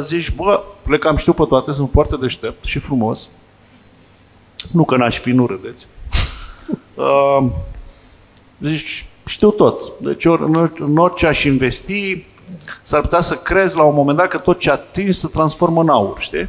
[0.00, 3.28] zici, bă, le cam știu pe toate, sunt foarte deștept și frumos.
[4.72, 5.86] Nu că n-aș fi, nu râdeți.
[6.94, 7.44] Uh,
[8.60, 9.92] zici, știu tot.
[10.00, 12.24] Deci ori, în, în orice aș investi,
[12.82, 15.88] s-ar putea să crezi la un moment dat că tot ce atingi se transformă în
[15.88, 16.48] aur, știi?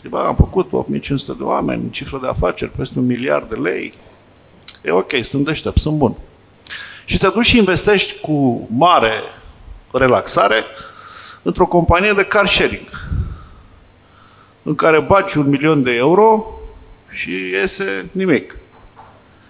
[0.00, 3.94] Și, bă, am făcut 8500 de oameni, cifră de afaceri, peste un miliard de lei.
[4.84, 6.16] E ok, sunt deștept, sunt bun.
[7.04, 9.12] Și te duci și investești cu mare
[9.92, 10.64] relaxare
[11.42, 12.88] într-o companie de car sharing
[14.62, 16.46] în care baci un milion de euro
[17.10, 18.56] și iese nimic.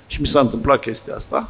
[0.06, 1.48] Și mi s-a întâmplat chestia asta.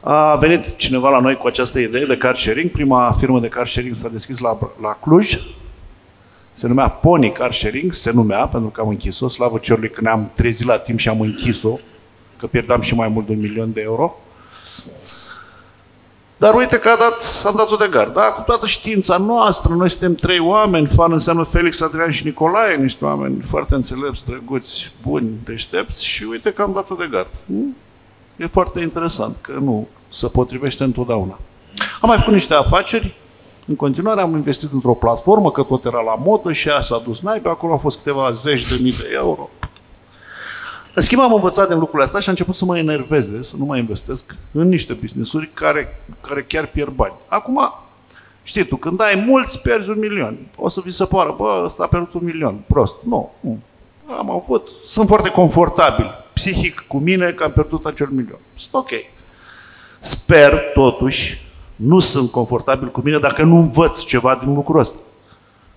[0.00, 2.70] A venit cineva la noi cu această idee de car sharing.
[2.70, 5.38] Prima firmă de car sharing s-a deschis la, la Cluj.
[6.52, 10.30] Se numea Pony Car Sharing, se numea, pentru că am închis-o, slavă cerului că ne-am
[10.34, 11.78] trezit la timp și am închis-o,
[12.38, 14.14] că pierdeam și mai mult de un milion de euro.
[16.36, 18.12] Dar uite că a dat, am dat-o de gard.
[18.12, 18.20] Da?
[18.20, 23.04] Cu toată știința noastră, noi suntem trei oameni, fan înseamnă Felix, Adrian și Nicolae, niște
[23.04, 27.28] oameni foarte înțelepți, drăguți, buni, deștepți și uite că am dat-o de gard.
[27.46, 27.76] Hmm?
[28.36, 31.38] E foarte interesant că nu se potrivește întotdeauna.
[32.00, 33.14] Am mai făcut niște afaceri,
[33.66, 37.20] în continuare am investit într-o platformă, că tot era la modă și aia s-a dus
[37.20, 39.48] naiba, acolo au fost câteva zeci de mii de euro.
[40.94, 43.64] În schimb, am învățat din lucrurile astea și am început să mă enerveze, să nu
[43.64, 47.12] mai investesc în niște business-uri care, care chiar pierd bani.
[47.28, 47.72] Acum,
[48.42, 50.36] știi tu, când ai mulți, pierzi un milion.
[50.56, 52.60] O să vi se pară, bă, ăsta a pierdut un milion.
[52.66, 52.96] Prost.
[53.04, 53.32] Nu.
[53.40, 53.58] nu.
[54.18, 58.38] Am avut, sunt foarte confortabil psihic cu mine că am pierdut acel milion.
[58.56, 58.90] Sunt ok.
[59.98, 61.40] Sper, totuși,
[61.76, 64.98] nu sunt confortabil cu mine dacă nu învăț ceva din lucrul ăsta.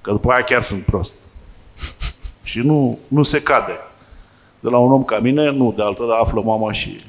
[0.02, 1.15] Că după aia chiar sunt prost.
[2.49, 3.80] Și nu, nu se cade
[4.60, 7.03] de la un om ca mine, nu, de altă, dar află mama și...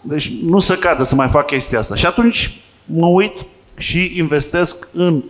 [0.00, 1.94] Deci nu se cade să mai fac chestia asta.
[1.94, 3.46] Și atunci mă uit
[3.76, 5.22] și investesc în,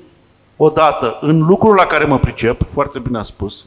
[0.57, 3.67] odată, în lucruri la care mă pricep, foarte bine a spus,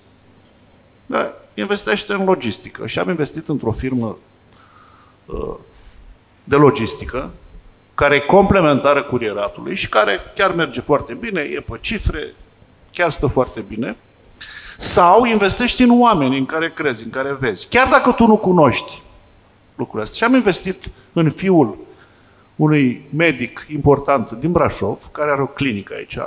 [1.10, 2.88] da, investește în logistică.
[2.88, 4.18] Și am investit într-o firmă
[5.26, 5.56] uh,
[6.44, 7.32] de logistică,
[7.96, 12.34] care e complementară curieratului și care chiar merge foarte bine, e pe cifre,
[12.92, 13.96] chiar stă foarte bine.
[14.78, 17.68] Sau investești în oameni în care crezi, în care vezi.
[17.68, 19.02] Chiar dacă tu nu cunoști
[19.76, 20.18] lucrurile astea.
[20.18, 21.78] Și am investit în fiul
[22.56, 26.18] unui medic important din Brașov, care are o clinică aici.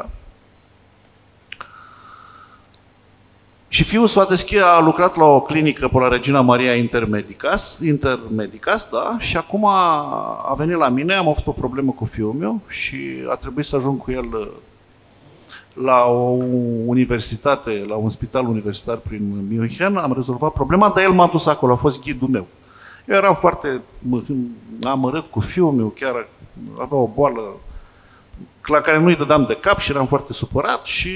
[3.72, 8.88] Și fiul s-a deschis, a lucrat la o clinică pe la Regina Maria Intermedicas, Intermedicas,
[8.90, 10.06] da, și acum a,
[10.48, 12.96] a venit la mine, am avut o problemă cu fiul meu și
[13.30, 14.50] a trebuit să ajung cu el
[15.72, 16.36] la o
[16.86, 21.72] universitate, la un spital universitar prin München, am rezolvat problema, dar el m-a dus acolo,
[21.72, 22.46] a fost ghidul meu.
[23.06, 23.80] Eu eram foarte
[24.82, 26.28] amărât cu fiul meu, chiar
[26.78, 27.42] avea o boală
[28.66, 31.10] la care nu-i dădeam de cap și eram foarte supărat și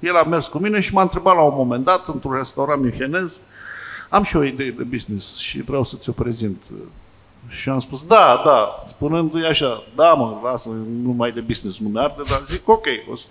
[0.00, 3.40] el a mers cu mine și m-a întrebat la un moment dat, într-un restaurant münchenez,
[4.08, 6.62] am și o idee de business și vreau să ți-o prezint.
[7.48, 10.68] Și am spus, da, da, spunându-i așa, da mă, lasă
[11.02, 13.28] numai de business nu mi-arde, dar zic, ok, o să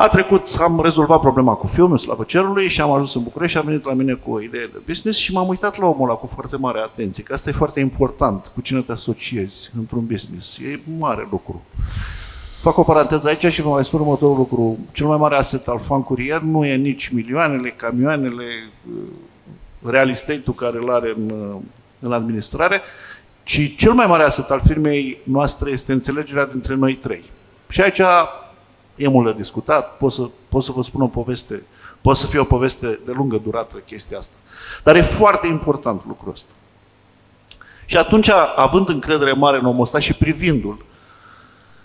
[0.00, 3.56] a trecut, am rezolvat problema cu fiul meu, slavă cerului, și am ajuns în București
[3.56, 6.08] și a venit la mine cu o idee de business și m-am uitat la omul
[6.08, 10.06] ăla cu foarte mare atenție, că asta e foarte important, cu cine te asociezi într-un
[10.06, 10.58] business.
[10.58, 11.62] E mare lucru.
[12.62, 14.78] Fac o paranteză aici și vă mai spun următorul lucru.
[14.92, 18.44] Cel mai mare asset al fan curier nu e nici milioanele, camioanele,
[18.90, 21.56] uh, real estate-ul care îl are în, uh,
[21.98, 22.80] în administrare,
[23.42, 27.24] ci cel mai mare asset al firmei noastre este înțelegerea dintre noi trei.
[27.68, 28.00] Și aici
[28.98, 31.62] e mult de discutat, pot să, pot să vă spun o poveste,
[32.00, 34.34] pot să fie o poveste de lungă durată chestia asta.
[34.84, 36.50] Dar e foarte important lucrul ăsta.
[37.86, 40.84] Și atunci, având încredere mare în omul ăsta și privindu-l,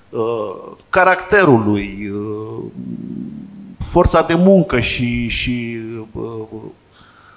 [0.10, 2.64] uh, caracterul lui, uh,
[3.80, 5.78] forța de muncă și, și
[6.12, 6.24] uh,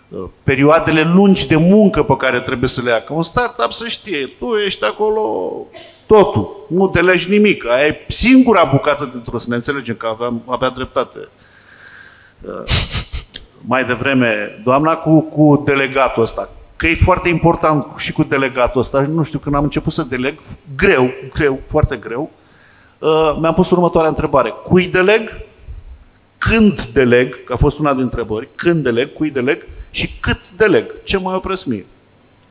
[0.08, 3.00] uh, perioadele lungi de muncă pe care trebuie să le ia.
[3.00, 5.52] Că un startup să știe, tu ești acolo
[6.06, 7.66] totul, nu delegi nimic.
[7.66, 11.28] Aia e singura bucată dintr-o, să ne înțelegem că aveam, avea dreptate.
[12.40, 12.62] Uh,
[13.60, 19.00] mai devreme, doamna cu, cu delegatul ăsta, că e foarte important și cu delegatul ăsta,
[19.00, 20.38] nu știu, când am început să deleg,
[20.76, 22.30] greu, greu, foarte greu,
[22.98, 24.54] uh, mi-am pus următoarea întrebare.
[24.64, 25.30] Cui deleg?
[26.38, 27.44] Când deleg?
[27.44, 28.48] Că a fost una dintre întrebări.
[28.54, 29.12] Când deleg?
[29.12, 29.66] Cui deleg?
[29.90, 31.02] Și cât deleg?
[31.04, 31.86] Ce mai opresc mie?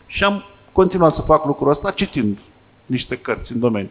[0.08, 2.38] Și am continuat să fac lucrul ăsta citind
[2.86, 3.90] niște cărți în domeniu.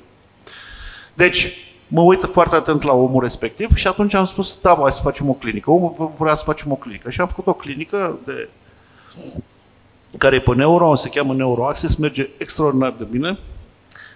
[1.14, 1.56] Deci,
[1.88, 5.28] mă uit foarte atent la omul respectiv și atunci am spus, da, hai să facem
[5.28, 5.70] o clinică.
[5.70, 7.10] Omul vrea să facem o clinică.
[7.10, 8.48] Și am făcut o clinică de
[10.18, 13.38] care e pe neuro, se cheamă NeuroAccess, merge extraordinar de bine.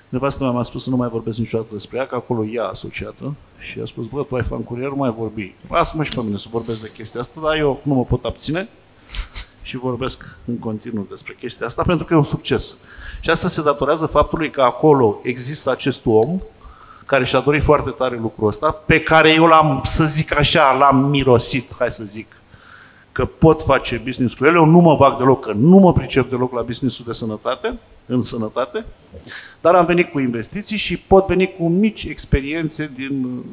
[0.08, 3.34] Nevastă mea mi-a spus să nu mai vorbesc niciodată despre ea, că acolo ea asociată.
[3.58, 5.54] Și a spus, bă, tu ai fan curier, nu mai vorbi.
[5.68, 8.68] Lasă-mă și pe mine să vorbesc de chestia asta, dar eu nu mă pot abține
[9.68, 12.76] și vorbesc în continuu despre chestia asta, pentru că e un succes.
[13.20, 16.40] Și asta se datorează faptului că acolo există acest om
[17.06, 20.96] care și-a dorit foarte tare lucrul ăsta, pe care eu l-am, să zic așa, l-am
[20.96, 22.26] mirosit, hai să zic,
[23.12, 26.30] că pot face business cu ele, eu nu mă bag deloc, că nu mă pricep
[26.30, 28.84] deloc la businessul de sănătate, în sănătate,
[29.60, 33.44] dar am venit cu investiții și pot veni cu mici experiențe din,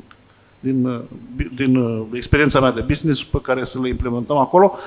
[0.59, 1.01] din,
[1.55, 4.77] din experiența mea de business pe care să le implementăm acolo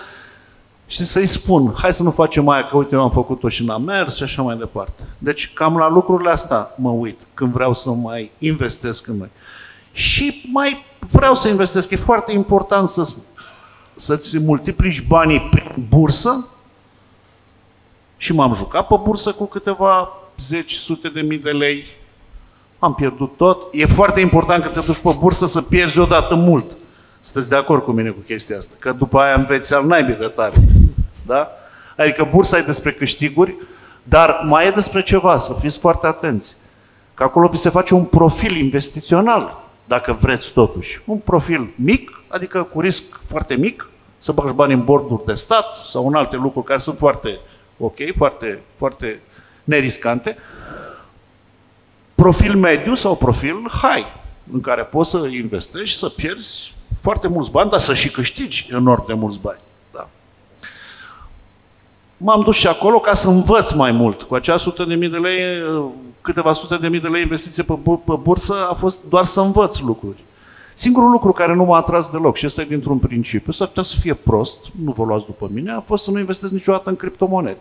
[0.90, 3.82] și să-i spun, hai să nu facem mai că uite, eu am făcut-o și n-am
[3.82, 5.08] mers și așa mai departe.
[5.18, 9.28] Deci cam la lucrurile astea mă uit când vreau să mai investesc în noi.
[9.92, 11.90] Și mai vreau să investesc.
[11.90, 13.14] E foarte important să,
[13.94, 16.46] să-ți multiplici banii prin bursă
[18.16, 20.08] și m-am jucat pe bursă cu câteva
[20.38, 21.84] zeci, sute de mii de lei.
[22.78, 23.62] Am pierdut tot.
[23.72, 26.76] E foarte important că te duci pe bursă să pierzi odată mult.
[27.28, 28.74] Sunteți de acord cu mine cu chestia asta?
[28.78, 30.54] Că după aia înveți al naibii de tare.
[31.26, 31.50] Da?
[31.96, 33.54] Adică bursa e despre câștiguri,
[34.02, 36.56] dar mai e despre ceva, să fiți foarte atenți.
[37.14, 41.00] Că acolo vi se face un profil investițional, dacă vreți totuși.
[41.04, 43.88] Un profil mic, adică cu risc foarte mic,
[44.18, 47.38] să bagi bani în borduri de stat sau în alte lucruri care sunt foarte
[47.78, 49.20] ok, foarte, foarte
[49.64, 50.36] neriscante.
[52.14, 54.06] Profil mediu sau profil high,
[54.52, 56.76] în care poți să investești, să pierzi
[57.08, 59.58] foarte mulți bani, dar să și câștigi enorm de mulți bani.
[59.92, 60.08] Da.
[62.16, 64.22] M-am dus și acolo ca să învăț mai mult.
[64.22, 65.40] Cu acea sută de mii de lei,
[66.20, 69.78] câteva sute de mii de lei investiție pe, pe bursă a fost doar să învăț
[69.78, 70.16] lucruri.
[70.74, 73.94] Singurul lucru care nu m-a atras deloc, și ăsta e dintr-un principiu, s-ar putea să
[74.00, 77.58] fie prost, nu vă luați după mine, a fost să nu investesc niciodată în criptomonede.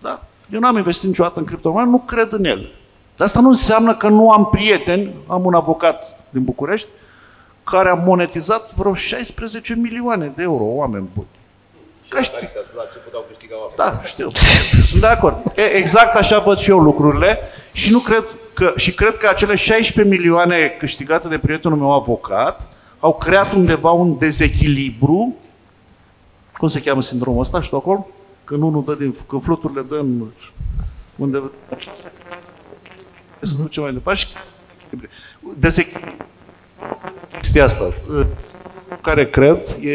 [0.00, 0.22] Da?
[0.52, 2.68] Eu n-am investit niciodată în criptomonede, nu cred în ele.
[3.16, 6.88] Dar asta nu înseamnă că nu am prieteni, am un avocat din București,
[7.64, 11.26] care a monetizat vreo 16 milioane de euro, oameni buni.
[12.08, 12.48] Ca știu.
[13.76, 14.30] Da, știu.
[14.82, 15.52] Sunt de acord.
[15.56, 17.38] E, exact așa văd și eu lucrurile
[17.72, 22.68] și nu cred că, și cred că acele 16 milioane câștigate de prietenul meu avocat
[23.00, 25.34] au creat undeva un dezechilibru.
[26.58, 28.06] Cum se cheamă sindromul ăsta, Stockholm?
[28.44, 30.24] Când unul dă din, când fluturile dă în,
[31.16, 31.42] unde
[33.40, 34.26] se duce mai departe și
[35.58, 36.14] dezechilibru
[37.36, 37.94] chestia asta.
[39.00, 39.90] Care cred e,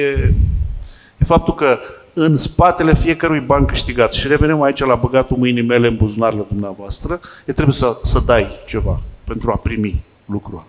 [1.17, 1.77] e faptul că
[2.13, 7.19] în spatele fiecărui ban câștigat, și revenim aici la băgatul mâinii mele în buzunarele dumneavoastră,
[7.45, 10.65] e trebuie să, să dai ceva pentru a primi lucrul ăla.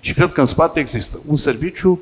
[0.00, 2.00] Și cred că în spate există un serviciu,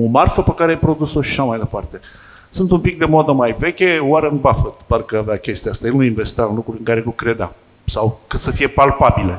[0.00, 2.00] o marfă pe care ai produs-o și așa mai departe.
[2.48, 5.86] Sunt un pic de modă mai veche, Warren Buffett parcă avea chestia asta.
[5.86, 7.54] El nu investea în lucruri în care nu credea.
[7.84, 9.38] Sau că să fie palpabile.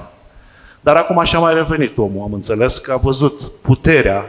[0.82, 4.26] Dar acum așa mai revenit omul, am înțeles că a văzut puterea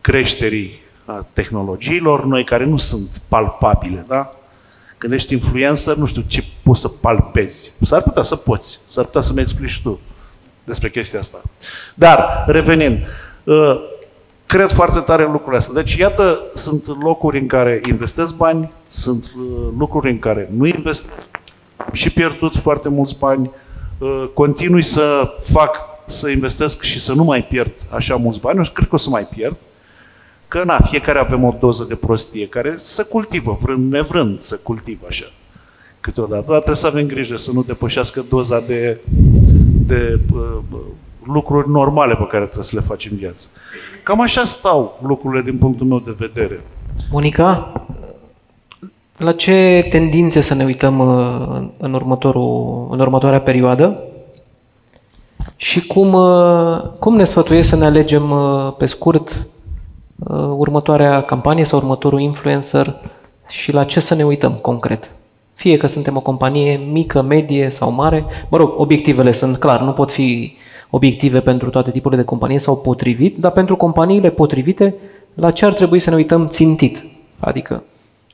[0.00, 4.32] creșterii a tehnologiilor noi care nu sunt palpabile, da?
[4.98, 7.72] Când ești influencer, nu știu ce poți să palpezi.
[7.80, 10.00] S-ar putea să poți, s-ar putea să-mi explici tu
[10.64, 11.42] despre chestia asta.
[11.94, 13.06] Dar, revenind,
[13.46, 13.78] ă,
[14.46, 15.74] cred foarte tare în lucrurile astea.
[15.74, 21.12] Deci, iată, sunt locuri în care investesc bani, sunt ă, lucruri în care nu investesc
[21.92, 23.67] și pierdut foarte mulți bani, Uh,
[24.34, 28.88] continui să fac, să investesc și să nu mai pierd așa mulți bani, eu cred
[28.88, 29.56] că o să mai pierd,
[30.48, 35.06] că na, fiecare avem o doză de prostie care se cultivă, vrând nevrând să cultivă
[35.08, 35.32] așa
[36.00, 39.00] câteodată, dar trebuie să avem grijă să nu depășească doza de,
[39.86, 40.58] de uh,
[41.26, 43.46] lucruri normale pe care trebuie să le faci în viață.
[44.02, 46.60] Cam așa stau lucrurile din punctul meu de vedere.
[47.10, 47.72] Monica,
[49.18, 54.02] la ce tendințe să ne uităm uh, în, următorul, în următoarea perioadă?
[55.56, 59.46] Și cum, uh, cum ne sfătuiești să ne alegem uh, pe scurt
[60.56, 63.00] următoarea campanie sau următorul influencer
[63.48, 65.10] și la ce să ne uităm concret?
[65.54, 69.92] Fie că suntem o companie mică, medie sau mare, mă rog, obiectivele sunt clar, nu
[69.92, 70.56] pot fi
[70.90, 74.94] obiective pentru toate tipurile de companie sau potrivit, dar pentru companiile potrivite,
[75.34, 77.04] la ce ar trebui să ne uităm țintit?
[77.38, 77.82] Adică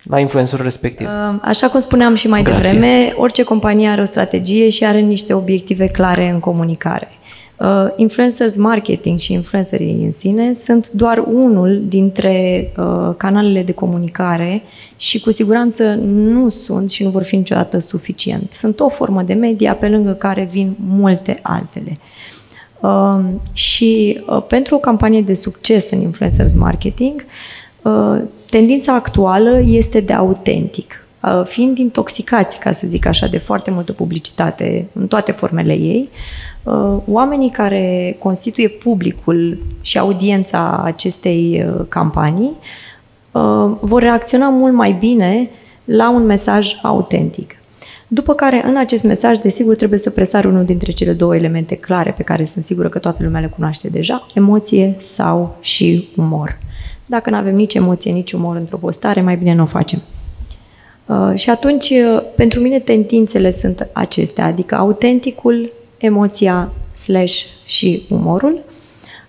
[0.05, 1.07] la influencerul respectiv.
[1.07, 2.63] Uh, așa cum spuneam și mai Grație.
[2.63, 7.09] devreme, orice companie are o strategie și are niște obiective clare în comunicare.
[7.57, 14.63] Uh, influencers marketing și influencerii în sine sunt doar unul dintre uh, canalele de comunicare
[14.97, 18.53] și cu siguranță nu sunt și nu vor fi niciodată suficient.
[18.53, 21.97] Sunt o formă de media pe lângă care vin multe altele.
[22.81, 27.54] Uh, și uh, pentru o campanie de succes în influencers marketing, uh,
[28.51, 31.05] tendința actuală este de autentic.
[31.25, 36.09] Uh, fiind intoxicați, ca să zic așa, de foarte multă publicitate în toate formele ei,
[36.63, 42.57] uh, oamenii care constituie publicul și audiența acestei uh, campanii
[43.81, 45.51] vor reacționa mult mai bine
[45.85, 47.57] la un mesaj autentic.
[48.09, 52.11] După care, în acest mesaj, desigur, trebuie să presar unul dintre cele două elemente clare
[52.11, 56.59] pe care sunt sigură că toată lumea le cunoaște deja, emoție sau și umor.
[57.15, 60.03] Dacă nu avem nici emoție, nici umor într-o postare, mai bine nu o facem.
[61.07, 68.65] Uh, și atunci, uh, pentru mine, tendințele sunt acestea, adică autenticul, emoția slash și umorul.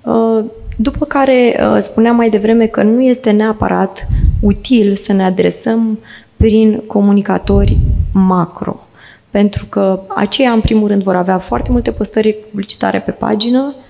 [0.02, 0.45] Uh,
[0.78, 4.07] după care spuneam mai devreme că nu este neapărat
[4.41, 5.99] util să ne adresăm
[6.38, 7.78] prin comunicatori
[8.14, 8.88] macro.
[9.30, 13.85] Pentru că aceia, în primul rând, vor avea foarte multe postări publicitare pe pagină, uh,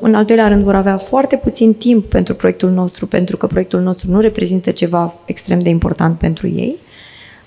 [0.00, 3.80] în al doilea rând, vor avea foarte puțin timp pentru proiectul nostru, pentru că proiectul
[3.80, 6.76] nostru nu reprezintă ceva extrem de important pentru ei.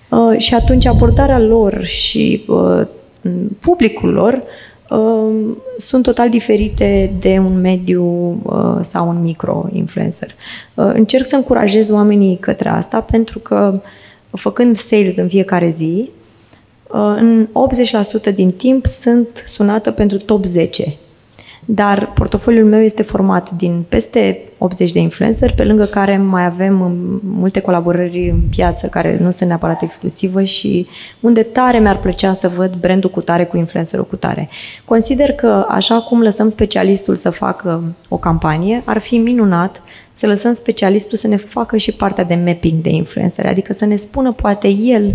[0.10, 2.88] Uh, și atunci abordarea lor și uh,
[3.60, 4.44] publicul lor
[5.78, 8.36] sunt total diferite de un mediu
[8.82, 10.36] sau un micro-influencer.
[10.74, 13.82] Încerc să încurajez oamenii către asta pentru că
[14.32, 16.10] făcând sales în fiecare zi,
[16.88, 17.48] uh, în
[18.32, 20.96] 80% din timp sunt sunată pentru top 10
[21.74, 26.82] dar portofoliul meu este format din peste 80 de influencer, pe lângă care mai avem
[26.82, 30.88] um, multe colaborări în piață care nu sunt neapărat exclusivă și
[31.20, 34.50] unde tare mi-ar plăcea să văd brandul cu tare cu influencerul cu tare.
[34.86, 39.82] Consider că așa cum lăsăm specialistul să facă o campanie, ar fi minunat
[40.12, 43.96] să lăsăm specialistul să ne facă și partea de mapping de influencer, adică să ne
[43.96, 45.14] spună poate el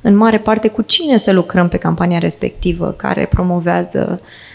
[0.00, 4.50] în mare parte cu cine să lucrăm pe campania respectivă care promovează Uh,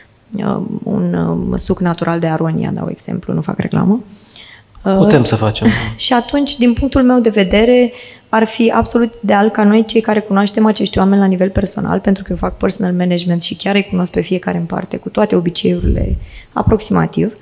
[0.83, 4.03] un uh, suc natural de aronia, dau exemplu, nu fac reclamă.
[4.83, 5.67] Uh, Putem să facem.
[5.95, 7.93] Și atunci, din punctul meu de vedere,
[8.29, 12.23] ar fi absolut ideal ca noi, cei care cunoaștem acești oameni la nivel personal, pentru
[12.23, 15.35] că eu fac personal management și chiar îi cunosc pe fiecare în parte, cu toate
[15.35, 16.15] obiceiurile
[16.53, 17.33] aproximativ,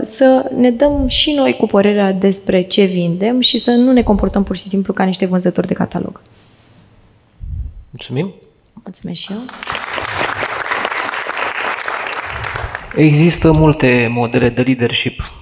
[0.00, 4.42] să ne dăm și noi cu părerea despre ce vindem și să nu ne comportăm
[4.42, 6.20] pur și simplu ca niște vânzători de catalog.
[7.90, 8.34] Mulțumim!
[8.84, 9.38] Mulțumesc și eu!
[12.96, 15.32] Există multe modele de leadership.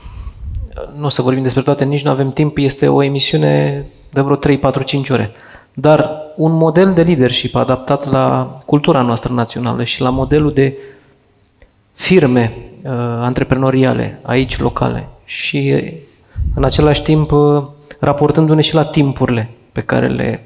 [0.96, 4.36] Nu o să vorbim despre toate, nici nu avem timp, este o emisiune de vreo
[4.36, 5.30] 3, 4, 5 ore.
[5.74, 10.78] Dar un model de leadership adaptat la cultura noastră națională și la modelul de
[11.94, 12.52] firme
[12.82, 12.90] uh,
[13.20, 15.82] antreprenoriale aici locale și
[16.54, 17.64] în același timp uh,
[18.00, 20.44] raportându-ne și la timpurile pe care le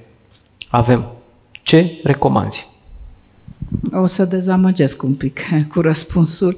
[0.68, 1.06] avem.
[1.62, 2.68] Ce recomanzi?
[3.92, 5.40] O să dezamăgesc un pic
[5.72, 6.56] cu răspunsul.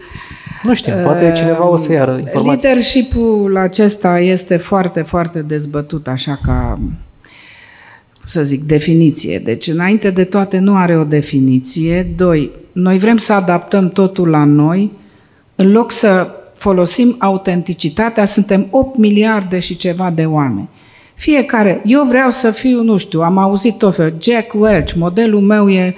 [0.62, 2.62] Nu știu, poate cineva o să iară informații.
[2.62, 6.78] Leadership-ul acesta este foarte, foarte dezbătut, așa ca,
[8.26, 9.38] să zic, definiție.
[9.38, 12.02] Deci, înainte de toate, nu are o definiție.
[12.16, 14.92] Doi, noi vrem să adaptăm totul la noi,
[15.54, 20.68] în loc să folosim autenticitatea, suntem 8 miliarde și ceva de oameni.
[21.14, 25.70] Fiecare, eu vreau să fiu, nu știu, am auzit tot fel, Jack Welch, modelul meu
[25.70, 25.94] e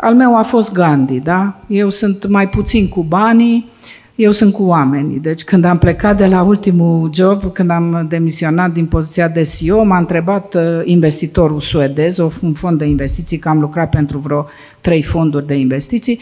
[0.00, 1.60] al meu a fost Gandhi, da?
[1.66, 3.70] Eu sunt mai puțin cu banii,
[4.14, 5.18] eu sunt cu oamenii.
[5.18, 9.84] Deci când am plecat de la ultimul job, când am demisionat din poziția de CEO,
[9.84, 14.46] m-a întrebat uh, investitorul suedez, un fond de investiții, că am lucrat pentru vreo
[14.80, 16.20] trei fonduri de investiții,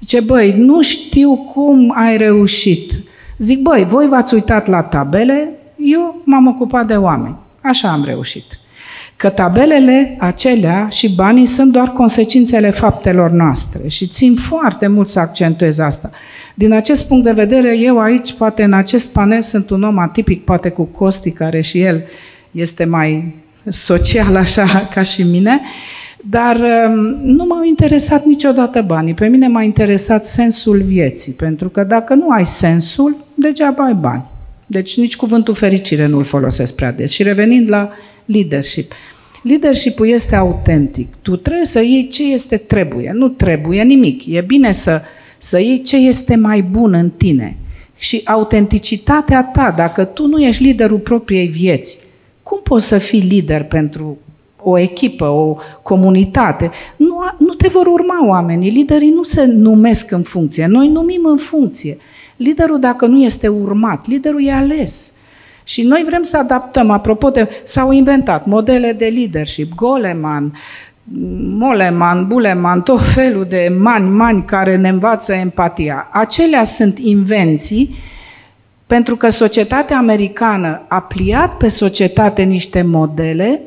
[0.00, 2.92] zice, băi, nu știu cum ai reușit.
[3.38, 7.36] Zic, băi, voi v-ați uitat la tabele, eu m-am ocupat de oameni.
[7.62, 8.44] Așa am reușit
[9.16, 15.18] că tabelele acelea și banii sunt doar consecințele faptelor noastre și țin foarte mult să
[15.18, 16.10] accentuez asta.
[16.54, 20.44] Din acest punct de vedere, eu aici, poate în acest panel, sunt un om atipic,
[20.44, 22.02] poate cu Costi, care și el
[22.50, 23.34] este mai
[23.68, 25.60] social așa ca și mine,
[26.30, 29.14] dar um, nu m-au interesat niciodată banii.
[29.14, 34.24] Pe mine m-a interesat sensul vieții, pentru că dacă nu ai sensul, degeaba ai bani.
[34.66, 37.10] Deci nici cuvântul fericire nu-l folosesc prea des.
[37.10, 37.90] Și revenind la
[38.26, 38.92] leadership.
[39.42, 41.14] Leadership-ul este autentic.
[41.22, 43.12] Tu trebuie să iei ce este trebuie.
[43.14, 44.26] Nu trebuie nimic.
[44.26, 45.02] E bine să,
[45.38, 47.56] să iei ce este mai bun în tine.
[47.96, 51.98] Și autenticitatea ta, dacă tu nu ești liderul propriei vieți,
[52.42, 54.18] cum poți să fii lider pentru
[54.62, 56.70] o echipă, o comunitate?
[56.96, 58.70] Nu, nu te vor urma oamenii.
[58.70, 60.66] Liderii nu se numesc în funcție.
[60.66, 61.96] Noi numim în funcție.
[62.36, 65.15] Liderul, dacă nu este urmat, liderul e ales.
[65.66, 70.52] Și noi vrem să adaptăm, apropo de, s-au inventat modele de leadership, Goleman,
[71.58, 76.08] Moleman, Buleman, tot felul de mani, mani care ne învață empatia.
[76.12, 77.96] Acelea sunt invenții
[78.86, 83.60] pentru că societatea americană a pliat pe societate niște modele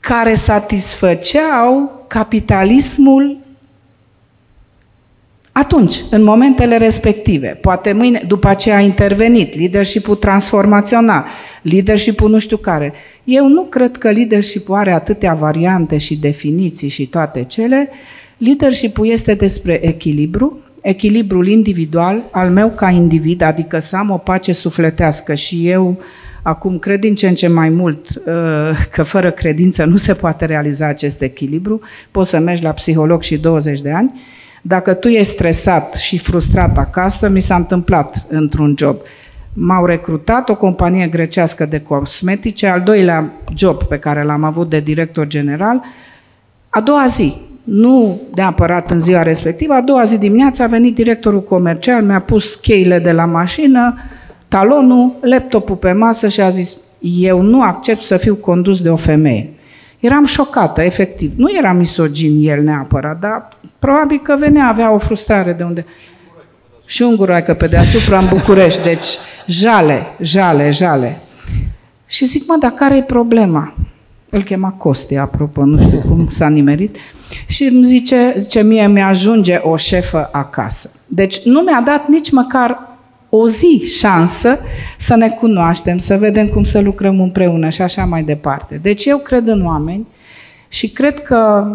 [0.00, 3.36] care satisfăceau capitalismul
[5.60, 7.58] atunci, în momentele respective.
[7.60, 11.24] Poate mâine, după aceea a intervenit leadership-ul transformațional,
[11.62, 12.92] leadership-ul nu știu care.
[13.24, 17.88] Eu nu cred că leadership-ul are atâtea variante și definiții și toate cele.
[18.36, 24.52] Leadership-ul este despre echilibru, echilibrul individual al meu ca individ, adică să am o pace
[24.52, 26.00] sufletească și eu
[26.42, 28.24] acum cred din ce în ce mai mult uh,
[28.92, 31.80] că fără credință nu se poate realiza acest echilibru,
[32.10, 34.20] poți să mergi la psiholog și 20 de ani,
[34.62, 38.96] dacă tu ești stresat și frustrat acasă, mi s-a întâmplat într-un job.
[39.52, 44.80] M-au recrutat o companie grecească de cosmetice, al doilea job pe care l-am avut de
[44.80, 45.82] director general,
[46.68, 47.34] a doua zi,
[47.64, 52.54] nu neapărat în ziua respectivă, a doua zi dimineața a venit directorul comercial, mi-a pus
[52.54, 53.94] cheile de la mașină,
[54.48, 58.96] talonul, laptopul pe masă și a zis, eu nu accept să fiu condus de o
[58.96, 59.52] femeie.
[60.00, 61.32] Eram șocată, efectiv.
[61.36, 63.48] Nu era misogin el neapărat, dar
[63.78, 65.86] probabil că venea, avea o frustrare de unde...
[66.84, 69.06] Și un guroaică pe deasupra în București, deci
[69.46, 71.20] jale, jale, jale.
[72.06, 73.74] Și zic, mă, dar care e problema?
[74.30, 76.96] Îl chema Costi, apropo, nu știu cum s-a nimerit.
[77.46, 80.90] Și îmi zice, zice, mie mi-ajunge o șefă acasă.
[81.06, 82.89] Deci nu mi-a dat nici măcar
[83.30, 84.58] o zi șansă
[84.98, 88.78] să ne cunoaștem, să vedem cum să lucrăm împreună și așa mai departe.
[88.82, 90.06] Deci eu cred în oameni
[90.68, 91.66] și cred că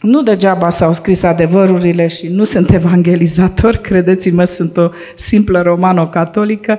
[0.00, 6.78] nu degeaba s-au scris adevărurile și nu sunt evangelizator, credeți-mă, sunt o simplă romano-catolică.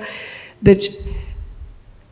[0.60, 0.90] Deci,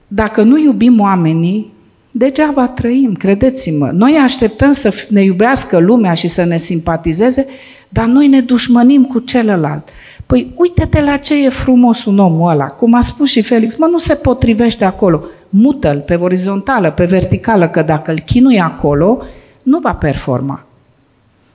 [0.08, 1.74] dacă nu iubim oamenii,
[2.12, 3.90] degeaba trăim, credeți-mă.
[3.94, 7.46] Noi așteptăm să ne iubească lumea și să ne simpatizeze,
[7.90, 9.90] dar noi ne dușmănim cu celălalt.
[10.28, 12.66] Păi uite-te la ce e frumos un om ăla.
[12.66, 15.24] Cum a spus și Felix, mă, nu se potrivește acolo.
[15.50, 19.22] Mută-l pe orizontală, pe verticală, că dacă îl chinui acolo,
[19.62, 20.66] nu va performa.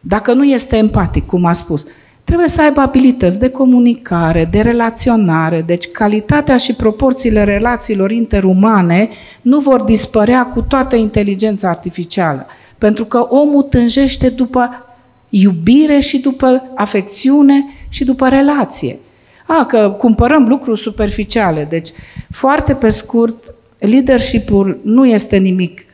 [0.00, 1.84] Dacă nu este empatic, cum a spus,
[2.24, 9.08] trebuie să aibă abilități de comunicare, de relaționare, deci calitatea și proporțiile relațiilor interumane
[9.42, 12.46] nu vor dispărea cu toată inteligența artificială.
[12.78, 14.70] Pentru că omul tânjește după
[15.28, 18.98] iubire și după afecțiune și după relație.
[19.46, 21.66] A, că cumpărăm lucruri superficiale.
[21.70, 21.88] Deci,
[22.30, 25.84] foarte pe scurt, leadership-ul nu este nimic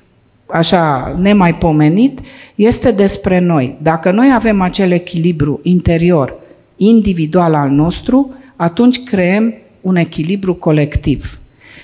[0.46, 2.18] așa nemaipomenit,
[2.54, 3.76] este despre noi.
[3.82, 6.34] Dacă noi avem acel echilibru interior,
[6.76, 11.38] individual al nostru, atunci creăm un echilibru colectiv.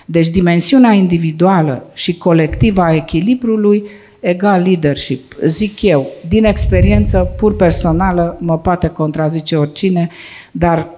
[0.04, 3.84] Deci dimensiunea individuală și colectivă a echilibrului
[4.24, 5.36] egal leadership.
[5.44, 10.08] Zic eu, din experiență pur personală, mă poate contrazice oricine,
[10.50, 10.90] dar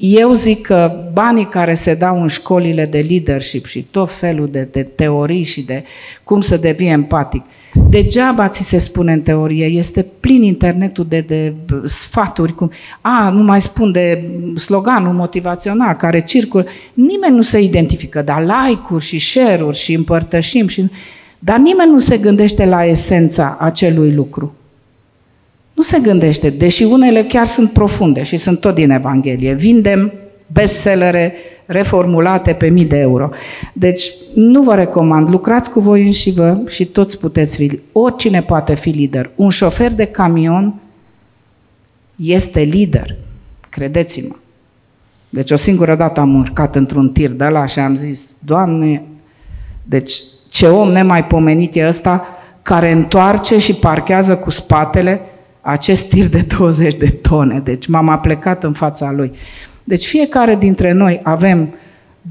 [0.00, 4.68] eu zic că banii care se dau în școlile de leadership și tot felul de,
[4.72, 5.84] de teorii și de
[6.24, 7.42] cum să devii empatic,
[7.88, 11.54] degeaba ți se spune în teorie, este plin internetul de, de
[11.84, 12.70] sfaturi, cum,
[13.00, 14.24] a, nu mai spun de
[14.56, 20.90] sloganul motivațional care circul, nimeni nu se identifică, dar like-uri și share-uri și împărtășim și
[21.44, 24.54] dar nimeni nu se gândește la esența acelui lucru.
[25.72, 29.54] Nu se gândește, deși unele chiar sunt profunde și sunt tot din Evanghelie.
[29.54, 30.12] Vindem
[30.46, 31.34] bestsellere
[31.66, 33.28] reformulate pe mii de euro.
[33.72, 38.74] Deci nu vă recomand, lucrați cu voi înși vă și toți puteți fi, oricine poate
[38.74, 39.30] fi lider.
[39.34, 40.74] Un șofer de camion
[42.16, 43.16] este lider,
[43.68, 44.34] credeți-mă.
[45.28, 49.02] Deci o singură dată am urcat într-un tir de la și am zis, Doamne,
[49.84, 52.26] deci ce om nemaipomenit e ăsta
[52.62, 55.20] care întoarce și parchează cu spatele
[55.60, 57.60] acest tir de 20 de tone.
[57.64, 59.32] Deci m-am aplecat în fața lui.
[59.84, 61.74] Deci fiecare dintre noi avem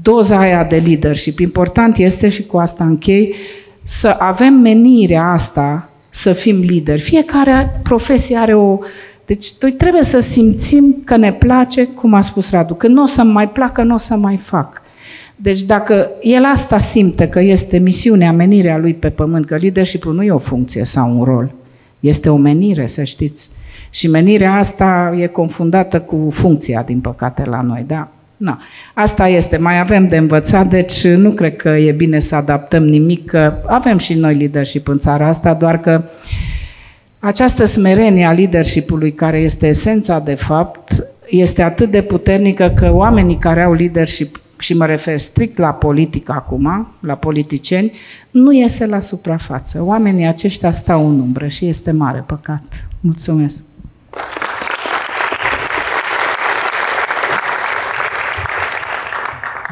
[0.02, 1.38] doza aia de leadership.
[1.38, 3.34] Important este, și cu asta închei,
[3.82, 7.00] să avem menirea asta să fim lideri.
[7.00, 8.78] Fiecare profesie are o...
[9.26, 13.06] Deci noi trebuie să simțim că ne place, cum a spus Radu, că nu o
[13.06, 14.81] să mai placă, nu o să mai fac.
[15.36, 20.22] Deci dacă el asta simte că este misiunea, menirea lui pe pământ, că leadership nu
[20.22, 21.52] e o funcție sau un rol,
[22.00, 23.50] este o menire, să știți.
[23.90, 28.08] Și menirea asta e confundată cu funcția, din păcate, la noi, da?
[28.36, 28.60] Na.
[28.94, 33.26] Asta este, mai avem de învățat, deci nu cred că e bine să adaptăm nimic,
[33.26, 36.02] că avem și noi leadership în țara asta, doar că
[37.18, 43.36] această smerenie a leadership-ului, care este esența de fapt, este atât de puternică că oamenii
[43.38, 47.92] care au leadership, și mă refer strict la politică acum, la politicieni,
[48.30, 49.82] nu iese la suprafață.
[49.82, 52.88] Oamenii aceștia stau în umbră și este mare păcat.
[53.00, 53.56] Mulțumesc!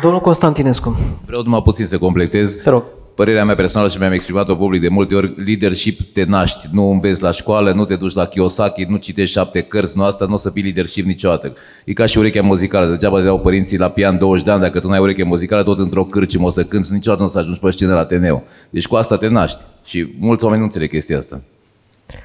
[0.03, 0.97] Domnul Constantinescu,
[1.27, 2.55] Vreau numai puțin să completez.
[2.55, 2.83] te rog.
[3.21, 7.23] Părerea mea personală și mi-am exprimat-o public de multe ori, leadership te naști, nu înveți
[7.23, 10.37] la școală, nu te duci la Kiyosaki, nu citești șapte cărți, nu asta, nu o
[10.37, 11.53] să fii leadership niciodată.
[11.85, 14.81] E ca și urechea muzicală, degeaba te dau părinții la pian 20 de ani, dacă
[14.81, 17.61] tu n-ai ureche muzicală, tot într-o cârcimă o să cânti, niciodată nu o să ajungi
[17.61, 18.43] pe scenă la Ateneu.
[18.71, 21.41] Deci cu asta te naști și mulți oameni nu înțeleg chestia asta.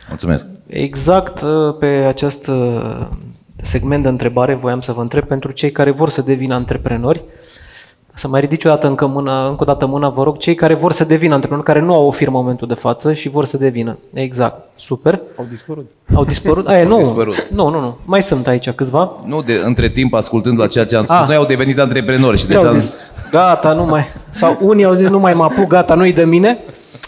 [0.09, 0.47] Mulțumesc.
[0.67, 3.07] Exact uh, pe acest uh,
[3.61, 7.23] segment de întrebare voiam să vă întreb pentru cei care vor să devină antreprenori.
[8.17, 10.73] Să mai ridici o dată încă, mâna, încă o dată mâna, vă rog, cei care
[10.73, 13.45] vor să devină antreprenori, care nu au o firmă în momentul de față și vor
[13.45, 13.97] să devină.
[14.13, 14.59] Exact.
[14.75, 15.19] Super.
[15.37, 15.85] Au dispărut.
[16.15, 16.67] Au dispărut?
[16.67, 16.97] Aia, nu.
[16.97, 17.47] dispărut.
[17.51, 17.97] Nu, nu, nu.
[18.05, 19.11] Mai sunt aici câțiva.
[19.25, 21.25] Nu, de, între timp, ascultând la ceea ce am spus, Ah.
[21.27, 22.77] noi au devenit antreprenori și Ce au deja...
[22.77, 22.95] zis?
[23.31, 24.03] Gata, nu mai.
[24.31, 26.59] Sau unii au zis, nu mai mă apuc, gata, nu-i de mine.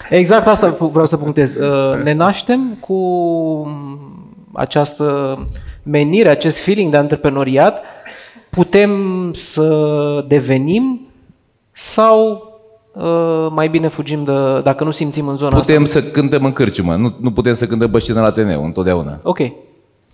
[0.10, 1.56] Exact asta vreau să punctez.
[1.56, 2.98] Uh, Ne naștem cu
[4.54, 5.38] această
[5.84, 7.82] menire, acest feeling de antreprenoriat.
[8.58, 11.02] Putem să devenim
[11.72, 12.50] sau
[12.92, 16.00] uh, mai bine fugim de, dacă nu simțim în zona Putem asta?
[16.00, 19.20] să cântăm în cârciumă, nu, nu putem să cântăm pe scenă la Ateneu, întotdeauna.
[19.24, 19.40] Ok.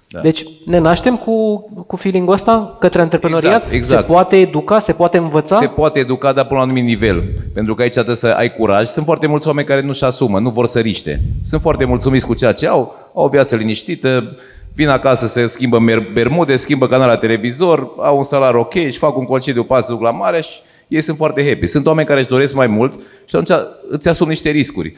[0.09, 0.19] Da.
[0.19, 3.53] Deci ne naștem cu, cu feeling-ul ăsta către antreprenoriat?
[3.53, 4.05] Exact, exact.
[4.05, 5.57] Se poate educa, se poate învăța?
[5.57, 7.23] Se poate educa, dar până la un anumit nivel.
[7.53, 8.87] Pentru că aici trebuie să ai curaj.
[8.87, 11.21] Sunt foarte mulți oameni care nu-și asumă, nu vor să riște.
[11.43, 14.35] Sunt foarte mulțumiți cu ceea ce au, au o viață liniștită,
[14.75, 18.97] vin acasă, se schimbă mer- bermude, schimbă canal la televizor, au un salariu ok, își
[18.97, 20.49] fac un concediu, pas, duc la mare și
[20.87, 21.67] ei sunt foarte happy.
[21.67, 22.93] Sunt oameni care își doresc mai mult
[23.25, 23.59] și atunci
[23.89, 24.95] îți asumi niște riscuri.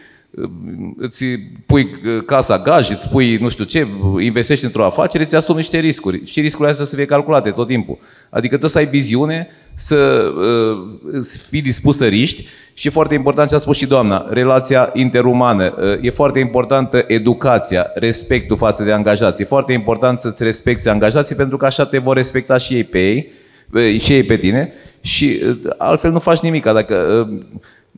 [0.98, 1.26] Îți
[1.66, 1.90] pui
[2.26, 3.88] casa gaj, îți pui nu știu ce,
[4.20, 6.26] investești într-o afacere, îți asumi niște riscuri.
[6.26, 7.98] Și riscurile astea să fie calculate tot timpul.
[8.30, 13.14] Adică trebuie să ai viziune, să uh, să fii dispus să riști și e foarte
[13.14, 15.74] important ce a spus și doamna, relația interumană.
[15.78, 19.42] Uh, E foarte importantă educația, respectul față de angajați.
[19.42, 23.00] E foarte important să-ți respecti angajații pentru că așa te vor respecta și ei pe
[23.00, 23.32] ei,
[23.74, 26.64] uh, și ei pe tine și uh, altfel nu faci nimic.
[26.64, 27.42] Dacă uh,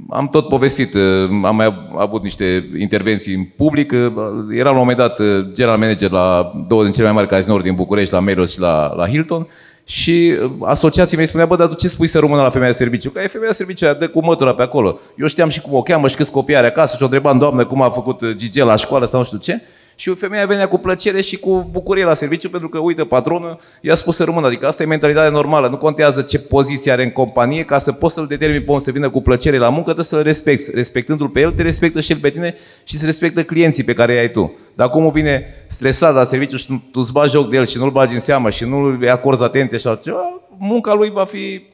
[0.10, 3.92] am tot povestit, uh, am mai avut niște intervenții în public.
[3.92, 4.12] uh,
[4.52, 7.64] Era la un moment dat uh, general manager la două din cele mai mari cazinouri
[7.64, 9.48] din București, la Marriott și la, la Hilton.
[9.84, 12.78] Și uh, asociații mei spunea, bă, dar tu ce spui să rămână la femeia de
[12.78, 13.10] serviciu?
[13.10, 15.00] Că e femeia de serviciu, aia dă cu mătura pe acolo.
[15.18, 17.66] Eu știam și cum o cheamă și câți copii are acasă și o întrebam, doamnă,
[17.66, 19.62] cum a făcut uh, Gigi la școală sau nu știu ce.
[20.00, 23.96] Și femeia venea cu plăcere și cu bucurie la serviciu pentru că, uite, patronul i-a
[23.96, 24.48] spus să rămână.
[24.48, 25.68] Adică asta e mentalitatea normală.
[25.68, 28.92] Nu contează ce poziție are în companie, ca să poți să-l determini pe om să
[28.92, 30.72] vină cu plăcere la muncă, trebuie să-l respecti.
[30.74, 34.14] Respectându-l pe el, te respectă și el pe tine și se respectă clienții pe care
[34.14, 34.58] i-ai tu.
[34.76, 37.92] Dacă omul vine stresat la serviciu și tu îți bagi joc de el și nu-l
[37.92, 41.66] bagi în seamă și nu îi acorzi atenție și altceva, munca lui va fi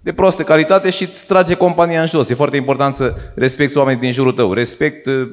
[0.00, 2.28] de proastă calitate și îți trage compania în jos.
[2.28, 4.52] E foarte important să respecti oamenii din jurul tău.
[4.52, 5.28] Respect uh,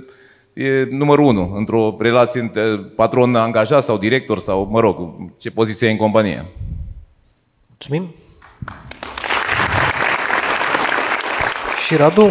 [0.56, 2.62] e numărul unu într-o relație între
[2.96, 4.98] patron-angajat sau director sau, mă rog,
[5.38, 6.46] ce poziție ai în companie.
[7.68, 8.16] Mulțumim.
[11.86, 12.30] Și Radu,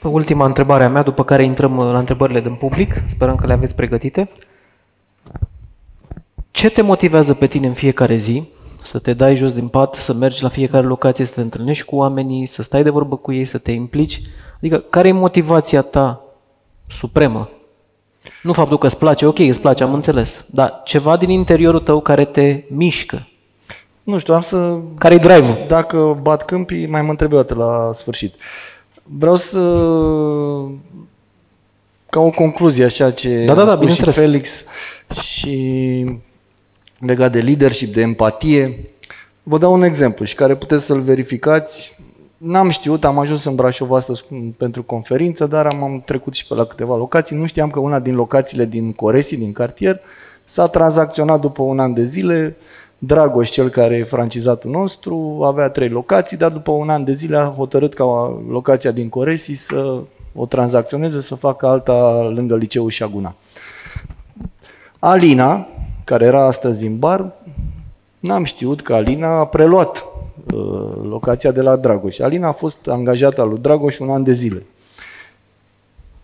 [0.00, 3.46] pe ultima întrebare a mea, după care intrăm uh, la întrebările din public, sperăm că
[3.46, 4.30] le aveți pregătite.
[6.50, 8.48] Ce te motivează pe tine în fiecare zi
[8.82, 11.96] să te dai jos din pat, să mergi la fiecare locație, să te întâlnești cu
[11.96, 14.20] oamenii, să stai de vorbă cu ei, să te implici?
[14.56, 16.24] Adică, care e motivația ta
[16.88, 17.48] supremă?
[18.42, 22.00] Nu faptul că îți place, ok, îți place, am înțeles, dar ceva din interiorul tău
[22.00, 23.28] care te mișcă,
[24.02, 24.76] Nu știu, am să...
[24.98, 25.64] care e drive-ul?
[25.68, 28.34] Dacă bat câmpii, mai mă întreb o dată la sfârșit.
[29.02, 29.58] Vreau să...
[32.10, 34.16] Ca o concluzie, așa ce Da, da, da, a spus și bineînțeles.
[34.16, 34.64] Felix
[35.20, 36.20] și
[36.98, 38.90] legat de leadership, de empatie.
[39.42, 41.96] Vă dau un exemplu și care puteți să-l verificați.
[42.44, 44.24] N-am știut, am ajuns în Brașov astăzi
[44.56, 47.36] pentru conferință, dar am, am trecut și pe la câteva locații.
[47.36, 50.00] Nu știam că una din locațiile din Coresi, din cartier,
[50.44, 52.56] S-a tranzacționat după un an de zile,
[52.98, 57.36] Dragoș, cel care e francizatul nostru, avea trei locații, dar după un an de zile
[57.36, 60.00] a hotărât ca locația din Coresi să
[60.34, 63.34] o tranzacționeze, să facă alta lângă liceul Șaguna.
[64.98, 65.68] Alina,
[66.04, 67.32] care era astăzi în bar,
[68.18, 70.13] n-am știut că Alina a preluat uh,
[71.02, 72.18] locația de la Dragoș.
[72.18, 74.66] Alina a fost angajată al lui Dragoș un an de zile.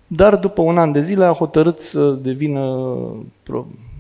[0.07, 2.87] Dar după un an de zile a hotărât să devină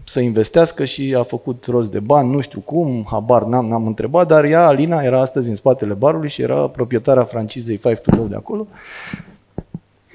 [0.04, 4.26] să investească și a făcut rost de bani, nu știu cum, habar n-am, n-am întrebat,
[4.26, 8.28] dar ea, Alina, era astăzi în spatele barului și era proprietara francizei Five to Love
[8.28, 8.66] de acolo.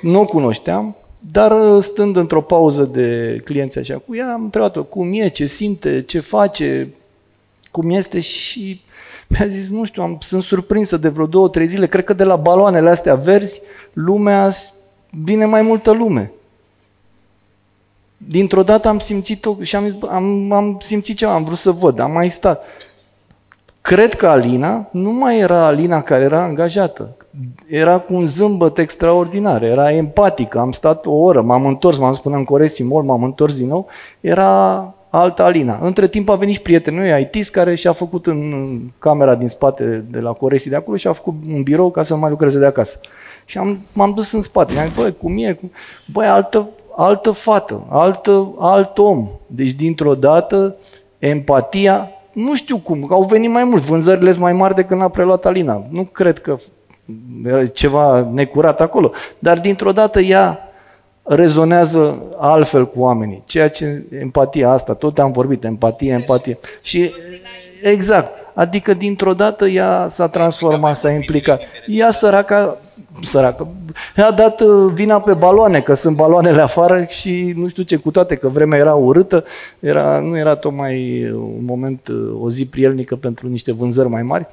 [0.02, 0.95] Nu o cunoșteam,
[1.32, 6.02] dar stând într-o pauză de clienți așa cu ea, am întrebat-o cum e, ce simte,
[6.02, 6.94] ce face,
[7.72, 8.82] cum este și
[9.39, 12.23] mi-a zis, nu știu, am, sunt surprinsă de vreo două, trei zile, cred că de
[12.23, 13.61] la baloanele astea verzi,
[13.93, 14.51] lumea,
[15.09, 16.31] vine mai multă lume
[18.17, 22.11] dintr-o dată am simțit-o și am, am, am simțit ceva, am vrut să văd, am
[22.11, 22.63] mai stat.
[23.81, 27.15] Cred că Alina nu mai era Alina care era angajată.
[27.67, 30.59] Era cu un zâmbăt extraordinar, era empatică.
[30.59, 33.67] Am stat o oră, m-am întors, m-am spus până în Coresi Mall, m-am întors din
[33.67, 33.87] nou.
[34.21, 35.79] Era alta Alina.
[35.81, 40.03] Între timp a venit și prietenul meu, ITIS, care și-a făcut în camera din spate
[40.09, 42.65] de la Coresi de acolo și a făcut un birou ca să mai lucreze de
[42.65, 42.99] acasă.
[43.45, 44.73] Și am, m-am dus în spate.
[44.73, 45.59] Mi-am zis, băi, cum e?
[46.11, 49.27] Băi, altă altă fată, altă, alt om.
[49.47, 50.75] Deci, dintr-o dată,
[51.19, 55.45] empatia, nu știu cum, au venit mai mult, vânzările sunt mai mari decât n-a preluat
[55.45, 55.83] Alina.
[55.89, 56.57] Nu cred că
[57.45, 60.59] era ceva necurat acolo, dar dintr-o dată ea
[61.26, 63.43] rezonează altfel cu oamenii.
[63.45, 66.57] Ceea ce empatia asta, tot am vorbit, empatie, empatie.
[66.81, 67.14] Și
[67.81, 71.61] exact, adică dintr-o dată ea s-a transformat, s-a implicat.
[71.88, 72.77] Ea săraca
[73.22, 73.68] săracă.
[74.15, 78.11] A dat uh, vina pe baloane, că sunt baloanele afară și nu știu ce, cu
[78.11, 79.43] toate că vremea era urâtă,
[79.80, 84.47] era, nu era tocmai un moment, uh, o zi prielnică pentru niște vânzări mai mari.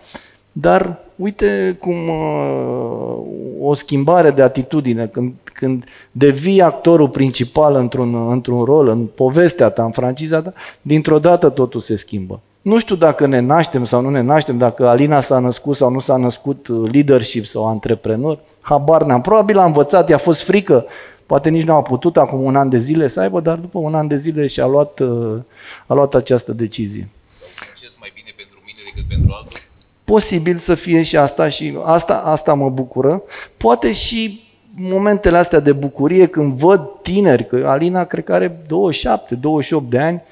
[0.52, 3.16] Dar uite cum uh,
[3.60, 9.84] o schimbare de atitudine, când, când devii actorul principal într-un, într-un rol, în povestea ta,
[9.84, 10.52] în franciza ta,
[10.82, 12.40] dintr-o dată totul se schimbă.
[12.62, 16.00] Nu știu dacă ne naștem sau nu ne naștem, dacă Alina s-a născut sau nu
[16.00, 19.20] s-a născut leadership sau antreprenor, habar n-am.
[19.20, 20.86] Probabil a învățat, i-a fost frică,
[21.26, 23.94] poate nici nu a putut acum un an de zile să aibă, dar după un
[23.94, 25.38] an de zile și-a luat, uh,
[25.86, 27.08] a luat această decizie.
[27.32, 29.58] Sau mai bine pentru mine decât pentru altul?
[30.04, 33.22] Posibil să fie și asta și asta, asta mă bucură.
[33.56, 34.40] Poate și
[34.74, 39.98] momentele astea de bucurie când văd tineri, că Alina cred că are 27, 28 de
[39.98, 40.22] ani,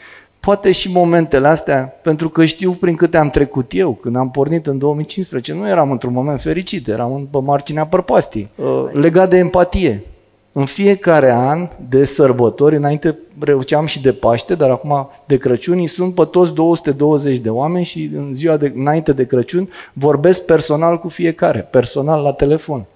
[0.40, 4.66] poate și momentele astea, pentru că știu prin câte am trecut eu, când am pornit
[4.66, 10.02] în 2015, nu eram într-un moment fericit, eram pe marginea prăpastii, uh, legat de empatie.
[10.52, 16.14] În fiecare an de sărbători, înainte reuceam și de Paște, dar acum de Crăciun, sunt
[16.14, 21.08] pe toți 220 de oameni și în ziua de, înainte de Crăciun vorbesc personal cu
[21.08, 22.86] fiecare, personal la telefon.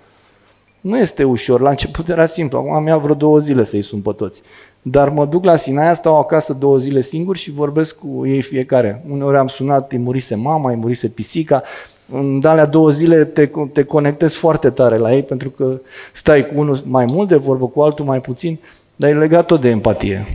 [0.81, 4.01] Nu este ușor, la început era simplu, acum am ia vreo două zile să-i sun
[4.01, 4.43] pe toți.
[4.83, 9.05] Dar mă duc la Sinaia, stau acasă două zile singur și vorbesc cu ei fiecare.
[9.11, 11.63] Uneori am sunat, îi murise mama, îi murise pisica.
[12.13, 15.81] În alea două zile te, te conectezi foarte tare la ei pentru că
[16.13, 18.59] stai cu unul mai mult de vorbă, cu altul mai puțin,
[18.97, 20.27] dar e legat tot de empatie.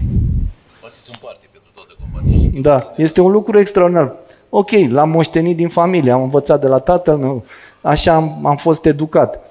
[0.82, 2.62] Faceți un parte pentru toată compania.
[2.62, 4.16] Da, este un lucru extraordinar.
[4.50, 7.44] Ok, l-am moștenit din familie, am învățat de la tatăl meu,
[7.82, 9.49] așa am, am fost educat.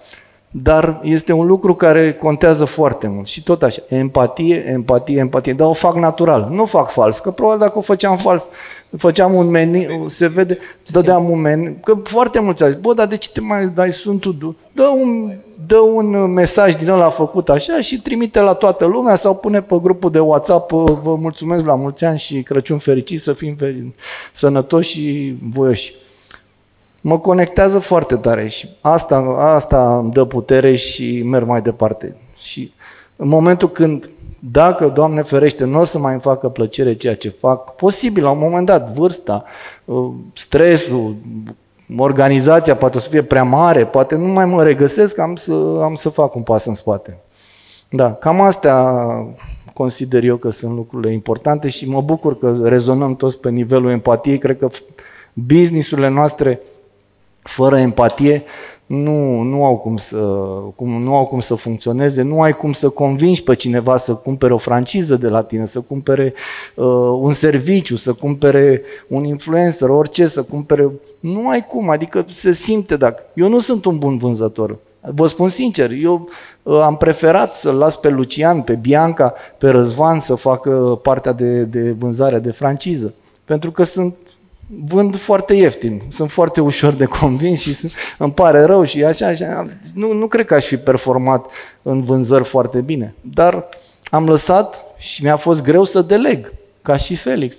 [0.50, 3.26] Dar este un lucru care contează foarte mult.
[3.26, 5.52] Și tot așa, empatie, empatie, empatie.
[5.52, 7.18] Dar o fac natural, nu o fac fals.
[7.18, 8.48] Că probabil dacă o făceam fals,
[8.96, 11.76] făceam un meniu, se vede, dădeam un meniu.
[11.84, 14.56] Că foarte mulți au zis, bă, dar de ce te mai dai sunt tu?
[14.72, 15.32] Dă un,
[15.66, 19.78] dă un mesaj din ăla făcut așa și trimite la toată lumea sau pune pe
[19.82, 20.70] grupul de WhatsApp,
[21.02, 23.56] vă mulțumesc la mulți ani și Crăciun fericit, să fim
[24.32, 25.94] sănătoși și voioși
[27.08, 32.16] mă conectează foarte tare și asta, asta îmi dă putere și merg mai departe.
[32.38, 32.72] Și
[33.16, 37.28] în momentul când, dacă, Doamne ferește, nu o să mai îmi facă plăcere ceea ce
[37.28, 39.44] fac, posibil, la un moment dat, vârsta,
[39.84, 41.16] uh, stresul,
[41.96, 45.52] organizația poate o să fie prea mare, poate nu mai mă regăsesc, am să,
[45.82, 47.18] am să fac un pas în spate.
[47.90, 48.94] Da, cam astea
[49.74, 54.38] consider eu că sunt lucrurile importante și mă bucur că rezonăm toți pe nivelul empatiei.
[54.38, 54.68] Cred că
[55.32, 56.60] businessurile noastre
[57.48, 58.44] fără empatie
[58.88, 60.16] nu, nu, au cum să,
[60.76, 64.52] cum, nu au cum să funcționeze, nu ai cum să convingi pe cineva să cumpere
[64.52, 66.34] o franciză de la tine, să cumpere
[66.74, 66.84] uh,
[67.20, 70.90] un serviciu, să cumpere un influencer, orice, să cumpere...
[71.20, 73.22] Nu ai cum, adică se simte dacă...
[73.34, 74.76] Eu nu sunt un bun vânzător.
[75.00, 76.28] Vă spun sincer, eu
[76.62, 81.62] uh, am preferat să-l las pe Lucian, pe Bianca, pe Răzvan să facă partea de,
[81.62, 83.14] de vânzare de franciză.
[83.44, 84.16] Pentru că sunt
[84.86, 89.26] vând foarte ieftin, sunt foarte ușor de convins și sunt, îmi pare rău și așa,
[89.26, 89.66] așa.
[89.94, 91.46] Nu, nu cred că aș fi performat
[91.82, 93.68] în vânzări foarte bine, dar
[94.10, 97.56] am lăsat și mi-a fost greu să deleg, ca și Felix.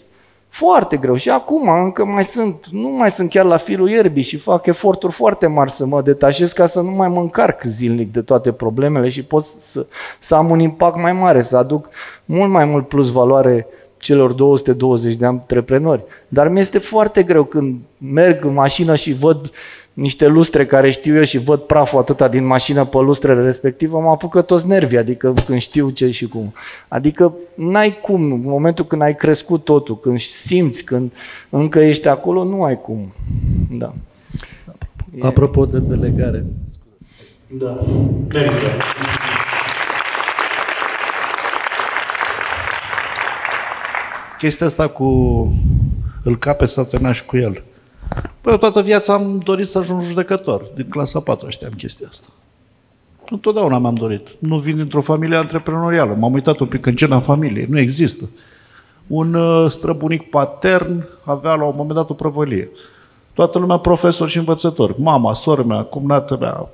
[0.49, 1.15] Foarte greu.
[1.15, 5.13] Și acum încă mai sunt, nu mai sunt chiar la firul ierbii și fac eforturi
[5.13, 9.09] foarte mari să mă detașez ca să nu mai mă încarc zilnic de toate problemele
[9.09, 9.85] și pot să,
[10.19, 11.89] să am un impact mai mare, să aduc
[12.25, 13.67] mult mai mult plus valoare
[13.99, 16.03] celor 220 de antreprenori.
[16.27, 19.51] Dar mi este foarte greu când merg în mașină și văd
[19.93, 24.09] niște lustre care știu eu și văd praful atâta din mașină pe lustrele respective, mă
[24.09, 26.53] apucă toți nervii, adică când știu ce și cum.
[26.87, 31.11] Adică n-ai cum, în momentul când ai crescut totul, când simți, când
[31.49, 33.13] încă ești acolo, nu ai cum.
[33.71, 33.93] Da.
[35.21, 36.45] Apropo de delegare.
[37.47, 37.85] Da.
[44.39, 45.05] Chestia asta cu
[46.23, 47.63] îl cape satanaș cu el.
[48.41, 50.61] Păi eu toată viața am dorit să ajung judecător.
[50.75, 52.27] Din clasa 4 știam chestia asta.
[53.29, 54.27] Întotdeauna mi-am dorit.
[54.39, 56.13] Nu vin dintr-o familie antreprenorială.
[56.13, 57.65] M-am uitat un pic în cena familiei.
[57.69, 58.29] Nu există.
[59.07, 62.69] Un uh, străbunic patern avea la un moment dat o prăvălie.
[63.33, 64.97] Toată lumea profesor și învățător.
[64.97, 66.69] Mama, sora mea, cumnată mea,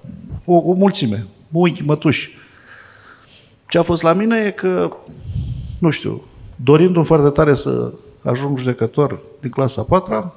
[0.45, 1.25] o, o mulțime.
[1.51, 2.37] Unchi, mătuși.
[3.67, 4.89] Ce a fost la mine e că,
[5.79, 6.23] nu știu,
[6.55, 7.91] dorindu-mi foarte tare să
[8.21, 10.33] ajung judecător din clasa 4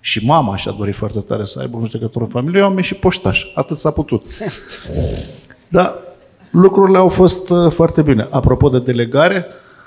[0.00, 2.96] și mama și-a dorit foarte tare să aibă un judecător în familie, eu am ieșit
[2.96, 3.44] poștaș.
[3.54, 4.22] Atât s-a putut.
[5.68, 5.94] Dar
[6.50, 8.28] lucrurile au fost uh, foarte bine.
[8.30, 9.46] Apropo de delegare,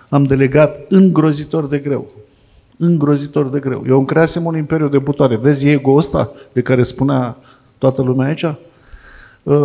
[0.09, 2.11] am delegat îngrozitor de greu.
[2.77, 3.83] Îngrozitor de greu.
[3.87, 5.35] Eu îmi creasem un imperiu de butoane.
[5.35, 7.37] Vezi ego ăsta de care spunea
[7.77, 8.43] toată lumea aici?
[8.43, 8.55] Uh,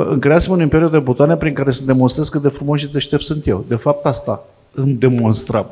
[0.08, 3.22] Îmi creasem un imperiu de butoane prin care să demonstrez cât de frumos și deștept
[3.22, 3.64] sunt eu.
[3.68, 5.66] De fapt, asta îmi demonstram.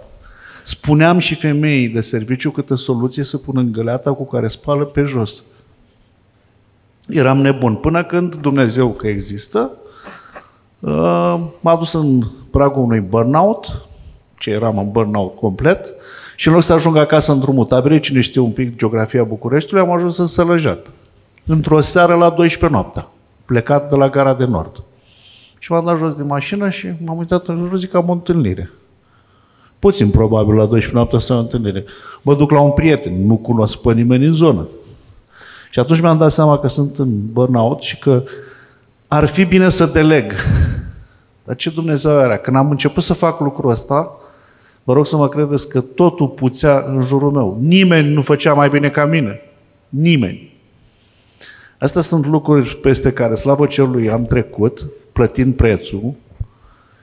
[0.62, 5.02] Spuneam și femeii de serviciu câte soluție să pun în găleata cu care spală pe
[5.02, 5.42] jos.
[7.08, 7.74] Eram nebun.
[7.74, 9.70] Până când Dumnezeu că există,
[10.80, 13.86] uh, m-a dus în pragul unui burnout,
[14.38, 15.94] ce eram în burnout complet,
[16.36, 19.86] și în loc să ajung acasă în drumul taberei, cine știe un pic geografia Bucureștiului,
[19.86, 20.78] am ajuns în Sălăjan.
[21.46, 23.08] Într-o seară la 12 noaptea,
[23.44, 24.82] plecat de la gara de nord.
[25.58, 28.12] Și m-am dat jos din mașină și m-am uitat în jur, zic că am o
[28.12, 28.70] întâlnire.
[29.80, 31.84] Puțin probabil la 12 noaptea să am o întâlnire.
[32.22, 34.68] Mă duc la un prieten, nu cunosc pe nimeni în zonă.
[35.70, 38.22] Și atunci mi-am dat seama că sunt în burnout și că
[39.08, 40.32] ar fi bine să deleg.
[41.44, 42.36] Dar ce Dumnezeu era?
[42.36, 44.18] Când am început să fac lucrul ăsta,
[44.84, 47.58] vă rog să mă credeți că totul puțea în jurul meu.
[47.60, 49.40] Nimeni nu făcea mai bine ca mine.
[49.88, 50.52] Nimeni.
[51.78, 56.14] Astea sunt lucruri peste care, slavă cerului, am trecut, plătind prețul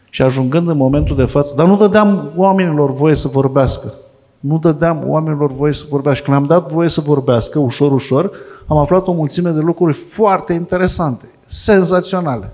[0.09, 1.53] și ajungând în momentul de față.
[1.55, 3.93] Dar nu dădeam oamenilor voie să vorbească.
[4.39, 6.23] Nu dădeam oamenilor voie să vorbească.
[6.23, 8.31] Când am dat voie să vorbească, ușor, ușor,
[8.67, 12.51] am aflat o mulțime de lucruri foarte interesante, senzaționale.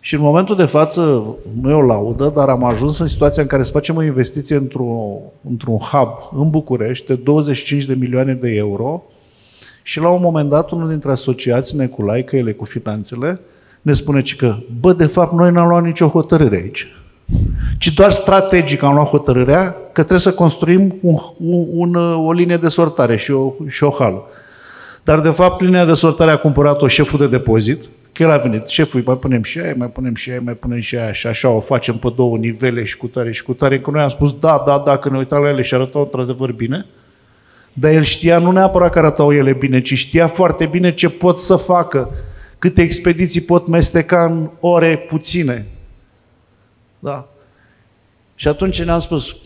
[0.00, 1.24] Și în momentul de față,
[1.60, 4.56] nu e o laudă, dar am ajuns în situația în care să facem o investiție
[4.56, 5.16] într-o,
[5.48, 9.02] într-un hub în București de 25 de milioane de euro
[9.82, 13.40] și la un moment dat unul dintre asociații, Neculai, că ele cu finanțele,
[13.82, 16.86] ne spune că, bă, de fapt, noi n-am luat nicio hotărâre aici.
[17.78, 21.94] Ci doar strategic am luat hotărârea că trebuie să construim un, un, un,
[22.26, 24.22] o linie de sortare și o, și o hală.
[25.04, 28.66] Dar, de fapt, linia de sortare a cumpărat-o șeful de depozit, că el a venit,
[28.66, 31.48] șeful, mai punem și aia, mai punem și aia, mai punem și aia și așa
[31.48, 34.38] o facem pe două nivele și cu tare și cu tare, că noi am spus
[34.38, 36.86] da, da, da, că ne uitam la ele și arătau într-adevăr bine,
[37.72, 41.38] dar el știa nu neapărat că arătau ele bine, ci știa foarte bine ce pot
[41.38, 42.10] să facă,
[42.60, 45.66] câte expediții pot mesteca în ore puține.
[46.98, 47.28] Da.
[48.34, 49.36] Și atunci ne-am spus,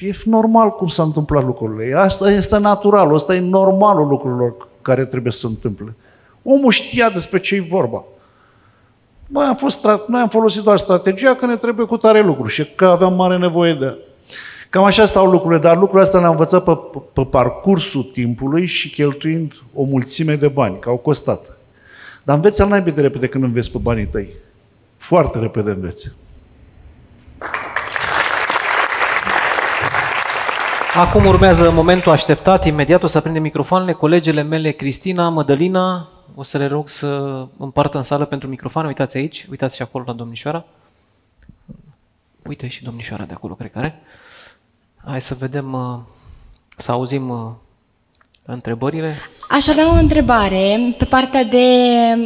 [0.00, 1.96] e normal cum s-a întâmplat lucrurile.
[1.96, 5.94] Asta este natural, asta e normalul lucrurilor care trebuie să se întâmple.
[6.42, 8.04] Omul știa despre ce e vorba.
[9.26, 12.74] Noi am, fost, noi am folosit doar strategia că ne trebuie cu tare lucruri și
[12.74, 13.98] că aveam mare nevoie de
[14.70, 16.78] Cam așa stau lucrurile, dar lucrurile astea le-am învățat pe,
[17.12, 21.57] pe parcursul timpului și cheltuind o mulțime de bani, că au costat.
[22.28, 24.28] Dar înveți al naibii de repede când înveți pe banii tăi.
[24.96, 26.12] Foarte repede înveți.
[30.94, 33.92] Acum urmează momentul așteptat, imediat o să prindem microfoanele.
[33.92, 37.06] Colegele mele, Cristina, Mădălina, o să le rog să
[37.56, 38.88] împartă în sală pentru microfoane.
[38.88, 40.64] Uitați aici, uitați și acolo la domnișoara.
[42.46, 44.02] Uite și domnișoara de acolo, cred că are.
[45.04, 45.98] Hai să vedem, uh,
[46.76, 47.50] să auzim uh,
[48.50, 49.14] Întrebările?
[49.48, 51.66] Aș avea o întrebare pe partea de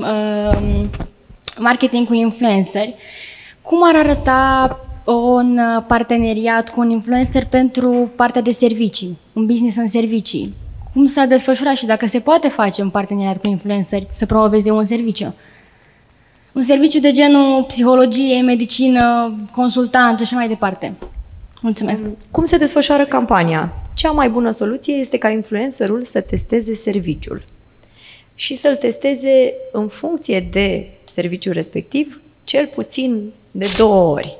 [0.00, 0.84] uh,
[1.58, 2.94] marketing cu influenceri.
[3.62, 9.88] Cum ar arăta un parteneriat cu un influencer pentru partea de servicii, un business în
[9.88, 10.54] servicii?
[10.92, 14.84] Cum s-a desfășurat și dacă se poate face un parteneriat cu influenceri să promoveze un
[14.84, 15.34] serviciu?
[16.52, 20.94] Un serviciu de genul psihologie, medicină, consultant și așa mai departe.
[21.62, 22.02] Mulțumesc.
[22.30, 23.72] Cum se desfășoară campania?
[23.94, 27.44] Cea mai bună soluție este ca influencerul să testeze serviciul
[28.34, 34.38] și să-l testeze în funcție de serviciul respectiv, cel puțin de două ori.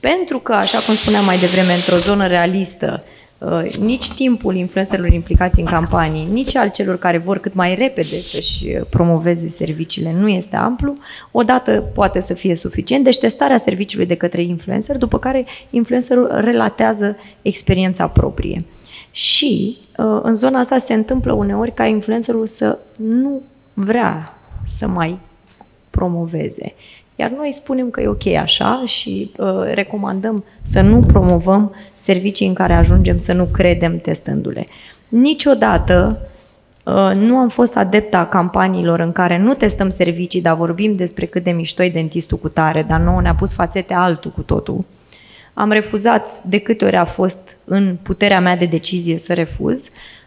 [0.00, 3.04] Pentru că, așa cum spuneam mai devreme, într-o zonă realistă,
[3.38, 8.20] Uh, nici timpul influencerilor implicați în campanii, nici al celor care vor cât mai repede
[8.20, 10.94] să-și uh, promoveze serviciile nu este amplu.
[11.30, 17.16] Odată poate să fie suficient, deci testarea serviciului de către influencer, după care influencerul relatează
[17.42, 18.64] experiența proprie.
[19.10, 23.42] Și uh, în zona asta se întâmplă uneori ca influencerul să nu
[23.74, 25.18] vrea să mai
[25.90, 26.74] promoveze.
[27.20, 32.54] Iar noi spunem că e ok așa și uh, recomandăm să nu promovăm servicii în
[32.54, 34.66] care ajungem să nu credem testându-le.
[35.08, 36.18] Niciodată
[36.84, 41.44] uh, nu am fost adepta campaniilor în care nu testăm servicii, dar vorbim despre cât
[41.44, 44.84] de mișto e dentistul cu tare, dar nouă ne-a pus fațete altul cu totul.
[45.54, 50.17] Am refuzat de câte ori a fost în puterea mea de decizie să refuz, Uh,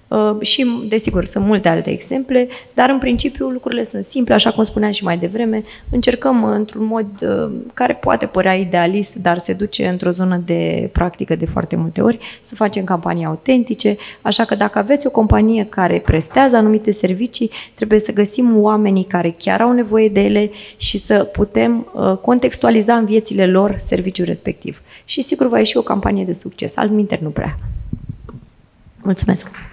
[0.41, 4.91] și, desigur, sunt multe alte exemple, dar în principiu lucrurile sunt simple, așa cum spuneam
[4.91, 5.63] și mai devreme.
[5.91, 11.35] Încercăm într-un mod uh, care poate părea idealist, dar se duce într-o zonă de practică
[11.35, 15.99] de foarte multe ori, să facem campanii autentice, așa că dacă aveți o companie care
[15.99, 21.23] prestează anumite servicii, trebuie să găsim oamenii care chiar au nevoie de ele și să
[21.23, 24.81] putem uh, contextualiza în viețile lor serviciul respectiv.
[25.05, 27.55] Și sigur va ieși o campanie de succes, altminteri nu prea.
[29.03, 29.70] Mulțumesc!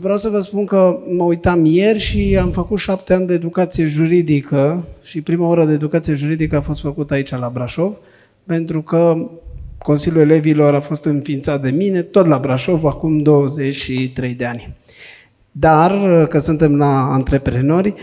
[0.00, 3.84] Vreau să vă spun că mă uitam ieri și am făcut șapte ani de educație
[3.84, 7.92] juridică și prima oră de educație juridică a fost făcută aici la Brașov,
[8.44, 9.16] pentru că
[9.78, 14.74] Consiliul Elevilor a fost înființat de mine, tot la Brașov, acum 23 de ani.
[15.52, 17.94] Dar, că suntem la antreprenori,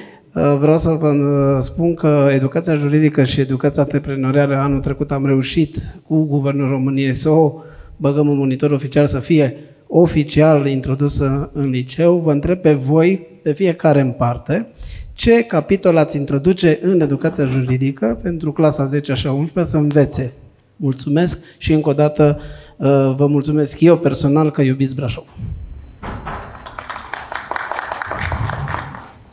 [0.60, 5.78] vreau să vă spun că educația juridică și educația antreprenorială anul trecut am reușit
[6.08, 7.62] cu Guvernul României să o
[7.96, 9.56] băgăm în monitor oficial să fie
[9.88, 12.18] oficial introdusă în liceu.
[12.18, 14.68] Vă întreb pe voi, pe fiecare în parte,
[15.14, 20.34] ce capitol ați introduce în educația juridică pentru clasa 10 și 11 să învețe.
[20.76, 22.40] Mulțumesc și încă o dată
[22.78, 25.26] uh, vă mulțumesc eu personal că iubiți Brașov.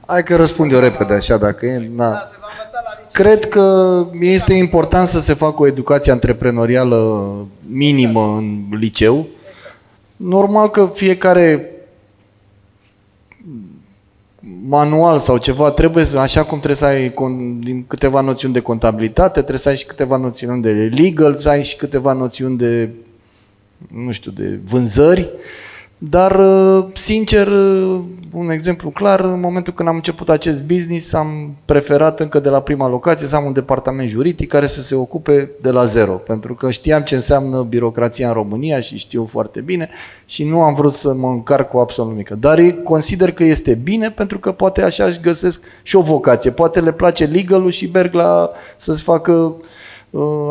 [0.07, 1.91] Hai că răspund eu repede așa dacă e.
[1.95, 2.23] Na.
[3.13, 7.33] Cred că este important să se facă o educație antreprenorială
[7.69, 9.27] minimă în liceu.
[10.17, 11.69] Normal că fiecare
[14.67, 17.15] manual sau ceva trebuie, așa cum trebuie să ai
[17.59, 21.65] din câteva noțiuni de contabilitate, trebuie să ai și câteva noțiuni de legal, să ai
[21.65, 22.91] și câteva noțiuni de,
[23.95, 25.29] nu știu, de vânzări.
[26.09, 28.01] Dar, uh, sincer, uh,
[28.33, 32.61] un exemplu clar, în momentul când am început acest business, am preferat încă de la
[32.61, 36.55] prima locație să am un departament juridic care să se ocupe de la zero, pentru
[36.55, 39.89] că știam ce înseamnă birocrația în România și știu foarte bine
[40.25, 42.31] și nu am vrut să mă încarc cu absolut nimic.
[42.31, 46.51] Dar consider că este bine pentru că poate așa își găsesc și o vocație.
[46.51, 49.65] Poate le place legal și merg la să-ți facă Uh,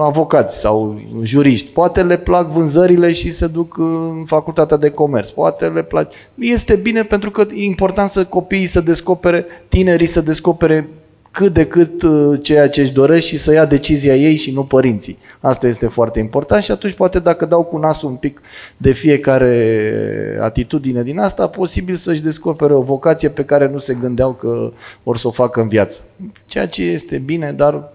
[0.02, 1.72] avocați sau juriști.
[1.72, 5.30] Poate le plac vânzările și se duc în facultatea de comerț.
[5.30, 6.12] Poate le plac.
[6.36, 10.90] Este bine pentru că e important să copiii să descopere, tinerii să descopere
[11.32, 14.64] cât de cât uh, ceea ce își doresc și să ia decizia ei și nu
[14.64, 15.18] părinții.
[15.40, 18.42] Asta este foarte important și atunci poate dacă dau cu nasul un pic
[18.78, 24.32] de fiecare atitudine din asta, posibil să-și descopere o vocație pe care nu se gândeau
[24.32, 24.72] că
[25.04, 26.00] or să o facă în viață.
[26.46, 27.92] Ceea ce este bine, dar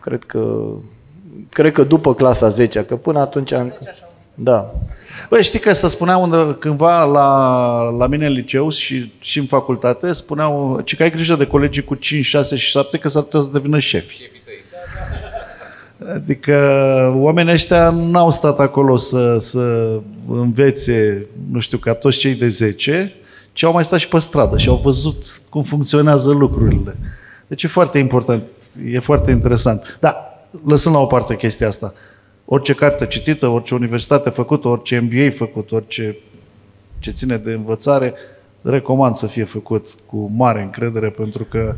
[0.00, 0.66] cred că,
[1.48, 3.52] cred că după clasa 10, că până atunci...
[3.52, 3.72] Am...
[4.34, 4.74] Da.
[5.28, 9.44] Băi, știi că să spuneau unde, cândva la, la mine în liceu și, și în
[9.44, 13.22] facultate, spuneau ce că ai grijă de colegii cu 5, 6 și 7 că s-ar
[13.22, 14.30] putea să devină șefi.
[16.14, 16.56] Adică
[17.16, 19.90] oamenii ăștia n-au stat acolo să, să
[20.28, 23.12] învețe, nu știu, ca toți cei de 10,
[23.52, 26.96] ci au mai stat și pe stradă și au văzut cum funcționează lucrurile.
[27.46, 28.42] Deci e foarte important,
[28.90, 29.98] e foarte interesant.
[30.00, 30.16] Da,
[30.66, 31.94] lăsând la o parte chestia asta.
[32.44, 36.16] Orice carte citită, orice universitate făcută, orice MBA făcut, orice
[36.98, 38.14] ce ține de învățare,
[38.62, 41.74] recomand să fie făcut cu mare încredere, pentru că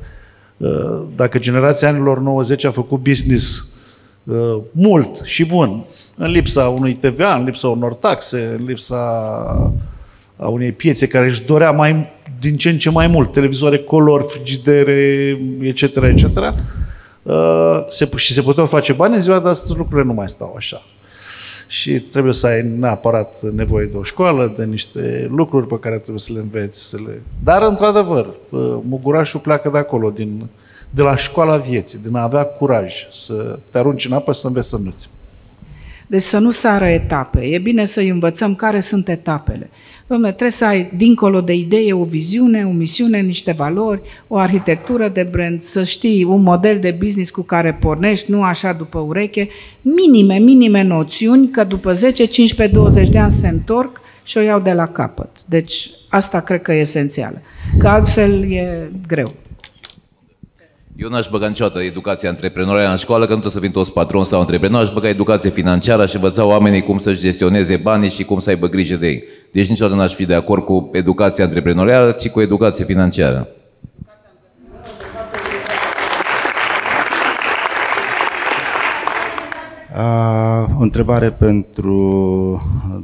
[0.57, 3.75] uh, dacă generația anilor 90 a făcut business
[4.25, 5.85] uh, mult și bun,
[6.17, 8.97] În lipsa unui TVA, în lipsa unor taxe, în lipsa
[10.37, 12.13] a unei piețe care își dorea mai,
[12.49, 16.37] din ce în ce mai mult, televizoare color, frigidere, etc., etc.,
[17.23, 20.55] uh, se, și se puteau face bani, în ziua de astăzi lucrurile nu mai stau
[20.57, 20.83] așa.
[21.69, 26.19] Și trebuie să ai neapărat nevoie de o școală, de niște lucruri pe care trebuie
[26.19, 26.89] să le înveți.
[26.89, 27.23] Să le...
[27.45, 30.47] Dar, într-adevăr, uh, mugurașul pleacă de acolo, din,
[30.91, 34.47] de la școala vieții, din a avea curaj să te arunci în apă și să
[34.47, 35.09] înveți să înveți.
[36.07, 37.41] Deci să nu sară etape.
[37.41, 39.71] E bine să-i învățăm care sunt etapele.
[40.07, 45.09] Domnule, trebuie să ai, dincolo de idee, o viziune, o misiune, niște valori, o arhitectură
[45.09, 49.49] de brand, să știi un model de business cu care pornești, nu așa după ureche,
[49.81, 54.61] minime, minime noțiuni, că după 10, 15, 20 de ani se întorc și o iau
[54.61, 55.31] de la capăt.
[55.47, 57.43] Deci asta cred că e esențială.
[57.79, 59.33] Că altfel e greu.
[60.99, 64.27] Eu n-aș băga niciodată educația antreprenorială în școală, că nu trebuie să fim toți patroni
[64.27, 68.39] sau antreprenori, aș băga educație financiară și învăța oamenii cum să-și gestioneze banii și cum
[68.39, 69.23] să aibă grijă de ei.
[69.53, 73.49] Deci niciodată n-aș fi de acord cu educația antreprenorială, ci cu educație financiară.
[79.97, 82.63] Uh, o întrebare pentru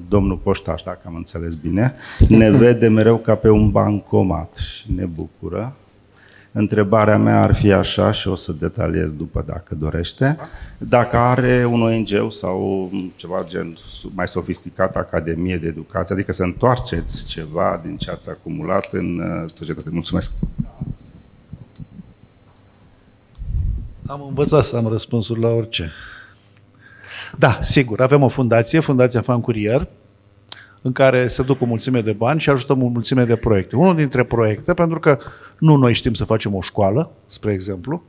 [0.08, 1.94] domnul Poștaș, dacă am înțeles bine.
[2.28, 5.76] Ne vede mereu ca pe un bancomat și ne bucură.
[6.54, 10.36] Întrebarea mea ar fi așa și o să detaliez după dacă dorește.
[10.78, 13.76] Dacă are un ONG sau ceva gen
[14.14, 19.50] mai sofisticat, Academie de Educație, adică să întoarceți ceva din ce ați acumulat în uh,
[19.54, 19.90] societate.
[19.92, 20.32] Mulțumesc!
[24.06, 25.92] Am învățat să am răspunsuri la orice.
[27.38, 29.88] Da, sigur, avem o fundație, Fundația Fan Curier,
[30.82, 33.76] în care se duc o mulțime de bani și ajutăm o mulțime de proiecte.
[33.76, 35.18] Unul dintre proiecte, pentru că
[35.58, 38.02] nu noi știm să facem o școală, spre exemplu,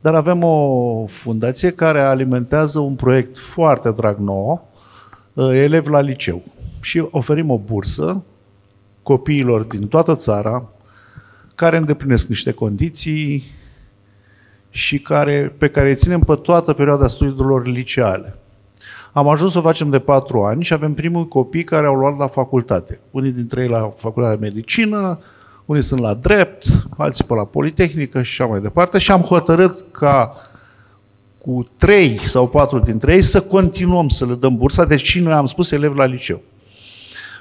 [0.00, 4.68] dar avem o fundație care alimentează un proiect foarte drag nou,
[5.32, 6.42] uh, elevi la liceu.
[6.80, 8.24] Și oferim o bursă
[9.02, 10.68] copiilor din toată țara
[11.54, 13.44] care îndeplinesc niște condiții
[14.70, 18.34] și care, pe care îi ținem pe toată perioada studiilor liceale.
[19.18, 22.16] Am ajuns să o facem de patru ani și avem primul copii care au luat
[22.18, 23.00] la facultate.
[23.10, 25.18] Unii dintre ei la facultatea de medicină,
[25.64, 26.66] unii sunt la drept,
[26.96, 28.98] alții pe la politehnică și așa mai departe.
[28.98, 30.34] Și am hotărât ca
[31.38, 35.46] cu trei sau patru dintre ei să continuăm să le dăm bursa, deci noi am
[35.46, 36.40] spus elevi la liceu.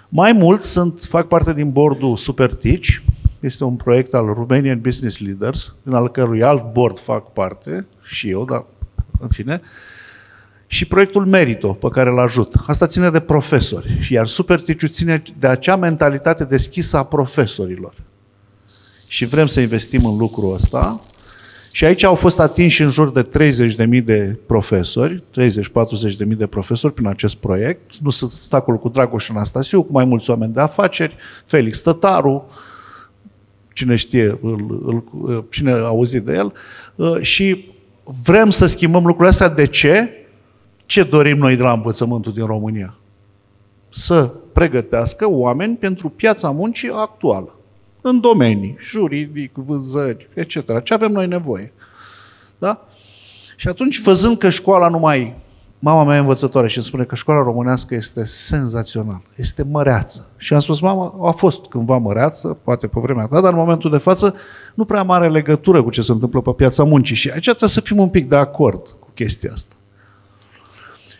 [0.09, 3.03] Mai mult sunt, fac parte din bordul Supertici,
[3.39, 8.29] este un proiect al Romanian Business Leaders, din al cărui alt board fac parte, și
[8.29, 8.65] eu, dar
[9.19, 9.61] în fine,
[10.67, 12.53] și proiectul Merito, pe care îl ajut.
[12.65, 17.93] Asta ține de profesori, iar Superticiu ține de acea mentalitate deschisă a profesorilor.
[19.07, 21.01] Și vrem să investim în lucrul ăsta.
[21.71, 23.51] Și aici au fost atinși în jur de
[23.99, 27.97] 30.000 de profesori, 30-40.000 de profesori prin acest proiect.
[27.97, 31.15] Nu sunt acolo cu Dragoș Anastasiu, cu mai mulți oameni de afaceri,
[31.45, 32.49] Felix Tătaru,
[33.73, 36.53] cine știe, îl, îl, cine a auzit de el.
[37.21, 37.71] Și
[38.23, 39.49] vrem să schimbăm lucrurile astea.
[39.49, 40.11] De ce?
[40.87, 42.93] Ce dorim noi de la învățământul din România?
[43.89, 47.55] Să pregătească oameni pentru piața muncii actuală,
[48.01, 50.83] în domenii, juridic, vânzări, etc.
[50.83, 51.73] Ce avem noi nevoie?
[52.57, 52.87] Da?
[53.55, 55.35] Și atunci, văzând că școala nu mai...
[55.79, 60.27] Mama mea e învățătoare și îmi spune că școala românească este senzațională, este măreață.
[60.37, 63.89] Și am spus, mama, a fost cândva măreață, poate pe vremea ta, dar în momentul
[63.89, 64.35] de față
[64.73, 67.15] nu prea mare legătură cu ce se întâmplă pe piața muncii.
[67.15, 69.75] Și aici trebuie să fim un pic de acord cu chestia asta.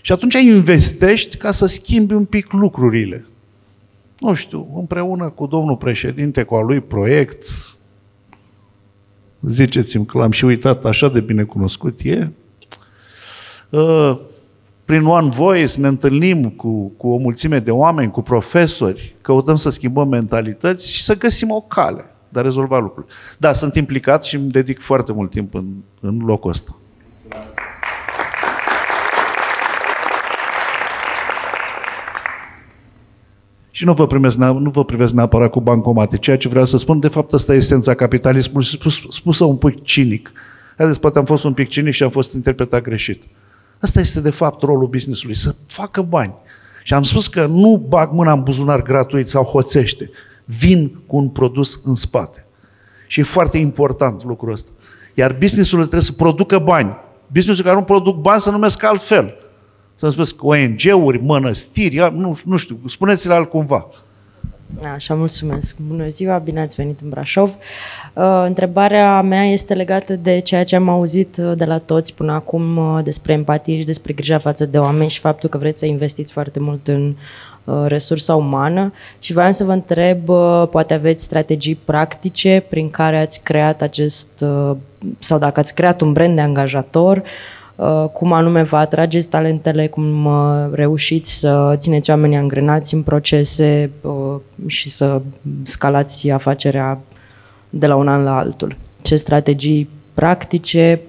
[0.07, 3.25] Și atunci investești ca să schimbi un pic lucrurile.
[4.19, 7.45] Nu știu, împreună cu domnul președinte, cu al lui proiect,
[9.41, 12.29] ziceți-mi că l-am și uitat, așa de bine cunoscut e,
[13.73, 14.19] ă,
[14.85, 19.69] prin One Voice ne întâlnim cu, cu o mulțime de oameni, cu profesori, căutăm să
[19.69, 23.13] schimbăm mentalități și să găsim o cale de a rezolva lucrurile.
[23.37, 25.65] Da, sunt implicat și îmi dedic foarte mult timp în,
[25.99, 26.75] în locul ăsta.
[33.77, 36.17] Și nu vă, primesc, nu vă privesc neapărat cu bancomate.
[36.17, 39.83] Ceea ce vreau să spun, de fapt, asta e esența capitalismului, spus, spusă un pic
[39.83, 40.31] cinic.
[40.77, 43.23] Haideți, poate am fost un pic cinic și am fost interpretat greșit.
[43.79, 46.33] Asta este, de fapt, rolul businessului, să facă bani.
[46.83, 50.09] Și am spus că nu bag mâna în buzunar gratuit sau hoțește.
[50.45, 52.45] Vin cu un produs în spate.
[53.07, 54.69] Și e foarte important lucrul ăsta.
[55.13, 56.95] Iar businessul trebuie să producă bani.
[57.31, 59.35] Businessul care nu produc bani să numesc altfel
[59.97, 63.87] să-mi spuneți ONG-uri, mănăstiri, nu, nu știu, spuneți-le altcumva.
[64.93, 65.75] Așa, mulțumesc.
[65.87, 67.57] Bună ziua, bine ați venit în Brașov.
[68.13, 72.31] Uh, întrebarea mea este legată de ceea ce am auzit uh, de la toți până
[72.31, 75.85] acum uh, despre empatie și despre grija față de oameni și faptul că vreți să
[75.85, 77.15] investiți foarte mult în
[77.85, 80.19] resursa umană și vreau să vă întreb,
[80.69, 84.45] poate aveți strategii practice prin care ați creat acest,
[85.19, 87.23] sau dacă ați creat un brand de angajator,
[88.13, 90.29] cum anume vă atrageți talentele, cum
[90.71, 93.91] reușiți să țineți oamenii angrenați în procese
[94.67, 95.21] și să
[95.63, 96.99] scalați afacerea
[97.69, 98.75] de la un an la altul.
[99.01, 101.01] Ce strategii practice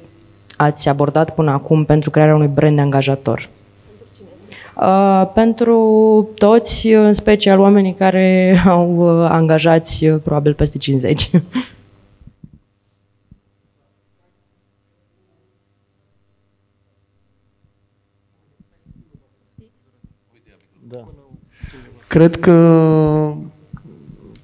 [0.56, 3.48] ați abordat până acum pentru crearea unui brand de angajator?
[4.80, 11.30] Uh, pentru toți, în special oamenii care au uh, angajați uh, probabil peste 50.
[22.08, 23.32] Cred că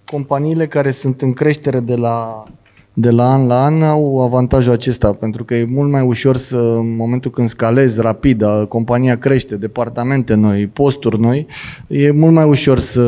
[0.04, 2.44] companiile care sunt în creștere de la,
[2.92, 6.56] de la an la an au avantajul acesta, pentru că e mult mai ușor să,
[6.56, 11.46] în momentul când scalezi rapid, compania crește, departamente noi, posturi noi,
[11.86, 13.04] e mult mai ușor să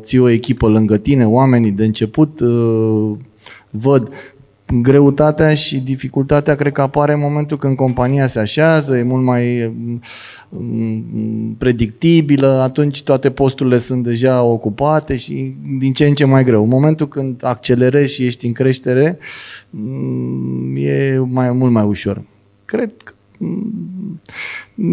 [0.00, 3.16] ții o echipă lângă tine, oamenii de început uh,
[3.70, 4.10] văd
[4.72, 9.72] greutatea și dificultatea cred că apare în momentul când compania se așează, e mult mai
[10.48, 16.62] mm, predictibilă, atunci toate posturile sunt deja ocupate și din ce în ce mai greu.
[16.62, 19.18] În momentul când accelerezi și ești în creștere,
[19.70, 22.22] mm, e mai, mult mai ușor.
[22.64, 23.17] Cred că mm,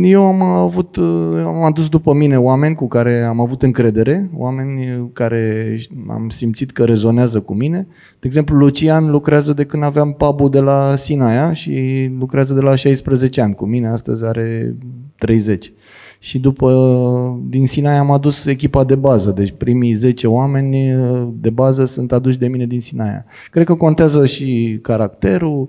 [0.01, 0.97] eu am avut,
[1.45, 5.77] am adus după mine oameni cu care am avut încredere, oameni care
[6.07, 7.87] am simțit că rezonează cu mine.
[8.19, 12.75] De exemplu, Lucian lucrează de când aveam pubul de la Sinaia și lucrează de la
[12.75, 14.75] 16 ani cu mine, astăzi are
[15.17, 15.71] 30.
[16.19, 20.95] Și după, din Sinaia am adus echipa de bază, deci primii 10 oameni
[21.33, 23.25] de bază sunt aduși de mine din Sinaia.
[23.51, 25.67] Cred că contează și caracterul,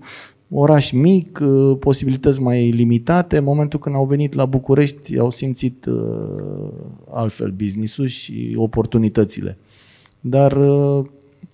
[0.51, 3.36] oraș mic, uh, posibilități mai limitate.
[3.36, 6.73] În momentul când au venit la București, au simțit uh,
[7.10, 9.59] altfel business-ul și oportunitățile.
[10.20, 11.05] Dar uh,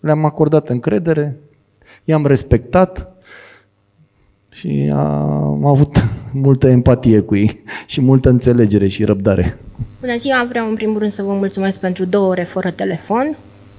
[0.00, 1.38] le-am acordat încredere,
[2.04, 3.14] i-am respectat
[4.48, 5.96] și am avut
[6.32, 9.58] multă empatie cu ei și multă înțelegere și răbdare.
[10.00, 13.36] Bună ziua, vreau în primul rând să vă mulțumesc pentru două ore fără telefon.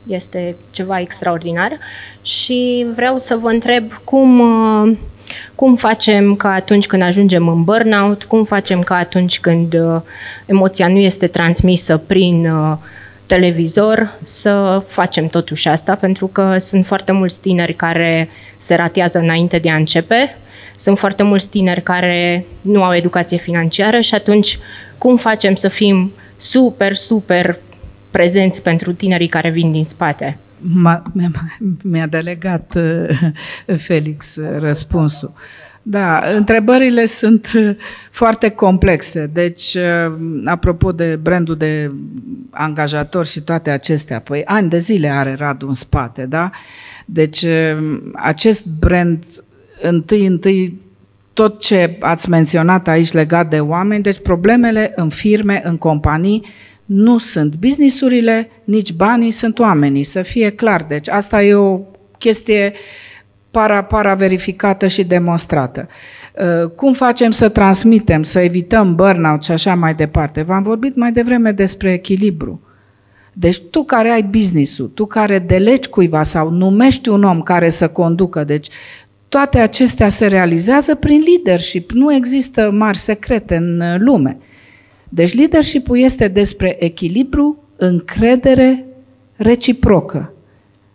[0.07, 1.77] Este ceva extraordinar.
[2.21, 4.97] Și vreau să vă întreb cum, uh,
[5.55, 10.01] cum facem ca atunci când ajungem în burnout, cum facem ca atunci când uh,
[10.45, 12.77] emoția nu este transmisă prin uh,
[13.25, 19.57] televizor să facem totuși asta, pentru că sunt foarte mulți tineri care se ratează înainte
[19.57, 20.37] de a începe,
[20.75, 24.59] sunt foarte mulți tineri care nu au educație financiară și atunci
[24.97, 27.59] cum facem să fim super, super
[28.13, 30.37] prezenți pentru tinerii care vin din spate?
[31.13, 31.31] mi-a,
[31.81, 33.19] mi-a delegat uh,
[33.77, 35.33] Felix uh, răspunsul.
[35.81, 37.75] Da, întrebările sunt uh,
[38.11, 39.29] foarte complexe.
[39.33, 39.77] Deci,
[40.45, 41.91] apropo de brandul de
[42.49, 46.51] angajator și toate acestea, păi ani de zile are Radu în spate, da?
[47.05, 47.45] Deci,
[48.13, 49.23] acest brand,
[49.81, 50.81] întâi, întâi,
[51.33, 56.45] tot ce ați menționat aici legat de oameni, deci problemele în firme, în companii,
[56.93, 60.83] nu sunt businessurile, nici banii, sunt oamenii, să fie clar.
[60.83, 61.79] Deci asta e o
[62.17, 62.73] chestie
[63.51, 65.87] para-para verificată și demonstrată.
[66.33, 70.41] Uh, cum facem să transmitem, să evităm burnout și așa mai departe?
[70.41, 72.61] V-am vorbit mai devreme despre echilibru.
[73.33, 77.87] Deci tu care ai business-ul, tu care delegi cuiva sau numești un om care să
[77.87, 78.67] conducă, deci
[79.29, 81.91] toate acestea se realizează prin leadership.
[81.91, 84.37] Nu există mari secrete în lume.
[85.15, 88.85] Deci leadership este despre echilibru, încredere
[89.35, 90.33] reciprocă.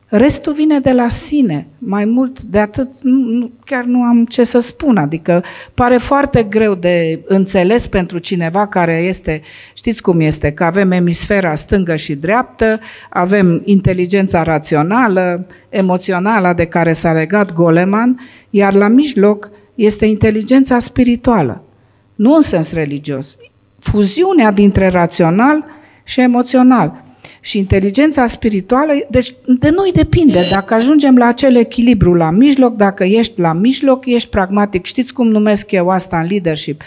[0.06, 1.66] Restul vine de la sine.
[1.78, 4.96] Mai mult de atât, nu, nu, chiar nu am ce să spun.
[4.96, 9.42] Adică pare foarte greu de înțeles pentru cineva care este,
[9.74, 12.80] știți cum este, că avem emisfera stângă și dreaptă,
[13.10, 18.20] avem inteligența rațională, emoțională de care s-a legat Goleman,
[18.50, 21.62] iar la mijloc este inteligența spirituală.
[22.14, 23.36] Nu în sens religios,
[23.78, 25.64] fuziunea dintre rațional
[26.04, 27.02] și emoțional.
[27.40, 30.40] Și inteligența spirituală, deci de noi depinde.
[30.50, 34.84] Dacă ajungem la acel echilibru la mijloc, dacă ești la mijloc, ești pragmatic.
[34.84, 36.82] Știți cum numesc eu asta în leadership?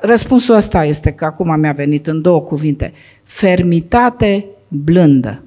[0.00, 2.92] Răspunsul ăsta este că acum mi-a venit în două cuvinte.
[3.24, 5.42] Fermitate blândă.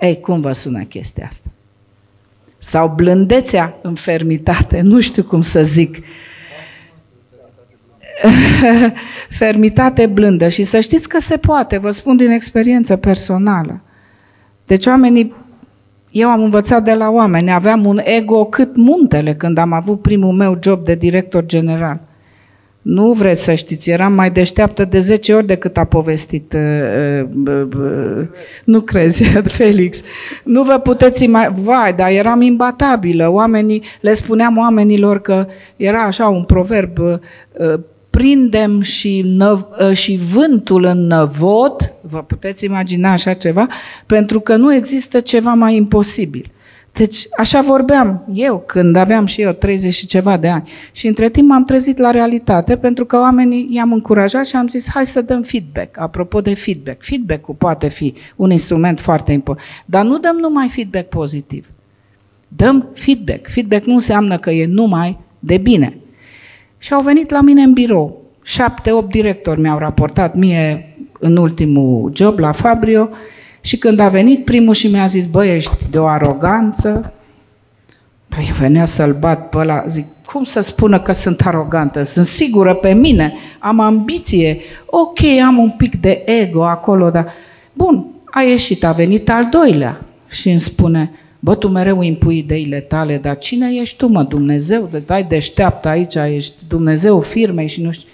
[0.00, 1.48] Ei, cum vă sună chestia asta?
[2.58, 5.96] Sau blândețea în fermitate, nu știu cum să zic.
[5.96, 6.04] Uh,
[9.38, 13.80] fermitate blândă și să știți că se poate, vă spun din experiență personală.
[14.66, 15.34] Deci oamenii,
[16.10, 20.32] eu am învățat de la oameni, aveam un ego cât muntele când am avut primul
[20.32, 22.00] meu job de director general.
[22.82, 26.52] Nu vreți să știți, eram mai deșteaptă de 10 ori decât a povestit.
[26.52, 28.26] Uh, uh, uh,
[28.64, 29.22] nu crezi,
[29.58, 30.00] Felix.
[30.44, 31.52] Nu vă puteți mai...
[31.54, 33.28] Vai, dar eram imbatabilă.
[33.28, 37.80] Oamenii, le spuneam oamenilor că era așa un proverb, uh,
[38.10, 43.66] prindem și, năv, uh, și vântul în năvod, vă puteți imagina așa ceva,
[44.06, 46.50] pentru că nu există ceva mai imposibil.
[46.92, 50.68] Deci așa vorbeam eu când aveam și eu 30 și ceva de ani.
[50.92, 54.88] Și între timp m-am trezit la realitate pentru că oamenii i-am încurajat și am zis
[54.88, 55.98] hai să dăm feedback.
[55.98, 59.68] Apropo de feedback, feedback-ul poate fi un instrument foarte important.
[59.84, 61.66] Dar nu dăm numai feedback pozitiv.
[62.48, 63.48] Dăm feedback.
[63.48, 65.99] Feedback nu înseamnă că e numai de bine.
[66.80, 68.22] Și au venit la mine în birou.
[68.42, 73.08] Șapte, opt directori mi-au raportat mie în ultimul job la Fabrio
[73.60, 77.14] și când a venit primul și mi-a zis, băi, ești de o aroganță,
[78.36, 82.02] Păi venea să-l bat pe ăla, zic, cum să spună că sunt arogantă?
[82.02, 87.32] Sunt sigură pe mine, am ambiție, ok, am un pic de ego acolo, dar...
[87.72, 92.80] Bun, a ieșit, a venit al doilea și îmi spune, bă, tu mereu impui ideile
[92.80, 94.88] tale, dar cine ești tu, mă, Dumnezeu?
[94.90, 98.08] De dai deșteaptă aici, ești Dumnezeu firmei și nu știu.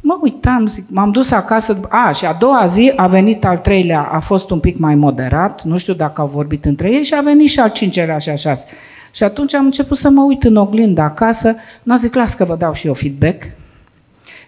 [0.00, 4.02] Mă uitam, zic, m-am dus acasă, a, și a doua zi a venit al treilea,
[4.02, 7.20] a fost un pic mai moderat, nu știu dacă au vorbit între ei, și a
[7.20, 8.66] venit și al cincelea și a șase.
[9.10, 12.56] Și atunci am început să mă uit în oglindă acasă, n-a zic, las că vă
[12.56, 13.42] dau și eu feedback.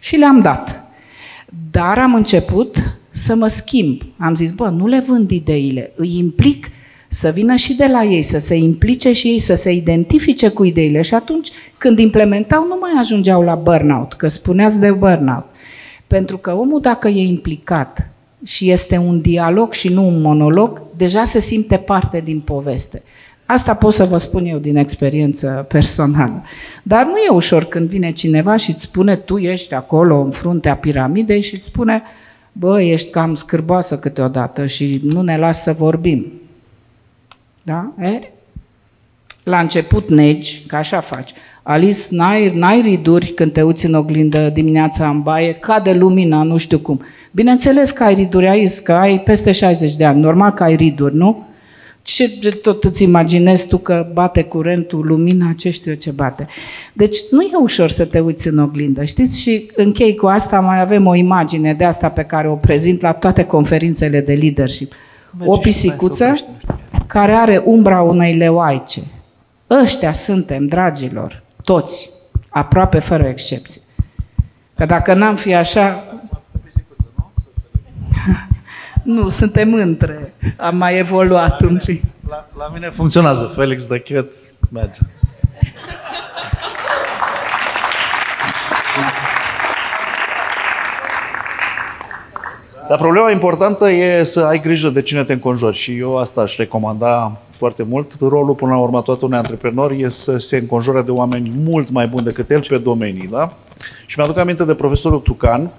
[0.01, 0.85] Și le-am dat.
[1.71, 4.03] Dar am început să mă schimb.
[4.17, 6.71] Am zis, bă, nu le vând ideile, îi implic
[7.09, 10.65] să vină și de la ei, să se implice și ei, să se identifice cu
[10.65, 15.45] ideile și atunci când implementau nu mai ajungeau la burnout, că spuneați de burnout.
[16.07, 18.11] Pentru că omul dacă e implicat
[18.45, 23.03] și este un dialog și nu un monolog, deja se simte parte din poveste.
[23.47, 26.43] Asta pot să vă spun eu din experiență personală.
[26.83, 30.77] Dar nu e ușor când vine cineva și îți spune, tu ești acolo în fruntea
[30.77, 32.03] piramidei și îți spune,
[32.53, 36.33] bă, ești cam scârboasă câteodată și nu ne lasă să vorbim.
[37.69, 37.93] Da?
[38.01, 38.19] E?
[39.43, 41.33] La început negi, că așa faci.
[41.63, 46.57] Alice, n-ai, n-ai riduri când te uiți în oglindă dimineața în baie, cade lumina, nu
[46.57, 47.03] știu cum.
[47.31, 51.17] Bineînțeles că ai riduri aici, că ai peste 60 de ani, normal că ai riduri,
[51.17, 51.47] nu?
[52.03, 52.29] Ce
[52.63, 56.47] tot îți imaginezi tu că bate curentul, lumina, ce știu eu ce bate.
[56.93, 59.41] Deci nu e ușor să te uiți în oglindă, știți?
[59.41, 63.13] Și închei cu asta, mai avem o imagine de asta pe care o prezint la
[63.13, 64.93] toate conferințele de leadership.
[65.45, 66.35] O pisicuță
[67.07, 69.01] care are umbra unei leoaice.
[69.71, 72.11] Ăștia suntem, dragilor, toți,
[72.49, 73.81] aproape fără excepție.
[74.75, 76.05] Că dacă n-am fi așa...
[79.03, 80.35] nu, suntem între.
[80.57, 82.03] Am mai evoluat un pic.
[82.29, 83.53] La, la mine funcționează.
[83.55, 84.35] Felix de Chet
[84.73, 85.01] merge.
[92.89, 96.57] Dar problema importantă e să ai grijă de cine te înconjori și eu asta aș
[96.57, 98.13] recomanda foarte mult.
[98.21, 102.07] Rolul, până la urmă, tot unui antreprenor e să se înconjoare de oameni mult mai
[102.07, 103.53] buni decât el pe domenii, da?
[104.07, 105.71] Și mi-aduc aminte de profesorul Tucan,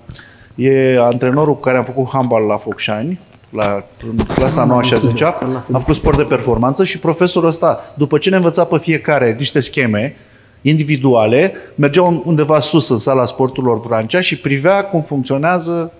[0.55, 3.19] e antrenorul cu care am făcut handball la Focșani,
[3.49, 7.79] la în clasa 9 și a 10 am făcut sport de performanță și profesorul ăsta,
[7.97, 10.15] după ce ne învăța pe fiecare niște scheme
[10.61, 15.91] individuale, mergea undeva sus în sala sporturilor Vrancea și privea cum funcționează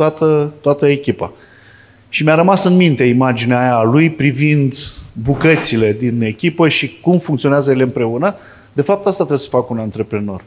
[0.00, 1.32] toată, toată echipa.
[2.08, 4.74] Și mi-a rămas în minte imaginea aia a lui privind
[5.12, 8.34] bucățile din echipă și cum funcționează ele împreună.
[8.72, 10.44] De fapt, asta trebuie să facă un antreprenor.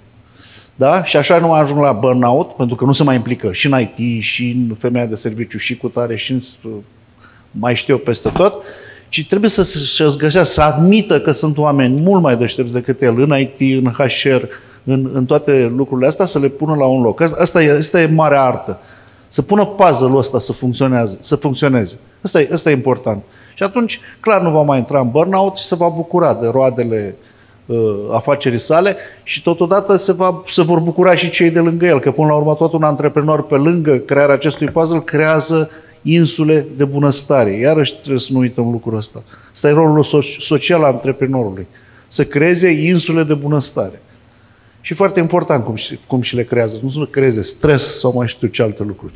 [0.75, 1.03] Da?
[1.03, 4.23] Și așa nu ajung la burnout, pentru că nu se mai implică și în IT,
[4.23, 6.39] și în femeia de serviciu, și cu tare, și în,
[7.51, 8.53] mai știu eu peste tot,
[9.09, 13.21] ci trebuie să se găsească, să admită că sunt oameni mult mai deștepți decât el
[13.21, 14.43] în IT, în HR,
[14.83, 17.21] în, în toate lucrurile astea, să le pună la un loc.
[17.21, 18.79] Asta e, asta e mare artă
[19.33, 21.17] să pună puzzle-ul ăsta să funcționeze.
[21.21, 21.95] Să funcționeze.
[22.21, 23.23] Asta, e, asta e important.
[23.53, 27.15] Și atunci, clar, nu va mai intra în burnout și se va bucura de roadele
[27.65, 31.99] uh, afacerii sale și totodată se, va, se vor bucura și cei de lângă el,
[31.99, 35.69] că până la urmă tot un antreprenor pe lângă crearea acestui puzzle creează
[36.01, 37.51] insule de bunăstare.
[37.51, 39.23] Iarăși trebuie să nu uităm lucrul ăsta.
[39.51, 40.03] Asta e rolul
[40.39, 41.67] social al antreprenorului.
[42.07, 44.01] Să creeze insule de bunăstare.
[44.85, 46.79] Și foarte important cum și, cum și le creează.
[46.81, 49.13] Nu să creeze stres sau mai știu ce alte lucruri.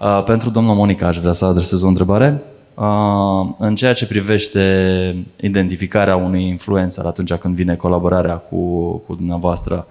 [0.00, 2.42] Uh, pentru domnul Monica aș vrea să adresez o întrebare.
[2.74, 9.86] Uh, în ceea ce privește identificarea unui influencer atunci când vine colaborarea cu, cu dumneavoastră,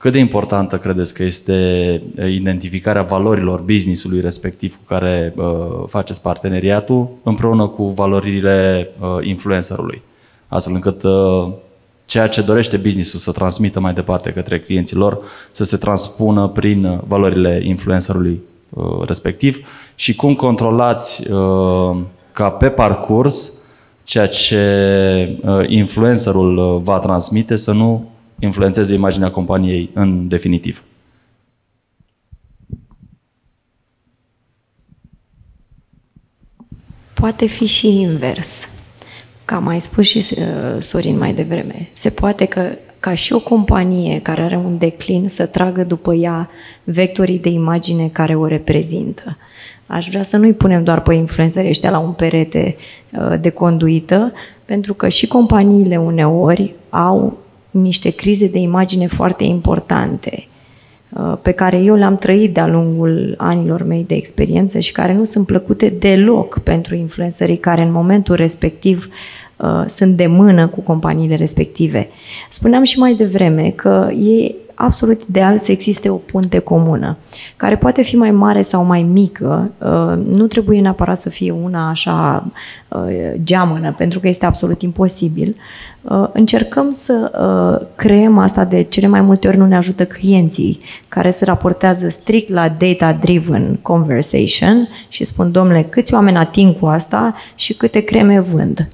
[0.00, 5.44] cât de importantă credeți că este identificarea valorilor businessului respectiv cu care uh,
[5.86, 10.02] faceți parteneriatul împreună cu valorile uh, influencerului?
[10.48, 11.52] Astfel încât uh,
[12.04, 15.18] ceea ce dorește businessul să transmită mai departe către clienții lor
[15.50, 18.40] să se transpună prin valorile influencerului
[18.70, 19.58] uh, respectiv
[19.94, 21.96] și cum controlați uh,
[22.32, 23.64] ca pe parcurs
[24.02, 28.08] ceea ce uh, influencerul uh, va transmite să nu
[28.40, 30.82] influențeze imaginea companiei în definitiv.
[37.14, 38.68] Poate fi și invers.
[39.44, 42.68] Ca mai spus și uh, Sorin mai devreme, se poate că
[43.00, 46.48] ca și o companie care are un declin să tragă după ea
[46.84, 49.36] vectorii de imagine care o reprezintă.
[49.86, 52.76] Aș vrea să nu-i punem doar pe influențări ăștia la un perete
[53.12, 54.32] uh, de conduită,
[54.64, 57.38] pentru că și companiile uneori au
[57.70, 60.46] niște crize de imagine foarte importante
[61.08, 65.24] uh, pe care eu le-am trăit de-a lungul anilor mei de experiență și care nu
[65.24, 69.39] sunt plăcute deloc pentru influențării care în momentul respectiv uh,
[69.86, 72.08] sunt de mână cu companiile respective.
[72.48, 77.16] Spuneam și mai devreme că e absolut ideal să existe o punte comună,
[77.56, 81.88] care poate fi mai mare sau mai mică, uh, nu trebuie neapărat să fie una
[81.88, 82.46] așa
[82.88, 83.00] uh,
[83.44, 85.56] geamănă, pentru că este absolut imposibil.
[86.02, 87.32] Uh, încercăm să
[87.94, 92.48] creăm asta de cele mai multe ori nu ne ajută clienții, care se raportează strict
[92.48, 98.88] la data-driven conversation și spun, domnule, câți oameni ating cu asta și câte creme vând.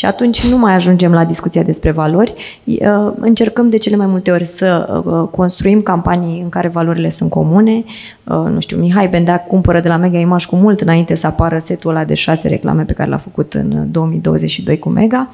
[0.00, 2.34] Și atunci nu mai ajungem la discuția despre valori.
[2.64, 7.30] Uh, încercăm de cele mai multe ori să uh, construim campanii în care valorile sunt
[7.30, 7.84] comune.
[8.24, 11.58] Uh, nu știu, Mihai Bendea cumpără de la Mega Image cu mult înainte să apară
[11.58, 15.30] setul ăla de șase reclame pe care l-a făcut în 2022 cu Mega.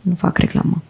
[0.00, 0.82] Nu fac reclamă.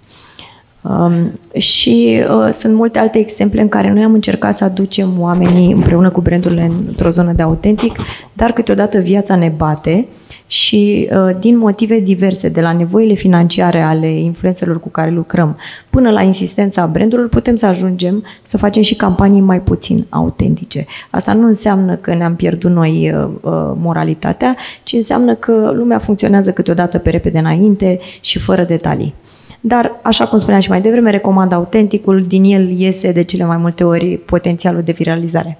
[0.80, 5.72] Um, și uh, sunt multe alte exemple în care noi am încercat să aducem oamenii
[5.72, 7.96] împreună cu brandurile într-o zonă de autentic,
[8.32, 10.06] dar câteodată viața ne bate
[10.52, 15.56] și uh, din motive diverse, de la nevoile financiare ale influențelor cu care lucrăm,
[15.90, 20.86] până la insistența brandurilor, putem să ajungem să facem și campanii mai puțin autentice.
[21.10, 26.50] Asta nu înseamnă că ne-am pierdut noi uh, uh moralitatea, ci înseamnă că lumea funcționează
[26.50, 29.14] câteodată pe repede înainte și fără detalii.
[29.60, 33.56] Dar, așa cum spuneam și mai devreme, recomand autenticul, din el iese de cele mai
[33.56, 35.58] multe ori potențialul de viralizare.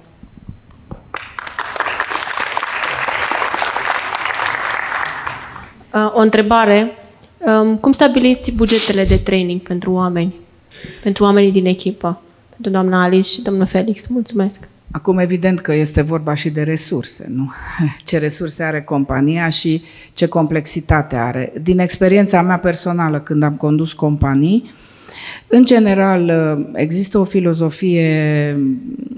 [6.13, 6.91] O întrebare.
[7.37, 10.33] Um, cum stabiliți bugetele de training pentru oameni?
[11.03, 12.21] Pentru oamenii din echipă?
[12.49, 14.07] Pentru doamna Alice și domnul Felix.
[14.07, 14.67] Mulțumesc.
[14.91, 17.51] Acum, evident că este vorba și de resurse, nu?
[18.05, 19.81] Ce resurse are compania și
[20.13, 21.53] ce complexitate are.
[21.61, 24.71] Din experiența mea personală, când am condus companii,
[25.47, 26.31] în general,
[26.73, 28.57] există o filozofie,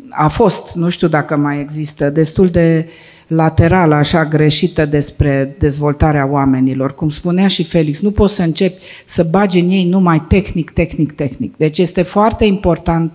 [0.10, 2.90] a fost, nu știu dacă mai există, destul de
[3.28, 6.96] laterală, așa greșită despre dezvoltarea oamenilor.
[6.96, 11.12] Cum spunea și Felix, nu poți să începi să bagi în ei numai tehnic, tehnic,
[11.12, 11.58] tehnic.
[11.58, 13.12] Deci este foarte important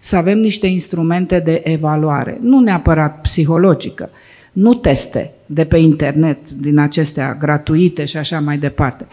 [0.00, 4.10] să avem niște instrumente de evaluare, nu neapărat psihologică,
[4.52, 9.06] nu teste de pe internet, din acestea gratuite și așa mai departe.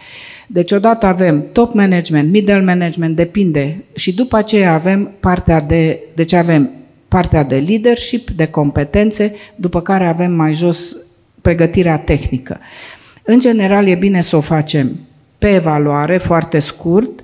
[0.46, 6.32] Deci odată avem top management, middle management, depinde, și după aceea avem partea de, deci
[6.32, 6.70] avem
[7.10, 10.96] partea de leadership, de competențe, după care avem mai jos
[11.40, 12.58] pregătirea tehnică.
[13.22, 14.96] În general e bine să o facem
[15.38, 17.20] pe evaluare, foarte scurt,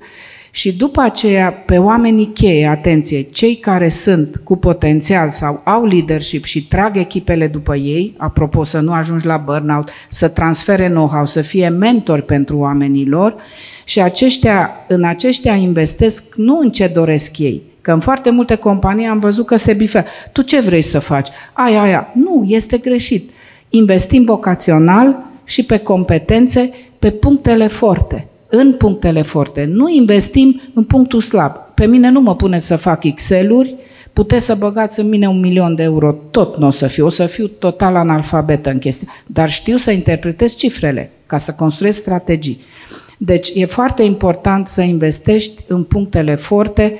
[0.51, 6.43] și după aceea pe oamenii cheie, atenție, cei care sunt cu potențial sau au leadership
[6.43, 11.41] și trag echipele după ei, apropo să nu ajungi la burnout, să transfere know-how, să
[11.41, 13.35] fie mentori pentru oamenii lor
[13.83, 19.05] și aceștia, în aceștia investesc nu în ce doresc ei, Că în foarte multe companii
[19.05, 20.05] am văzut că se bifea.
[20.31, 21.29] Tu ce vrei să faci?
[21.53, 22.07] Aia, aia.
[22.13, 23.29] Nu, este greșit.
[23.69, 29.69] Investim vocațional și pe competențe, pe punctele forte în punctele forte.
[29.71, 31.51] Nu investim în punctul slab.
[31.73, 33.75] Pe mine nu mă puneți să fac Excel-uri,
[34.13, 37.09] puteți să băgați în mine un milion de euro, tot nu o să fiu, o
[37.09, 42.61] să fiu total analfabetă în chestie, dar știu să interpretez cifrele ca să construiesc strategii.
[43.17, 46.99] Deci e foarte important să investești în punctele forte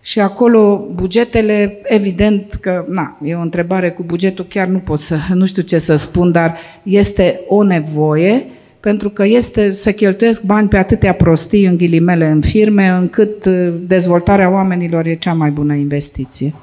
[0.00, 5.16] și acolo bugetele, evident că, na, e o întrebare cu bugetul, chiar nu pot să,
[5.34, 8.46] nu știu ce să spun, dar este o nevoie,
[8.80, 13.72] pentru că este, se cheltuiesc bani pe atâtea prostii în ghilimele în firme, încât uh,
[13.86, 16.54] dezvoltarea oamenilor e cea mai bună investiție.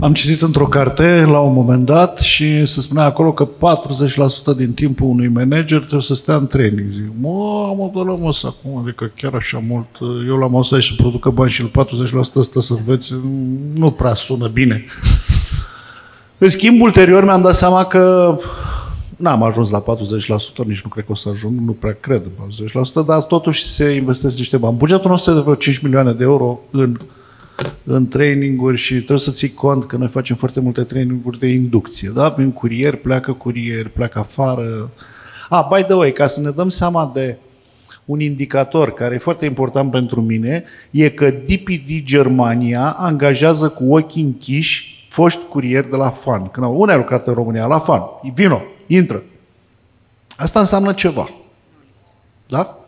[0.00, 3.48] Am citit într-o carte la un moment dat și se spunea acolo că
[4.54, 6.92] 40% din timpul unui manager trebuie să stea în training.
[6.92, 9.86] Zic, mă, mă, dă la măs acum, adică chiar așa mult.
[10.28, 12.04] Eu la masă să producă bani și el 40%
[12.40, 13.14] stă să înveți,
[13.74, 14.84] nu prea sună bine.
[16.38, 18.36] În schimb, ulterior mi-am dat seama că
[19.16, 19.86] n-am ajuns la 40%,
[20.64, 22.46] nici nu cred că o să ajung, nu prea cred în
[23.02, 24.76] 40%, dar totuși se investesc niște bani.
[24.76, 26.96] Bugetul nostru este de vreo 5 milioane de euro în
[27.84, 32.10] în traininguri și trebuie să ții cont că noi facem foarte multe traininguri de inducție.
[32.14, 32.28] Da?
[32.28, 34.90] Vin curier, pleacă curier, pleacă afară.
[35.48, 37.36] Ah, by the way, ca să ne dăm seama de
[38.04, 44.22] un indicator care e foarte important pentru mine, e că DPD Germania angajează cu ochii
[44.22, 46.48] închiși foști curieri de la FAN.
[46.48, 47.66] Când unde ai lucrat în România?
[47.66, 48.02] La FAN.
[48.34, 49.22] Vino, intră.
[50.36, 51.30] Asta înseamnă ceva.
[52.46, 52.78] Da?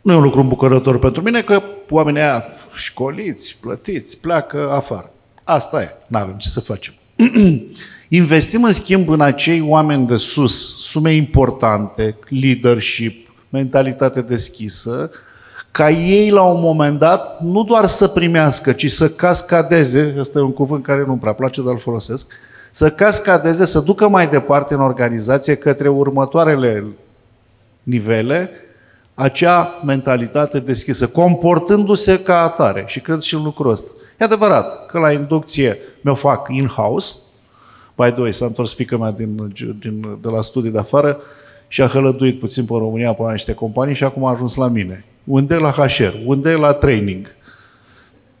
[0.00, 5.10] Nu e un lucru îmbucurător pentru mine că oamenii aia școliți, plătiți, pleacă afară.
[5.44, 6.94] Asta e, nu avem ce să facem.
[8.08, 15.10] Investim în schimb în acei oameni de sus, sume importante, leadership, mentalitate deschisă,
[15.70, 20.42] ca ei la un moment dat nu doar să primească, ci să cascadeze, ăsta e
[20.42, 22.32] un cuvânt care nu-mi prea place, dar îl folosesc,
[22.70, 26.84] să cascadeze, să ducă mai departe în organizație către următoarele
[27.82, 28.50] nivele,
[29.20, 32.84] acea mentalitate deschisă, comportându-se ca atare.
[32.86, 33.90] Și cred și în lucrul ăsta.
[34.20, 37.14] E adevărat că la inducție mi-o fac in-house,
[37.96, 41.20] by the way, s-a întors fică mea din, din, de la studii de afară
[41.68, 45.04] și a hălăduit puțin pe România pe niște companii și acum a ajuns la mine.
[45.24, 47.26] Unde la HR, unde la training.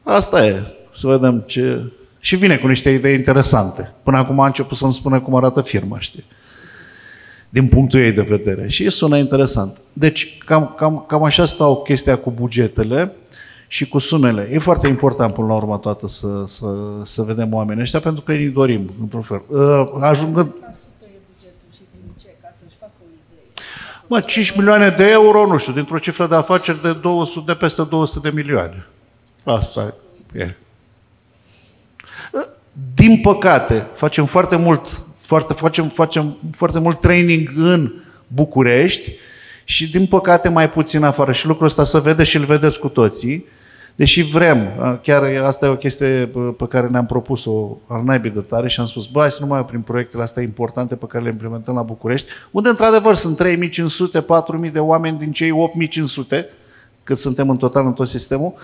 [0.02, 0.62] Asta e.
[0.90, 1.92] Să vedem ce...
[2.20, 3.92] Și vine cu niște idei interesante.
[4.02, 6.24] Până acum a început să-mi spună cum arată firma, știi?
[7.50, 8.68] Din punctul ei de vedere.
[8.68, 9.78] Și sună interesant.
[9.92, 13.12] Deci, cam, cam, cam așa stau chestia cu bugetele
[13.66, 14.48] și cu sumele.
[14.52, 16.66] E foarte important până la urmă toată să, să,
[17.04, 19.42] să vedem oamenii ăștia pentru că îi dorim, într-un fel.
[19.46, 20.54] Uh, ajungând...
[24.06, 27.82] Mă, 5 milioane de euro, nu știu, dintr-o cifră de afaceri de, 200, de peste
[27.82, 28.86] 200 de milioane.
[29.44, 29.94] Asta
[30.32, 30.54] e.
[32.94, 37.92] Din păcate, facem foarte mult foarte, facem, facem foarte mult training în
[38.26, 39.10] București
[39.64, 41.32] și din păcate mai puțin afară.
[41.32, 43.46] Și lucrul ăsta se vede și îl vedeți cu toții.
[43.94, 44.68] Deși vrem,
[45.02, 48.86] chiar asta e o chestie pe care ne-am propus-o al naibii de tare și am
[48.86, 51.82] spus, bă, hai să nu mai oprim proiectele astea importante pe care le implementăm la
[51.82, 56.48] București, unde într-adevăr sunt 3500, 4000 de oameni din cei 8500,
[57.04, 58.54] cât suntem în total în tot sistemul,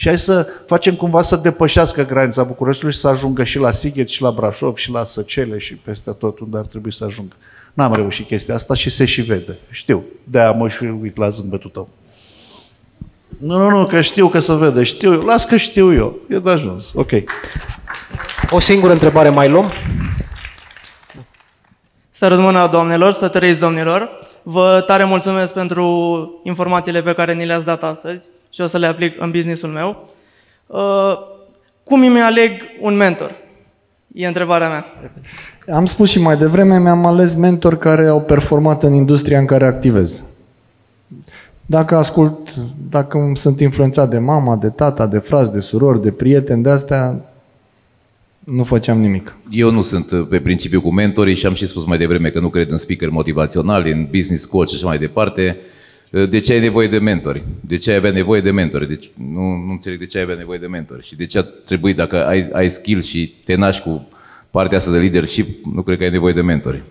[0.00, 4.08] și hai să facem cumva să depășească granița Bucureștiului și să ajungă și la Sighet,
[4.08, 7.34] și la Brașov, și la Săcele, și peste tot unde ar trebui să ajungă.
[7.74, 9.58] N-am reușit chestia asta și se și vede.
[9.70, 10.04] Știu.
[10.24, 11.88] De-aia mă și uit la zâmbetul tău.
[13.38, 14.82] Nu, nu, nu, că știu că se vede.
[14.82, 15.20] Știu eu.
[15.20, 16.18] Las că știu eu.
[16.28, 16.92] E de ajuns.
[16.94, 17.10] Ok.
[18.50, 19.72] O singură întrebare mai luăm.
[22.10, 24.18] Să rămână, doamnelor, să trăiți, domnilor.
[24.42, 25.84] Vă tare mulțumesc pentru
[26.42, 30.08] informațiile pe care ni le-ați dat astăzi și o să le aplic în businessul meu.
[30.66, 31.18] Uh,
[31.84, 33.32] cum îmi aleg un mentor?
[34.14, 34.86] E întrebarea mea.
[35.76, 39.66] Am spus și mai devreme, mi-am ales mentori care au performat în industria în care
[39.66, 40.24] activez.
[41.66, 42.54] Dacă ascult,
[42.90, 47.20] dacă sunt influențat de mama, de tata, de frați, de surori, de prieteni, de astea,
[48.44, 49.36] nu făceam nimic.
[49.50, 52.40] Eu nu sunt uh, pe principiu cu mentorii și am și spus mai devreme că
[52.40, 55.56] nu cred în speaker motivaționali, în business coach și așa mai departe.
[56.10, 57.44] Uh, de ce ai nevoie de mentori?
[57.60, 58.88] De ce ai avea nevoie de mentori?
[58.88, 61.06] Deci nu, nu înțeleg de ce ai avea nevoie de mentori.
[61.06, 64.08] Și de ce ar trebui, dacă ai, ai skill și te naști cu
[64.50, 66.82] partea asta de leadership, nu cred că ai nevoie de mentori.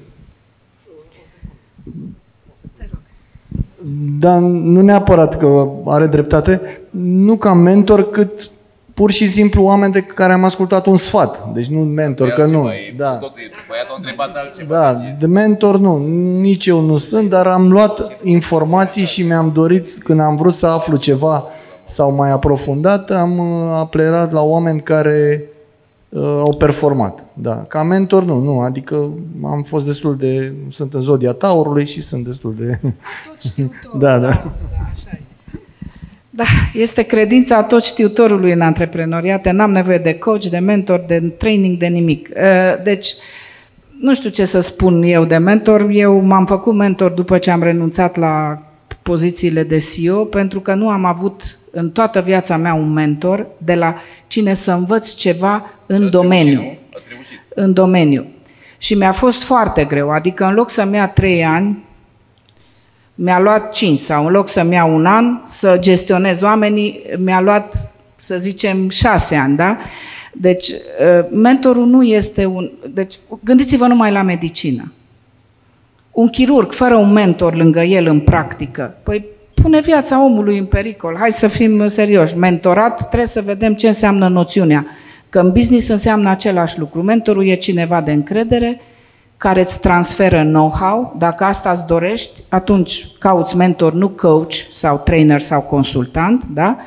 [4.19, 8.51] Dar nu neapărat că are dreptate, nu ca mentor, cât
[8.99, 11.53] pur și simplu oameni de care am ascultat un sfat.
[11.53, 12.69] Deci nu mentor, că nu.
[12.97, 13.19] Da.
[14.67, 15.97] Da, de mentor nu,
[16.39, 20.65] nici eu nu sunt, dar am luat informații și mi-am dorit, când am vrut să
[20.65, 21.43] aflu ceva
[21.83, 25.43] sau mai aprofundat, am uh, aplerat la oameni care
[26.09, 27.25] uh, au performat.
[27.33, 27.55] Da.
[27.67, 29.09] Ca mentor nu, nu, adică
[29.43, 32.79] am fost destul de, sunt în zodia taurului și sunt destul de...
[34.03, 34.29] da, da.
[34.29, 34.53] da
[34.93, 35.28] așa e.
[36.39, 39.51] Da, este credința tot știutorului în antreprenoriate.
[39.51, 42.29] N-am nevoie de coach, de mentor, de training, de nimic.
[42.35, 43.13] Uh, deci,
[43.99, 45.89] nu știu ce să spun eu de mentor.
[45.91, 48.61] Eu m-am făcut mentor după ce am renunțat la
[49.01, 53.75] pozițiile de CEO, pentru că nu am avut în toată viața mea un mentor de
[53.75, 53.95] la
[54.27, 56.77] cine să învăț ceva în domeniu.
[57.55, 58.25] În domeniu.
[58.77, 60.11] Și mi-a fost foarte greu.
[60.11, 61.83] Adică în loc să-mi ia trei ani,
[63.22, 67.93] mi-a luat 5 sau în loc să-mi ia un an să gestionez oamenii, mi-a luat
[68.15, 69.77] să zicem, șase ani, da?
[70.33, 72.72] Deci, uh, mentorul nu este un...
[72.93, 74.93] Deci, gândiți-vă numai la medicină.
[76.11, 81.15] Un chirurg fără un mentor lângă el în practică, păi pune viața omului în pericol.
[81.19, 82.38] Hai să fim serioși.
[82.38, 84.85] Mentorat, trebuie să vedem ce înseamnă noțiunea.
[85.30, 87.01] Că în business înseamnă același lucru.
[87.01, 88.81] Mentorul e cineva de încredere,
[89.39, 91.15] care îți transferă know-how.
[91.17, 96.77] Dacă asta îți dorești, atunci cauți mentor, nu coach sau trainer sau consultant, da?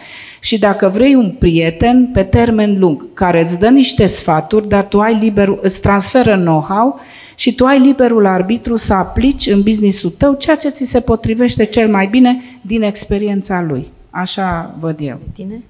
[0.41, 5.01] Și dacă vrei un prieten pe termen lung, care îți dă niște sfaturi, dar tu
[5.01, 7.01] ai liber, îți transferă know-how
[7.35, 11.65] și tu ai liberul arbitru să aplici în businessul tău ceea ce ți se potrivește
[11.65, 13.91] cel mai bine din experiența lui.
[14.11, 15.19] Așa văd eu.
[15.35, 15.63] Tine?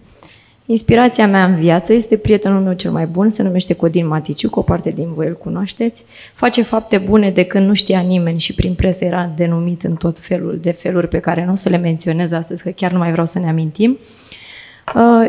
[0.73, 4.59] Inspirația mea în viață este prietenul meu cel mai bun, se numește Codin Maticiu, cu
[4.59, 6.05] o parte din voi îl cunoașteți.
[6.35, 10.19] Face fapte bune de când nu știa nimeni și prin presă era denumit în tot
[10.19, 13.11] felul de feluri pe care nu o să le menționez astăzi, că chiar nu mai
[13.11, 13.91] vreau să ne amintim.
[13.91, 14.42] Uh,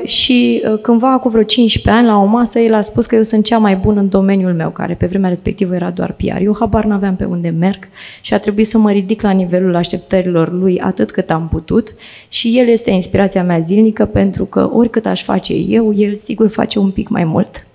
[0.03, 3.21] și uh, cândva, cu vreo 15 ani, la o masă, el a spus că eu
[3.21, 6.41] sunt cea mai bună în domeniul meu, care pe vremea respectivă era doar PR.
[6.41, 7.87] Eu habar n-aveam pe unde merg
[8.21, 11.93] și a trebuit să mă ridic la nivelul așteptărilor lui atât cât am putut
[12.29, 16.79] și el este inspirația mea zilnică pentru că oricât aș face eu, el sigur face
[16.79, 17.65] un pic mai mult.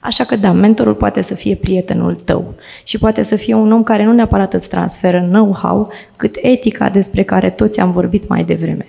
[0.00, 3.82] Așa că da, mentorul poate să fie prietenul tău și poate să fie un om
[3.82, 8.86] care nu neapărat îți transferă know-how, cât etica despre care toți am vorbit mai devreme.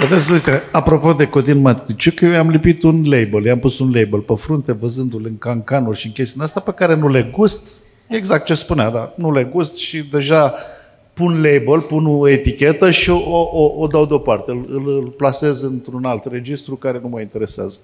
[0.00, 4.20] Vedeți, uite, apropo de Codin Maticiuc, eu i-am lipit un label, i-am pus un label
[4.20, 8.44] pe frunte, văzându-l în cancanuri și în chestiile astea pe care nu le gust, exact
[8.44, 10.54] ce spunea, da, nu le gust și deja
[11.12, 16.04] pun label, pun o etichetă și o, o, o dau deoparte, îl, îl plasez într-un
[16.04, 17.78] alt registru care nu mă interesează.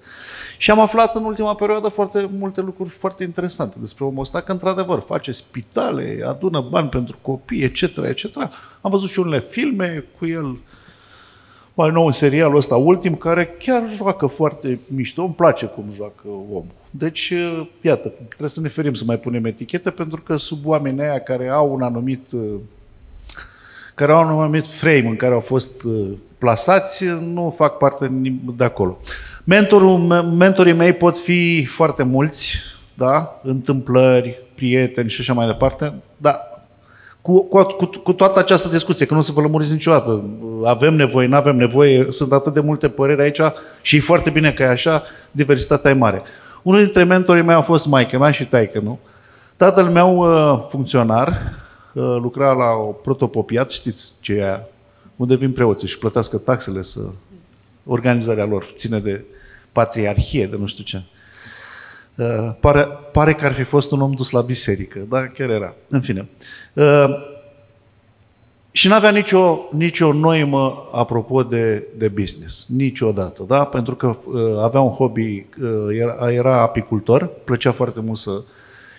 [0.57, 4.51] Și am aflat în ultima perioadă foarte multe lucruri foarte interesante despre omul ăsta, că
[4.51, 8.37] într-adevăr face spitale, adună bani pentru copii, etc., etc.
[8.81, 10.57] Am văzut și unele filme cu el,
[11.73, 16.27] mai nou în serialul ăsta ultim, care chiar joacă foarte mișto, îmi place cum joacă
[16.49, 16.65] omul.
[16.89, 17.33] Deci,
[17.81, 21.49] iată, trebuie să ne ferim să mai punem etichete, pentru că sub oamenii aia care
[21.49, 22.29] au un anumit
[23.95, 25.81] care au un anumit frame în care au fost
[26.37, 28.11] plasați, nu fac parte
[28.57, 28.97] de acolo.
[29.43, 29.97] Mentorul,
[30.37, 32.57] mentorii mei pot fi foarte mulți,
[32.93, 33.39] da?
[33.43, 36.50] întâmplări, prieteni și așa mai departe, dar
[37.21, 40.23] cu, cu, cu, cu toată această discuție, că nu o să vă lămuriți niciodată.
[40.65, 43.41] Avem nevoie, nu avem nevoie, sunt atât de multe păreri aici
[43.81, 46.21] și e foarte bine că e așa, diversitatea e mare.
[46.61, 48.99] Unul dintre mentorii mei a fost maică mea și taică, nu?
[49.55, 51.27] Tatăl meu, uh, funcționar,
[51.93, 54.67] uh, lucra la o protopopiat, știți ce e aia,
[55.15, 56.99] unde vin preoții și plătească taxele să...
[57.85, 59.23] Organizarea lor ține de
[59.71, 61.01] patriarhie, de nu știu ce.
[62.15, 65.73] Uh, pare, pare că ar fi fost un om dus la biserică, dar chiar era.
[65.89, 66.19] În fine.
[66.19, 66.60] Uh,
[68.71, 73.63] și nu avea nicio, nicio noimă apropo de, de business, niciodată, da?
[73.63, 78.41] Pentru că uh, avea un hobby, uh, era, era apicultor, plăcea foarte mult să...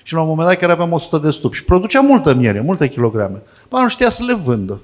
[0.03, 2.89] Și la un moment dat chiar aveam 100 de stup și producea multă miere, multe
[2.89, 3.43] kilograme.
[3.69, 4.81] Ba, nu știa să le vândă.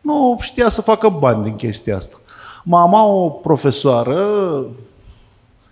[0.00, 2.16] Nu știa să facă bani din chestia asta.
[2.64, 4.26] Mama, o profesoară,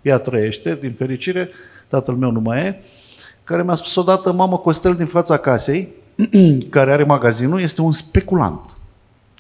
[0.03, 1.51] ea trăiește, din fericire,
[1.89, 2.81] tatăl meu nu mai e,
[3.45, 5.89] care mi-a spus odată, mamă, Costel din fața casei,
[6.71, 8.77] care are magazinul, este un speculant.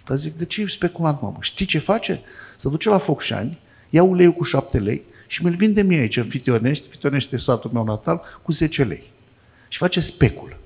[0.06, 1.36] Dar zic, de ce e speculant, mamă?
[1.40, 2.20] Știi ce face?
[2.56, 3.58] Se duce la Focșani,
[3.90, 7.70] ia uleiul cu șapte lei și mi-l vinde mie aici, în Fitionești, Fitionești e satul
[7.72, 9.10] meu natal, cu 10 lei.
[9.68, 10.56] Și face specul.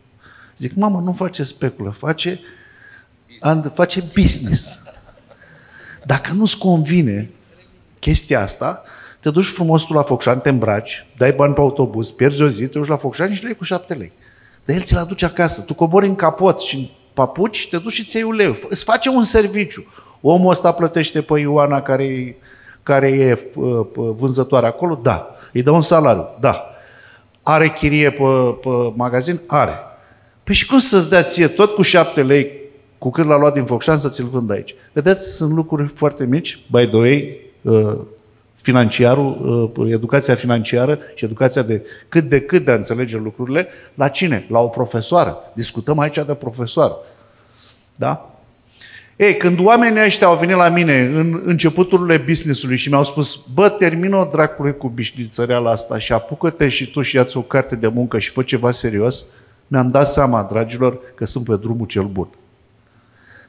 [0.56, 2.40] Zic, mamă, nu face speculă, face,
[3.74, 4.78] face business.
[6.04, 7.30] Dacă nu-ți convine
[7.98, 8.82] chestia asta,
[9.20, 12.66] te duci frumos tu la Focșani, te îmbraci, dai bani pe autobuz, pierzi o zi,
[12.66, 14.12] te duci la Focșani și le cu șapte lei.
[14.68, 15.60] Dar el ți-l aduce acasă.
[15.60, 18.56] Tu cobori în capot și în papuci, te duci și ți iei uleu.
[18.68, 19.86] Îți face un serviciu.
[20.20, 22.34] Omul ăsta plătește pe Ioana care e,
[22.82, 25.00] care e uh, vânzătoare acolo?
[25.02, 25.36] Da.
[25.52, 26.28] Îi dă un salariu?
[26.40, 26.64] Da.
[27.42, 28.22] Are chirie pe,
[28.60, 29.40] pe magazin?
[29.47, 29.74] Are.
[30.44, 32.50] Păi și cum să-ți dea ție tot cu șapte lei
[32.98, 34.74] cu cât l-a luat din Focșani să ți-l vând aici?
[34.92, 37.98] Vedeți, sunt lucruri foarte mici, by the way, uh,
[38.68, 44.08] financiarul, uh, educația financiară și educația de cât de cât de a înțelege lucrurile, la
[44.08, 44.47] cine?
[44.48, 45.36] La o profesoară.
[45.55, 46.97] Discutăm aici de profesoară.
[47.97, 48.34] Da?
[49.16, 53.68] Ei, când oamenii ăștia au venit la mine în începuturile business-ului și mi-au spus, bă,
[53.68, 58.18] termină dracule cu bișnițăreala asta și apucă-te și tu și ia o carte de muncă
[58.18, 59.24] și fă ceva serios,
[59.66, 62.28] mi-am dat seama, dragilor, că sunt pe drumul cel bun.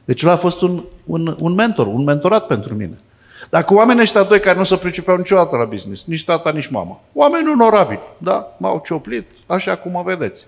[0.06, 2.98] Deci el a fost un, un, un mentor, un mentorat pentru mine.
[3.50, 7.02] Dacă oamenii ăștia doi care nu se pricepeau niciodată la business, nici tata, nici mama,
[7.14, 10.46] oameni onorabili, da, m-au cioplit, așa cum mă vedeți.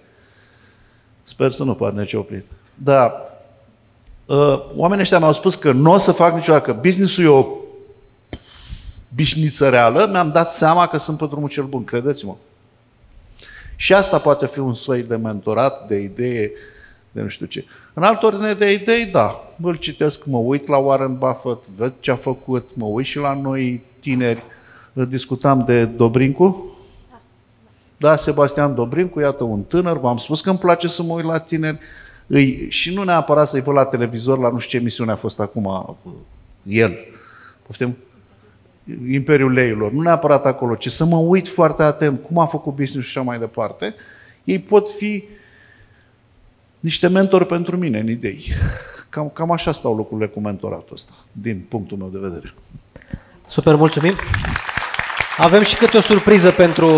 [1.23, 2.45] Sper să nu par necioplit.
[2.73, 3.25] Da,
[4.31, 7.45] Uh, oamenii ăștia mi-au spus că nu o să fac niciodată, că business-ul e o
[9.15, 12.35] bișniță reală, mi-am dat seama că sunt pe drumul cel bun, credeți-mă.
[13.75, 16.51] Și asta poate fi un soi de mentorat, de idee,
[17.11, 17.65] de nu știu ce.
[17.93, 22.11] În altă ordine de idei, da, îl citesc, mă uit la Warren Buffett, văd ce
[22.11, 24.43] a făcut, mă uit și la noi tineri.
[24.93, 26.75] Discutam de Dobrincu,
[27.97, 31.39] da, Sebastian Dobrincu, iată un tânăr, v-am spus că îmi place să mă uit la
[31.39, 31.79] tineri,
[32.27, 35.39] îi, și nu neapărat să-i văd la televizor, la nu știu ce emisiune a fost
[35.39, 35.97] acum
[36.63, 36.97] el.
[37.65, 37.97] Poftim?
[39.09, 39.91] Imperiul Leilor.
[39.91, 43.27] Nu neapărat acolo, ci să mă uit foarte atent cum a făcut business și așa
[43.27, 43.95] mai departe.
[44.43, 45.23] Ei pot fi
[46.81, 48.43] niște mentori pentru mine în idei.
[49.09, 52.53] Cam, cam așa stau lucrurile cu mentoratul ăsta, din punctul meu de vedere.
[53.47, 54.13] Super, mulțumim!
[55.37, 56.89] Avem și câte o surpriză pentru,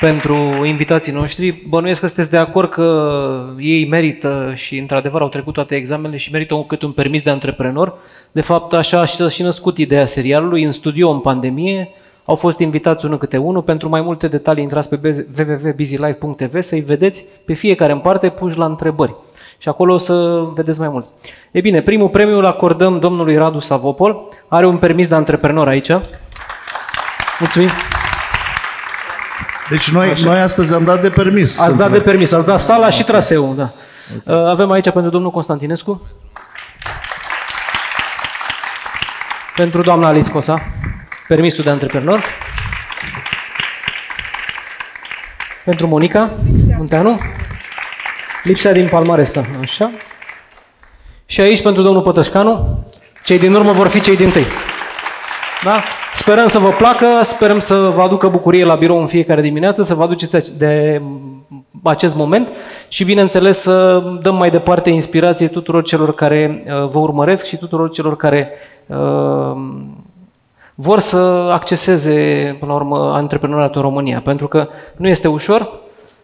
[0.00, 1.50] pentru invitații noștri.
[1.68, 6.30] Bănuiesc că sunteți de acord că ei merită și într-adevăr au trecut toate examenele și
[6.30, 7.94] merită un, câte un permis de antreprenor.
[8.32, 11.88] De fapt, așa s-a și născut ideea serialului în studio în pandemie.
[12.24, 13.62] Au fost invitați unul câte unul.
[13.62, 18.64] Pentru mai multe detalii intrați pe www.busylife.tv să-i vedeți pe fiecare în parte puși la
[18.64, 19.14] întrebări.
[19.58, 21.06] Și acolo o să vedeți mai mult.
[21.50, 24.28] E bine, primul premiu îl acordăm domnului Radu Savopol.
[24.48, 25.90] Are un permis de antreprenor aici.
[27.38, 27.68] Mulțumim!
[29.70, 31.60] Deci noi, noi astăzi am dat de permis.
[31.60, 33.72] Ați dat de permis, ați dat sala și traseul, da.
[34.26, 34.50] Okay.
[34.50, 36.06] Avem aici pentru domnul Constantinescu.
[39.56, 40.62] Pentru doamna Alice Cosa,
[41.32, 42.20] permisul de antreprenor.
[45.64, 46.30] Pentru Monica
[46.76, 47.20] Munteanu.
[48.42, 49.90] Lipsea din palmaresta, așa.
[51.26, 52.84] Și aici pentru domnul Pătășcanu.
[53.24, 54.44] Cei din urmă vor fi cei din tâi.
[55.64, 55.82] Da?
[56.14, 59.94] Sperăm să vă placă, sperăm să vă aducă bucurie la birou în fiecare dimineață, să
[59.94, 61.02] vă aduceți de
[61.82, 62.48] acest moment
[62.88, 67.90] și, bineînțeles, să dăm mai departe inspirație tuturor celor care uh, vă urmăresc și tuturor
[67.90, 68.50] celor care
[68.86, 69.56] uh,
[70.82, 71.16] vor să
[71.52, 74.20] acceseze, până la urmă, antreprenoriatul în România.
[74.20, 75.80] Pentru că nu este ușor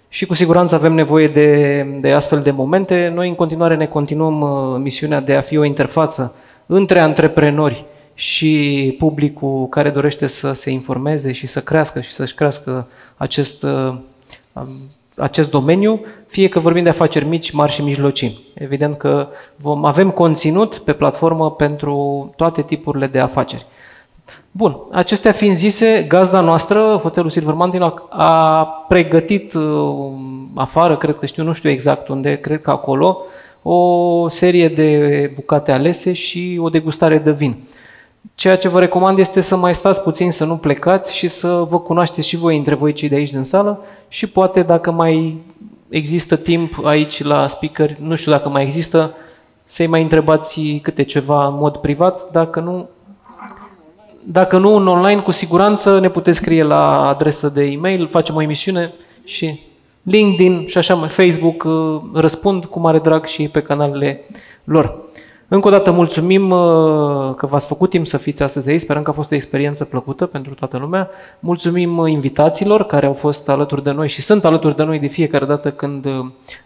[0.09, 3.13] și cu siguranță avem nevoie de, de astfel de momente.
[3.15, 6.35] Noi, în continuare, ne continuăm uh, misiunea de a fi o interfață
[6.67, 12.89] între antreprenori și publicul care dorește să se informeze și să crească și să-și crească
[13.17, 13.95] acest, uh,
[14.53, 14.69] um,
[15.17, 18.47] acest domeniu, fie că vorbim de afaceri mici, mari și mijlocii.
[18.55, 23.67] Evident că vom, avem conținut pe platformă pentru toate tipurile de afaceri.
[24.51, 30.11] Bun, acestea fiind zise, gazda noastră, Hotelul Silver Mountain, a, a pregătit uh,
[30.55, 33.19] afară, cred că știu, nu știu exact unde, cred că acolo,
[33.63, 37.57] o serie de bucate alese și o degustare de vin.
[38.35, 41.81] Ceea ce vă recomand este să mai stați puțin, să nu plecați și să vă
[41.81, 45.37] cunoașteți și voi între voi cei de aici din sală și poate dacă mai
[45.89, 49.15] există timp aici la speaker, nu știu dacă mai există,
[49.65, 52.89] să-i mai întrebați câte ceva în mod privat, dacă nu,
[54.31, 58.43] dacă nu în online, cu siguranță ne puteți scrie la adresă de e-mail, facem o
[58.43, 58.93] emisiune
[59.25, 59.61] și
[60.03, 64.25] LinkedIn și așa, Facebook, uh, răspund cu mare drag și pe canalele
[64.65, 64.97] lor.
[65.49, 68.81] Încă o dată mulțumim uh, că v-ați făcut timp să fiți astăzi aici.
[68.81, 71.11] Sperăm că a fost o experiență plăcută pentru toată lumea.
[71.41, 75.07] Mulțumim uh, invitațiilor care au fost alături de noi și sunt alături de noi de
[75.07, 76.13] fiecare dată când uh,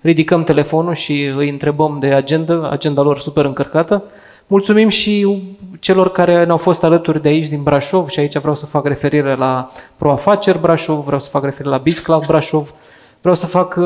[0.01, 4.03] ridicăm telefonul și îi întrebăm de agenda, agenda lor super încărcată.
[4.47, 5.43] Mulțumim și
[5.81, 9.35] celor care ne-au fost alături de aici din Brașov și aici vreau să fac referire
[9.35, 12.75] la Proafaceri Brașov, vreau să fac referire la Bisclav Brașov,
[13.21, 13.79] vreau să fac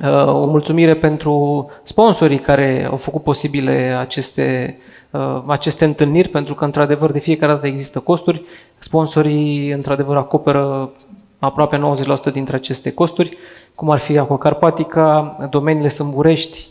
[0.00, 4.78] Uh, o mulțumire pentru sponsorii care au făcut posibile aceste,
[5.10, 8.44] uh, aceste întâlniri, pentru că, într-adevăr, de fiecare dată există costuri.
[8.78, 10.90] Sponsorii, într-adevăr, acoperă
[11.38, 13.36] aproape 90% dintre aceste costuri,
[13.74, 16.68] cum ar fi Aqua Carpatica, domeniile Sâmburești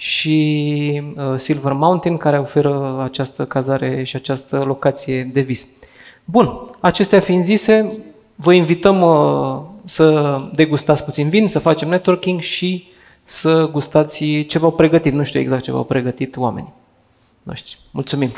[0.00, 5.66] și uh, Silver Mountain, care oferă această cazare și această locație de vis.
[6.24, 7.92] Bun, acestea fiind zise,
[8.34, 9.04] vă invităm
[9.84, 12.88] să degustați puțin vin, să facem networking și
[13.24, 15.12] să gustați ce v-au pregătit.
[15.12, 16.72] Nu știu exact ce v-au pregătit oamenii
[17.42, 17.78] noștri.
[17.90, 18.30] Mulțumim!